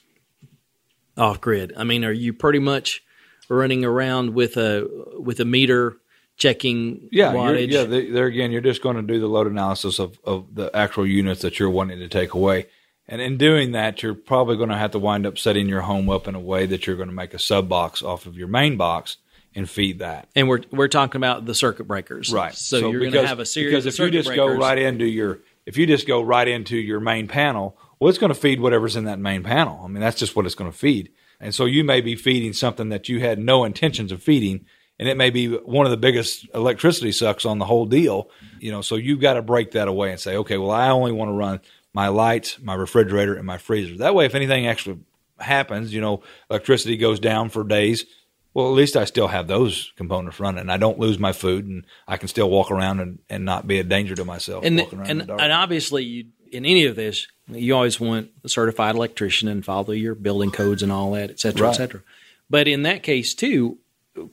off 1.17 1.39
grid. 1.41 1.73
I 1.77 1.83
mean, 1.83 2.03
are 2.03 2.11
you 2.11 2.33
pretty 2.33 2.59
much 2.59 3.01
running 3.49 3.83
around 3.85 4.33
with 4.33 4.57
a 4.57 4.87
with 5.19 5.39
a 5.39 5.45
meter 5.45 5.97
checking 6.39 7.09
yeah, 7.11 7.33
wattage? 7.33 7.69
yeah. 7.69 7.83
There 7.83 8.25
again, 8.25 8.51
you're 8.51 8.61
just 8.61 8.81
going 8.81 8.95
to 8.95 9.03
do 9.03 9.19
the 9.19 9.27
load 9.27 9.45
analysis 9.45 9.99
of 9.99 10.19
of 10.23 10.55
the 10.55 10.75
actual 10.75 11.05
units 11.05 11.41
that 11.43 11.59
you're 11.59 11.69
wanting 11.69 11.99
to 11.99 12.07
take 12.07 12.33
away, 12.33 12.65
and 13.07 13.21
in 13.21 13.37
doing 13.37 13.73
that, 13.73 14.01
you're 14.01 14.15
probably 14.15 14.57
going 14.57 14.69
to 14.69 14.77
have 14.77 14.91
to 14.91 14.99
wind 14.99 15.27
up 15.27 15.37
setting 15.37 15.69
your 15.69 15.81
home 15.81 16.09
up 16.09 16.27
in 16.27 16.33
a 16.33 16.39
way 16.39 16.65
that 16.65 16.87
you're 16.87 16.95
going 16.95 17.09
to 17.09 17.15
make 17.15 17.33
a 17.35 17.39
sub 17.39 17.69
box 17.69 18.01
off 18.01 18.25
of 18.25 18.35
your 18.35 18.47
main 18.47 18.77
box 18.77 19.17
and 19.55 19.69
feed 19.69 19.99
that. 19.99 20.27
and 20.35 20.47
we're 20.47 20.61
we're 20.71 20.87
talking 20.87 21.19
about 21.19 21.45
the 21.45 21.55
circuit 21.55 21.85
breakers, 21.85 22.31
Right. 22.31 22.55
So, 22.55 22.89
you're 22.89 22.99
going 22.99 23.11
to 23.13 23.27
have 23.27 23.39
a 23.39 23.45
series 23.45 23.71
because 23.71 23.85
of 23.85 23.93
if 23.93 23.99
you 23.99 24.11
just 24.11 24.35
go 24.35 24.47
right 24.47 24.77
into 24.77 25.05
your 25.05 25.39
if 25.65 25.77
you 25.77 25.85
just 25.85 26.07
go 26.07 26.21
right 26.21 26.47
into 26.47 26.77
your 26.77 26.99
main 26.99 27.27
panel, 27.27 27.77
well, 27.99 28.09
it's 28.09 28.17
going 28.17 28.33
to 28.33 28.39
feed 28.39 28.59
whatever's 28.59 28.95
in 28.95 29.03
that 29.05 29.19
main 29.19 29.43
panel. 29.43 29.81
I 29.83 29.87
mean, 29.87 30.01
that's 30.01 30.17
just 30.17 30.35
what 30.35 30.45
it's 30.45 30.55
going 30.55 30.71
to 30.71 30.77
feed. 30.77 31.11
And 31.39 31.53
so 31.53 31.65
you 31.65 31.83
may 31.83 32.01
be 32.01 32.15
feeding 32.15 32.53
something 32.53 32.89
that 32.89 33.07
you 33.07 33.19
had 33.19 33.39
no 33.39 33.63
intentions 33.63 34.11
of 34.11 34.21
feeding, 34.21 34.65
and 34.99 35.07
it 35.07 35.17
may 35.17 35.29
be 35.29 35.47
one 35.47 35.85
of 35.85 35.91
the 35.91 35.97
biggest 35.97 36.45
electricity 36.53 37.11
sucks 37.11 37.45
on 37.45 37.57
the 37.57 37.65
whole 37.65 37.85
deal. 37.85 38.29
You 38.59 38.71
know, 38.71 38.81
so 38.81 38.95
you've 38.95 39.21
got 39.21 39.33
to 39.33 39.41
break 39.41 39.71
that 39.71 39.87
away 39.87 40.11
and 40.11 40.19
say, 40.19 40.35
okay, 40.37 40.57
well, 40.57 40.71
I 40.71 40.89
only 40.89 41.11
want 41.11 41.29
to 41.29 41.33
run 41.33 41.61
my 41.93 42.09
lights, 42.09 42.59
my 42.59 42.75
refrigerator, 42.75 43.35
and 43.35 43.45
my 43.45 43.57
freezer. 43.57 43.97
That 43.97 44.13
way, 44.13 44.25
if 44.25 44.35
anything 44.35 44.67
actually 44.67 44.99
happens, 45.39 45.93
you 45.93 46.01
know, 46.01 46.21
electricity 46.49 46.97
goes 46.97 47.19
down 47.19 47.49
for 47.49 47.63
days. 47.63 48.05
Well, 48.53 48.67
at 48.67 48.73
least 48.73 48.97
I 48.97 49.05
still 49.05 49.27
have 49.27 49.47
those 49.47 49.93
components 49.95 50.39
running. 50.39 50.61
And 50.61 50.71
I 50.71 50.77
don't 50.77 50.99
lose 50.99 51.17
my 51.17 51.31
food, 51.31 51.65
and 51.65 51.85
I 52.07 52.17
can 52.17 52.27
still 52.27 52.49
walk 52.49 52.71
around 52.71 52.99
and, 52.99 53.19
and 53.29 53.45
not 53.45 53.67
be 53.67 53.79
a 53.79 53.83
danger 53.83 54.15
to 54.15 54.25
myself. 54.25 54.65
And 54.65 54.79
walking 54.79 54.99
around 54.99 55.09
in 55.11 55.21
and, 55.21 55.41
and 55.41 55.51
obviously, 55.51 56.03
you, 56.03 56.25
in 56.51 56.65
any 56.65 56.85
of 56.85 56.95
this, 56.95 57.27
you 57.47 57.75
always 57.75 57.99
want 57.99 58.31
a 58.43 58.49
certified 58.49 58.95
electrician 58.95 59.47
and 59.47 59.63
follow 59.63 59.91
your 59.91 60.15
building 60.15 60.51
codes 60.51 60.83
and 60.83 60.91
all 60.91 61.11
that, 61.11 61.29
et 61.29 61.39
cetera, 61.39 61.67
Right. 61.67 61.73
et 61.73 61.77
cetera. 61.77 62.01
But 62.49 62.67
in 62.67 62.81
that 62.83 63.03
case 63.03 63.33
too, 63.35 63.77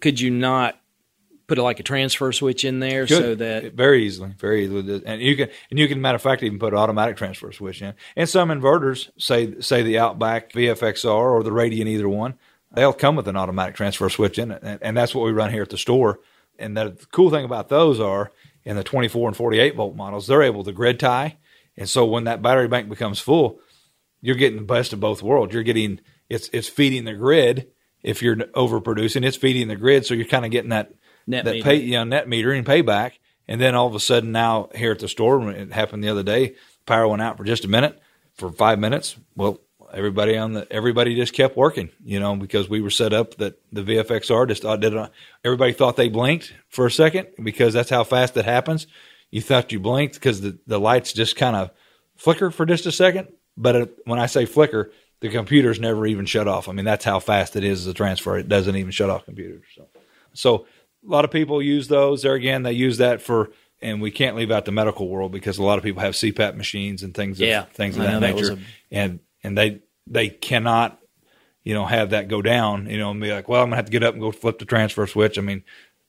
could 0.01 0.21
you 0.21 0.31
not 0.31 0.81
put 1.47 1.59
like 1.59 1.81
a 1.81 1.83
transfer 1.83 2.33
switch 2.33 2.65
in 2.65 2.81
there 2.81 3.07
so 3.07 3.35
that 3.35 3.75
very 3.75 4.05
easily, 4.05 4.35
very 4.39 4.65
easily, 4.65 5.03
and 5.07 5.21
you 5.21 5.37
can 5.37 5.49
and 5.71 5.79
you 5.79 5.89
can 5.89 6.01
matter 6.01 6.17
of 6.17 6.23
fact 6.23 6.43
even 6.43 6.59
put 6.59 6.73
an 6.73 6.79
automatic 6.79 7.17
transfer 7.17 7.53
switch 7.53 7.83
in. 7.83 7.95
And 8.17 8.29
some 8.29 8.49
inverters, 8.49 9.11
say 9.19 9.61
say 9.61 9.83
the 9.83 9.99
Outback 9.99 10.53
VFXR 10.53 11.07
or 11.07 11.43
the 11.43 11.51
Radian, 11.51 11.87
either 11.87 12.09
one, 12.09 12.35
they'll 12.73 12.93
come 12.93 13.17
with 13.17 13.29
an 13.29 13.37
automatic 13.37 13.75
transfer 13.75 14.09
switch 14.09 14.39
in 14.39 14.51
it, 14.51 14.63
and, 14.63 14.79
and 14.83 14.97
that's 14.97 15.15
what 15.15 15.25
we 15.25 15.33
run 15.33 15.53
here 15.53 15.63
at 15.63 15.71
the 15.71 15.79
store. 15.79 16.21
And 16.59 16.77
the 16.77 16.97
cool 17.13 17.31
thing 17.31 17.45
about 17.45 17.69
those 17.69 18.01
are 18.01 18.33
in 18.65 18.77
the 18.77 18.85
24 18.85 19.29
and 19.29 19.37
48 19.37 19.77
volt 19.77 19.95
models, 19.95 20.27
they're 20.27 20.43
able 20.43 20.65
to 20.65 20.73
grid 20.73 20.99
tie, 20.99 21.37
and 21.77 21.89
so 21.89 22.05
when 22.05 22.25
that 22.25 22.43
battery 22.43 22.69
bank 22.69 22.89
becomes 22.89 23.21
full, 23.21 23.61
you're 24.21 24.37
getting 24.37 24.59
the 24.59 24.65
best 24.65 24.93
of 24.93 25.01
both 25.01 25.23
worlds. 25.23 25.55
You're 25.55 25.63
getting 25.63 26.01
it's 26.29 26.49
it's 26.53 26.69
feeding 26.69 27.05
the 27.05 27.15
grid. 27.15 27.69
If 28.07 28.23
you're 28.23 28.37
overproducing, 28.37 29.25
it's 29.25 29.37
feeding 29.37 29.69
the 29.69 29.77
grid, 29.77 30.07
so 30.07 30.15
you're 30.15 30.27
kind 30.27 30.45
of 30.45 30.51
getting 30.51 30.71
that 30.71 30.93
Net 31.27 31.45
that 31.45 31.57
metering. 31.57 31.63
pay 31.63 31.77
you 31.77 31.93
know, 31.93 32.05
net 32.05 32.27
metering 32.27 32.65
payback. 32.65 33.13
And 33.49 33.61
then 33.61 33.75
all 33.75 33.87
of 33.87 33.95
a 33.95 34.01
sudden 34.01 34.33
now 34.33 34.71
here 34.75 34.93
at 34.93 34.99
the 34.99 35.09
store, 35.09 35.51
it 35.51 35.73
happened 35.73 36.03
the 36.03 36.09
other 36.09 36.23
day, 36.23 36.57
power 36.85 37.07
went 37.07 37.23
out 37.23 37.37
for 37.37 37.45
just 37.45 37.65
a 37.65 37.69
minute, 37.69 37.99
for 38.35 38.51
five 38.51 38.79
minutes. 38.79 39.17
Well, 39.35 39.61
everybody 39.93 40.37
on 40.37 40.53
the 40.53 40.73
everybody 40.73 41.15
just 41.15 41.33
kept 41.33 41.57
working, 41.57 41.91
you 42.05 42.21
know, 42.21 42.37
because 42.37 42.69
we 42.69 42.81
were 42.81 42.91
set 42.91 43.13
up 43.13 43.37
that 43.37 43.61
the 43.73 43.83
VFXR 43.83 44.49
just 44.49 44.63
thought 44.63 44.81
did 44.81 44.95
it. 44.95 45.11
Everybody 45.45 45.73
thought 45.73 45.97
they 45.97 46.09
blinked 46.09 46.55
for 46.69 46.87
a 46.87 46.91
second 46.91 47.29
because 47.43 47.75
that's 47.75 47.91
how 47.91 48.05
fast 48.05 48.37
it 48.37 48.45
happens. 48.45 48.87
You 49.31 49.41
thought 49.41 49.73
you 49.73 49.81
blinked 49.81 50.15
because 50.15 50.41
the 50.41 50.59
the 50.67 50.81
lights 50.81 51.13
just 51.13 51.37
kind 51.37 51.57
of 51.57 51.71
flicker 52.17 52.51
for 52.51 52.67
just 52.67 52.87
a 52.87 52.93
second. 52.93 53.29
But 53.57 53.77
it, 53.77 53.99
when 54.05 54.19
I 54.19 54.27
say 54.27 54.45
flicker, 54.45 54.93
the 55.21 55.29
computers 55.29 55.81
never 55.81 56.07
even 56.07 56.27
shut 56.27 56.47
off. 56.49 56.69
I 56.69 56.73
mean, 56.73 56.85
that's 56.85 57.05
how 57.05 57.19
fast 57.21 57.57
it 57.57 57.65
is 57.65 57.81
as 57.81 57.87
a 57.87 57.95
transfer. 57.95 58.37
It 58.39 58.49
doesn't 58.49 58.77
even 58.77 58.91
shut 58.91 59.11
off 59.11 59.25
computers. 59.25 59.65
So, 59.75 59.87
so 60.35 60.67
a 61.07 61.11
lot 61.11 61.25
of 61.25 61.31
people 61.31 61.63
use 61.63 61.89
those. 61.89 62.23
There 62.23 62.35
again, 62.35 62.63
they 62.63 62.73
use 62.73 62.99
that 62.99 63.23
for, 63.23 63.51
and 63.81 64.01
we 64.03 64.11
can't 64.11 64.37
leave 64.37 64.51
out 64.51 64.65
the 64.67 64.73
medical 64.73 65.09
world 65.09 65.33
because 65.33 65.59
a 65.59 65.63
lot 65.63 65.79
of 65.79 65.85
people 65.85 66.03
have 66.03 66.15
CPAP 66.15 66.55
machines 66.57 67.03
and 67.03 67.15
things, 67.15 67.41
of, 67.41 67.47
Yeah, 67.49 67.63
things 67.63 67.97
of 67.97 68.03
I 68.03 68.07
that 68.07 68.13
know 68.13 68.21
that 68.21 68.35
nature, 68.37 68.53
a- 68.53 68.95
and 68.95 69.21
and 69.43 69.57
they 69.57 69.81
they 70.07 70.29
cannot, 70.29 71.01
you 71.65 71.75
know, 71.75 71.87
have 71.87 72.11
that 72.11 72.29
go 72.29 72.43
down, 72.43 72.89
you 72.91 72.99
know, 72.99 73.11
and 73.11 73.21
be 73.21 73.33
like, 73.33 73.49
well, 73.49 73.63
I'm 73.63 73.69
gonna 73.69 73.77
have 73.77 73.87
to 73.87 73.93
get 73.93 74.03
up 74.03 74.15
and 74.15 74.23
go 74.23 74.33
flip 74.33 74.59
the 74.59 74.65
transfer 74.67 75.07
switch. 75.07 75.39
I 75.39 75.43
mean. 75.43 75.65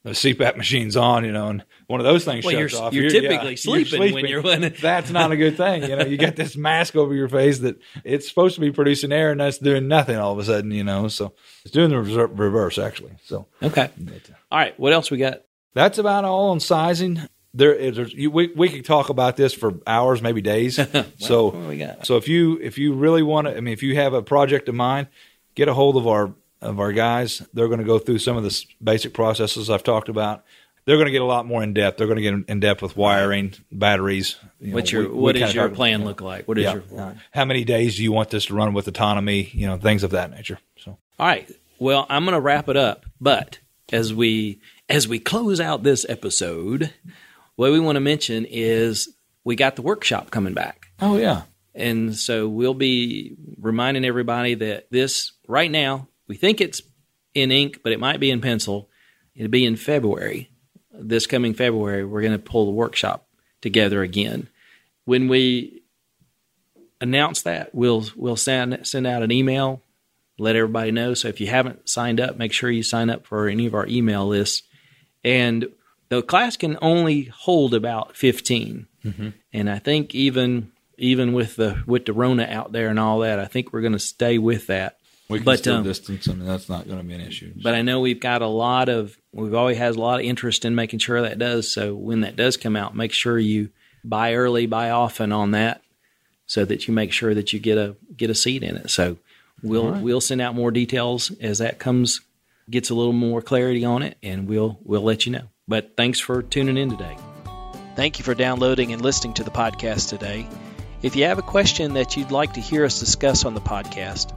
The 0.08 0.14
CPAP 0.14 0.56
machine's 0.56 0.96
on, 0.96 1.26
you 1.26 1.34
know, 1.34 1.50
and 1.50 1.66
one 1.88 2.00
of 2.00 2.06
those 2.06 2.24
things 2.24 2.46
Well, 2.46 2.54
shuts 2.56 2.74
you're- 2.74 2.86
off. 2.86 2.94
you're 2.94 3.10
typically 3.10 3.58
sleeping 3.58 4.14
when 4.14 4.26
you're 4.26 4.42
running. 4.42 4.74
That's 4.82 5.12
not 5.12 5.34
a 5.34 5.36
good 5.36 5.58
thing. 5.58 5.84
You 5.84 5.98
know, 5.98 6.06
you 6.06 6.18
got 6.18 6.38
this 6.38 6.56
mask 6.56 6.96
over 6.96 7.14
your 7.14 7.28
face 7.28 7.60
that 7.60 7.78
it's 8.06 8.26
supposed 8.30 8.56
to 8.56 8.62
be 8.62 8.72
producing 8.72 9.12
air 9.12 9.32
and 9.32 9.40
that's 9.42 9.58
doing 9.58 9.90
nothing 9.90 10.16
all 10.16 10.32
of 10.32 10.40
a 10.40 10.46
sudden, 10.46 10.72
you 10.72 10.86
know. 10.86 11.10
So 11.10 11.34
it's 11.66 11.74
doing 11.74 11.90
the 11.90 12.00
reverse 12.00 12.78
actually. 12.78 13.18
So 13.26 13.48
okay? 13.62 13.90
Uh, 14.08 14.12
all 14.50 14.60
right, 14.60 14.80
what 14.80 14.94
else 14.94 15.12
we 15.12 15.18
got? 15.18 15.42
that's 15.74 15.98
about 15.98 16.24
all 16.24 16.52
on 16.52 16.62
sizing. 16.62 17.22
There 17.54 17.74
is 17.74 17.98
you, 18.14 18.32
we 18.32 18.48
we 18.56 18.70
could 18.70 18.86
talk 18.86 19.10
about 19.10 19.36
this 19.36 19.54
for 19.54 19.74
hours, 19.86 20.22
maybe 20.22 20.42
days. 20.42 20.80
so 21.18 21.50
we 21.50 21.80
got? 21.80 22.06
so 22.06 22.16
if 22.16 22.30
you 22.30 22.60
if 22.62 22.78
you 22.78 22.94
really 22.94 23.24
want 23.24 23.48
to, 23.48 23.58
I 23.58 23.60
mean, 23.60 23.74
if 23.74 23.84
you 23.84 23.96
have 23.96 24.14
a 24.14 24.22
project 24.22 24.70
in 24.70 24.76
mind, 24.78 25.08
get 25.56 25.68
a 25.68 25.74
hold 25.74 25.98
of 25.98 26.08
our 26.08 26.34
of 26.62 26.80
our 26.80 26.92
guys. 26.92 27.42
They're 27.54 27.68
going 27.68 27.80
to 27.80 27.86
go 27.86 28.00
through 28.00 28.20
some 28.20 28.38
of 28.38 28.44
the 28.44 28.66
basic 28.84 29.14
processes 29.14 29.70
I've 29.70 29.84
talked 29.84 30.10
about. 30.10 30.44
They're 30.86 30.96
going 30.96 31.08
to 31.08 31.12
get 31.12 31.22
a 31.22 31.26
lot 31.26 31.46
more 31.46 31.62
in 31.64 31.74
depth. 31.74 31.98
They're 31.98 32.08
going 32.08 32.18
to 32.18 32.22
get 32.22 32.50
in 32.50 32.60
depth 32.62 32.82
with 32.82 32.96
wiring, 32.96 33.54
batteries. 33.72 34.38
You 34.62 34.70
know, 34.70 34.76
What's 34.76 34.92
your 34.92 35.04
we- 35.04 35.10
we 35.10 35.16
what 35.22 35.36
kinda 35.36 35.48
does 35.48 35.56
your 35.56 35.68
talk- 35.68 35.76
plan 35.76 36.06
look 36.06 36.22
like? 36.22 36.48
What 36.48 36.58
is 36.58 36.64
yeah. 36.64 36.74
your 36.74 36.82
plan? 36.82 37.22
How 37.32 37.44
many 37.46 37.64
days 37.66 37.98
do 37.98 38.04
you 38.04 38.12
want 38.14 38.30
this 38.30 38.46
to 38.46 38.54
run 38.56 38.74
with 38.74 38.88
autonomy? 38.88 39.50
You 39.54 39.68
know, 39.68 39.78
things 39.78 40.04
of 40.04 40.12
that 40.12 40.32
nature. 40.32 40.60
So 40.78 40.98
All 41.20 41.28
right. 41.28 41.50
Well, 41.80 42.06
I'm 42.10 42.24
going 42.24 42.34
to 42.36 42.40
wrap 42.42 42.70
it 42.70 42.78
up, 42.78 43.06
but 43.20 43.60
as 43.92 44.14
we 44.14 44.62
as 44.90 45.08
we 45.08 45.20
close 45.20 45.60
out 45.60 45.84
this 45.84 46.06
episode, 46.08 46.94
what 47.58 47.72
we 47.74 47.80
want 47.82 47.98
to 47.98 48.02
mention 48.02 48.46
is 48.50 49.14
we 49.44 49.56
got 49.58 49.76
the 49.76 49.82
workshop 49.82 50.32
coming 50.32 50.54
back. 50.54 50.88
oh 51.02 51.18
yeah, 51.18 51.42
And 51.76 52.16
so 52.16 52.48
we'll 52.48 52.74
be 52.74 53.36
reminding 53.60 54.06
everybody 54.06 54.56
that 54.56 54.88
this 54.90 55.34
right 55.48 55.70
now, 55.70 56.08
we 56.28 56.36
think 56.36 56.62
it's 56.62 56.82
in 57.34 57.52
ink, 57.52 57.82
but 57.84 57.92
it 57.92 58.00
might 58.00 58.20
be 58.20 58.32
in 58.32 58.42
pencil. 58.42 58.90
It'll 59.36 59.50
be 59.50 59.66
in 59.66 59.76
February. 59.76 60.50
This 60.92 61.28
coming 61.28 61.54
February, 61.54 62.04
we're 62.06 62.22
going 62.22 62.34
to 62.34 62.40
pull 62.40 62.66
the 62.66 62.72
workshop 62.72 63.28
together 63.62 64.02
again. 64.02 64.50
When 65.06 65.28
we 65.28 65.84
announce 67.00 67.44
that, 67.44 67.74
we'll 67.74 68.06
we'll 68.16 68.36
send 68.36 68.86
send 68.86 69.06
out 69.08 69.24
an 69.24 69.32
email, 69.32 69.82
let 70.40 70.56
everybody 70.56 70.92
know. 70.92 71.14
So 71.14 71.28
if 71.28 71.40
you 71.40 71.48
haven't 71.48 71.88
signed 71.88 72.20
up, 72.20 72.38
make 72.38 72.54
sure 72.54 72.70
you 72.70 72.84
sign 72.84 73.10
up 73.10 73.26
for 73.26 73.48
any 73.48 73.66
of 73.66 73.76
our 73.76 73.88
email 73.88 74.28
lists. 74.28 74.64
And 75.24 75.70
the 76.10 76.22
class 76.22 76.58
can 76.58 76.78
only 76.82 77.26
hold 77.26 77.74
about 77.74 78.16
15 78.16 78.88
mm-hmm. 79.04 79.30
and 79.52 79.70
I 79.70 79.80
think 79.80 80.16
even 80.16 80.72
even 80.98 81.34
with 81.34 81.56
the 81.56 81.84
with 81.86 82.06
the 82.06 82.14
Rona 82.14 82.48
out 82.50 82.72
there 82.72 82.90
and 82.90 83.00
all 83.00 83.20
that, 83.20 83.40
I 83.40 83.46
think 83.46 83.72
we're 83.72 83.82
going 83.82 83.94
to 83.94 84.00
stay 84.00 84.38
with 84.38 84.68
that. 84.68 84.98
We 85.30 85.40
can 85.40 85.46
But, 85.46 85.60
still 85.60 85.78
um, 85.78 85.84
distance, 85.84 86.28
and 86.28 86.48
that's 86.48 86.70
not 86.70 86.88
going 86.88 87.00
to 87.00 87.04
be 87.04 87.14
an 87.14 87.22
issue. 87.22 87.54
But 87.62 87.74
I 87.74 87.82
know 87.82 88.00
we've 88.00 88.20
got 88.20 88.42
a 88.42 88.48
lot 88.48 88.90
of 88.90 89.18
we've 89.34 89.54
always 89.54 89.78
had 89.78 89.96
a 89.96 90.00
lot 90.00 90.20
of 90.20 90.26
interest 90.26 90.66
in 90.66 90.76
making 90.76 91.00
sure 91.00 91.22
that 91.22 91.38
does. 91.38 91.72
So 91.72 91.96
when 91.96 92.22
that 92.22 92.36
does 92.36 92.58
come 92.58 92.76
out, 92.76 92.96
make 92.96 93.12
sure 93.12 93.38
you 93.38 93.70
buy 94.04 94.36
early, 94.36 94.66
buy 94.68 94.90
often 94.90 95.32
on 95.32 95.52
that, 95.52 95.82
so 96.46 96.64
that 96.66 96.88
you 96.88 96.94
make 96.94 97.12
sure 97.12 97.34
that 97.34 97.52
you 97.52 97.60
get 97.60 97.78
a 97.78 97.96
get 98.16 98.30
a 98.30 98.36
seat 98.36 98.64
in 98.64 98.78
it. 98.78 98.90
So 98.90 99.18
we'll 99.62 99.92
we'll 100.02 100.22
send 100.22 100.42
out 100.42 100.56
more 100.56 100.72
details 100.72 101.32
as 101.42 101.58
that 101.58 101.80
comes 101.80 102.22
gets 102.70 102.90
a 102.90 102.96
little 102.96 103.14
more 103.14 103.42
clarity 103.42 103.86
on 103.86 104.04
it, 104.04 104.18
and 104.24 104.48
we'll 104.48 104.80
we'll 104.84 105.04
let 105.04 105.26
you 105.26 105.32
know. 105.34 105.48
But 105.68 105.98
thanks 105.98 106.20
for 106.20 106.42
tuning 106.42 106.78
in 106.78 106.90
today. 106.90 107.18
Thank 107.96 108.20
you 108.20 108.24
for 108.24 108.36
downloading 108.36 108.94
and 108.94 109.02
listening 109.02 109.34
to 109.36 109.44
the 109.44 109.52
podcast 109.52 110.10
today. 110.10 110.48
If 111.02 111.16
you 111.16 111.26
have 111.26 111.40
a 111.40 111.44
question 111.44 111.96
that 111.96 112.16
you'd 112.16 112.32
like 112.32 112.54
to 112.54 112.62
hear 112.62 112.86
us 112.86 113.00
discuss 113.00 113.44
on 113.44 113.54
the 113.54 113.62
podcast, 113.62 114.32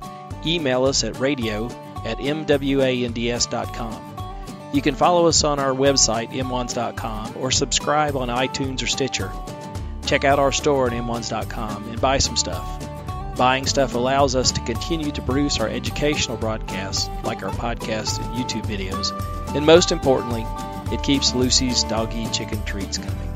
email 0.47 0.85
us 0.85 1.05
at 1.05 1.19
radio 1.19 1.67
at 2.05 2.19
mwands.com. 2.19 4.07
You 4.73 4.83
can 4.83 4.95
follow 4.95 5.27
us 5.27 5.43
on 5.43 5.59
our 5.59 5.73
website, 5.73 6.31
mwands.com, 6.31 7.37
or 7.37 7.51
subscribe 7.51 8.17
on 8.17 8.29
iTunes 8.29 8.83
or 8.83 8.87
Stitcher. 8.87 9.33
Check 10.07 10.25
out 10.25 10.39
our 10.39 10.53
store 10.53 10.87
at 10.87 10.93
mwands.com 10.93 11.89
and 11.89 12.01
buy 12.01 12.19
some 12.19 12.37
stuff. 12.37 12.87
Buying 13.37 13.67
stuff 13.67 13.95
allows 13.95 14.37
us 14.37 14.53
to 14.53 14.61
continue 14.61 15.11
to 15.13 15.23
produce 15.23 15.61
our 15.61 15.69
educational 15.69 16.37
broadcasts, 16.37 17.09
like 17.25 17.43
our 17.43 17.53
podcasts 17.53 18.19
and 18.23 18.37
YouTube 18.37 18.67
videos, 18.67 19.13
and 19.55 19.65
most 19.65 19.93
importantly, 19.93 20.45
it 20.93 21.03
keeps 21.03 21.35
Lucy's 21.35 21.85
doggy 21.85 22.27
chicken 22.31 22.63
treats 22.65 22.99
coming. 22.99 23.35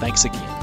Thanks 0.00 0.24
again. 0.24 0.55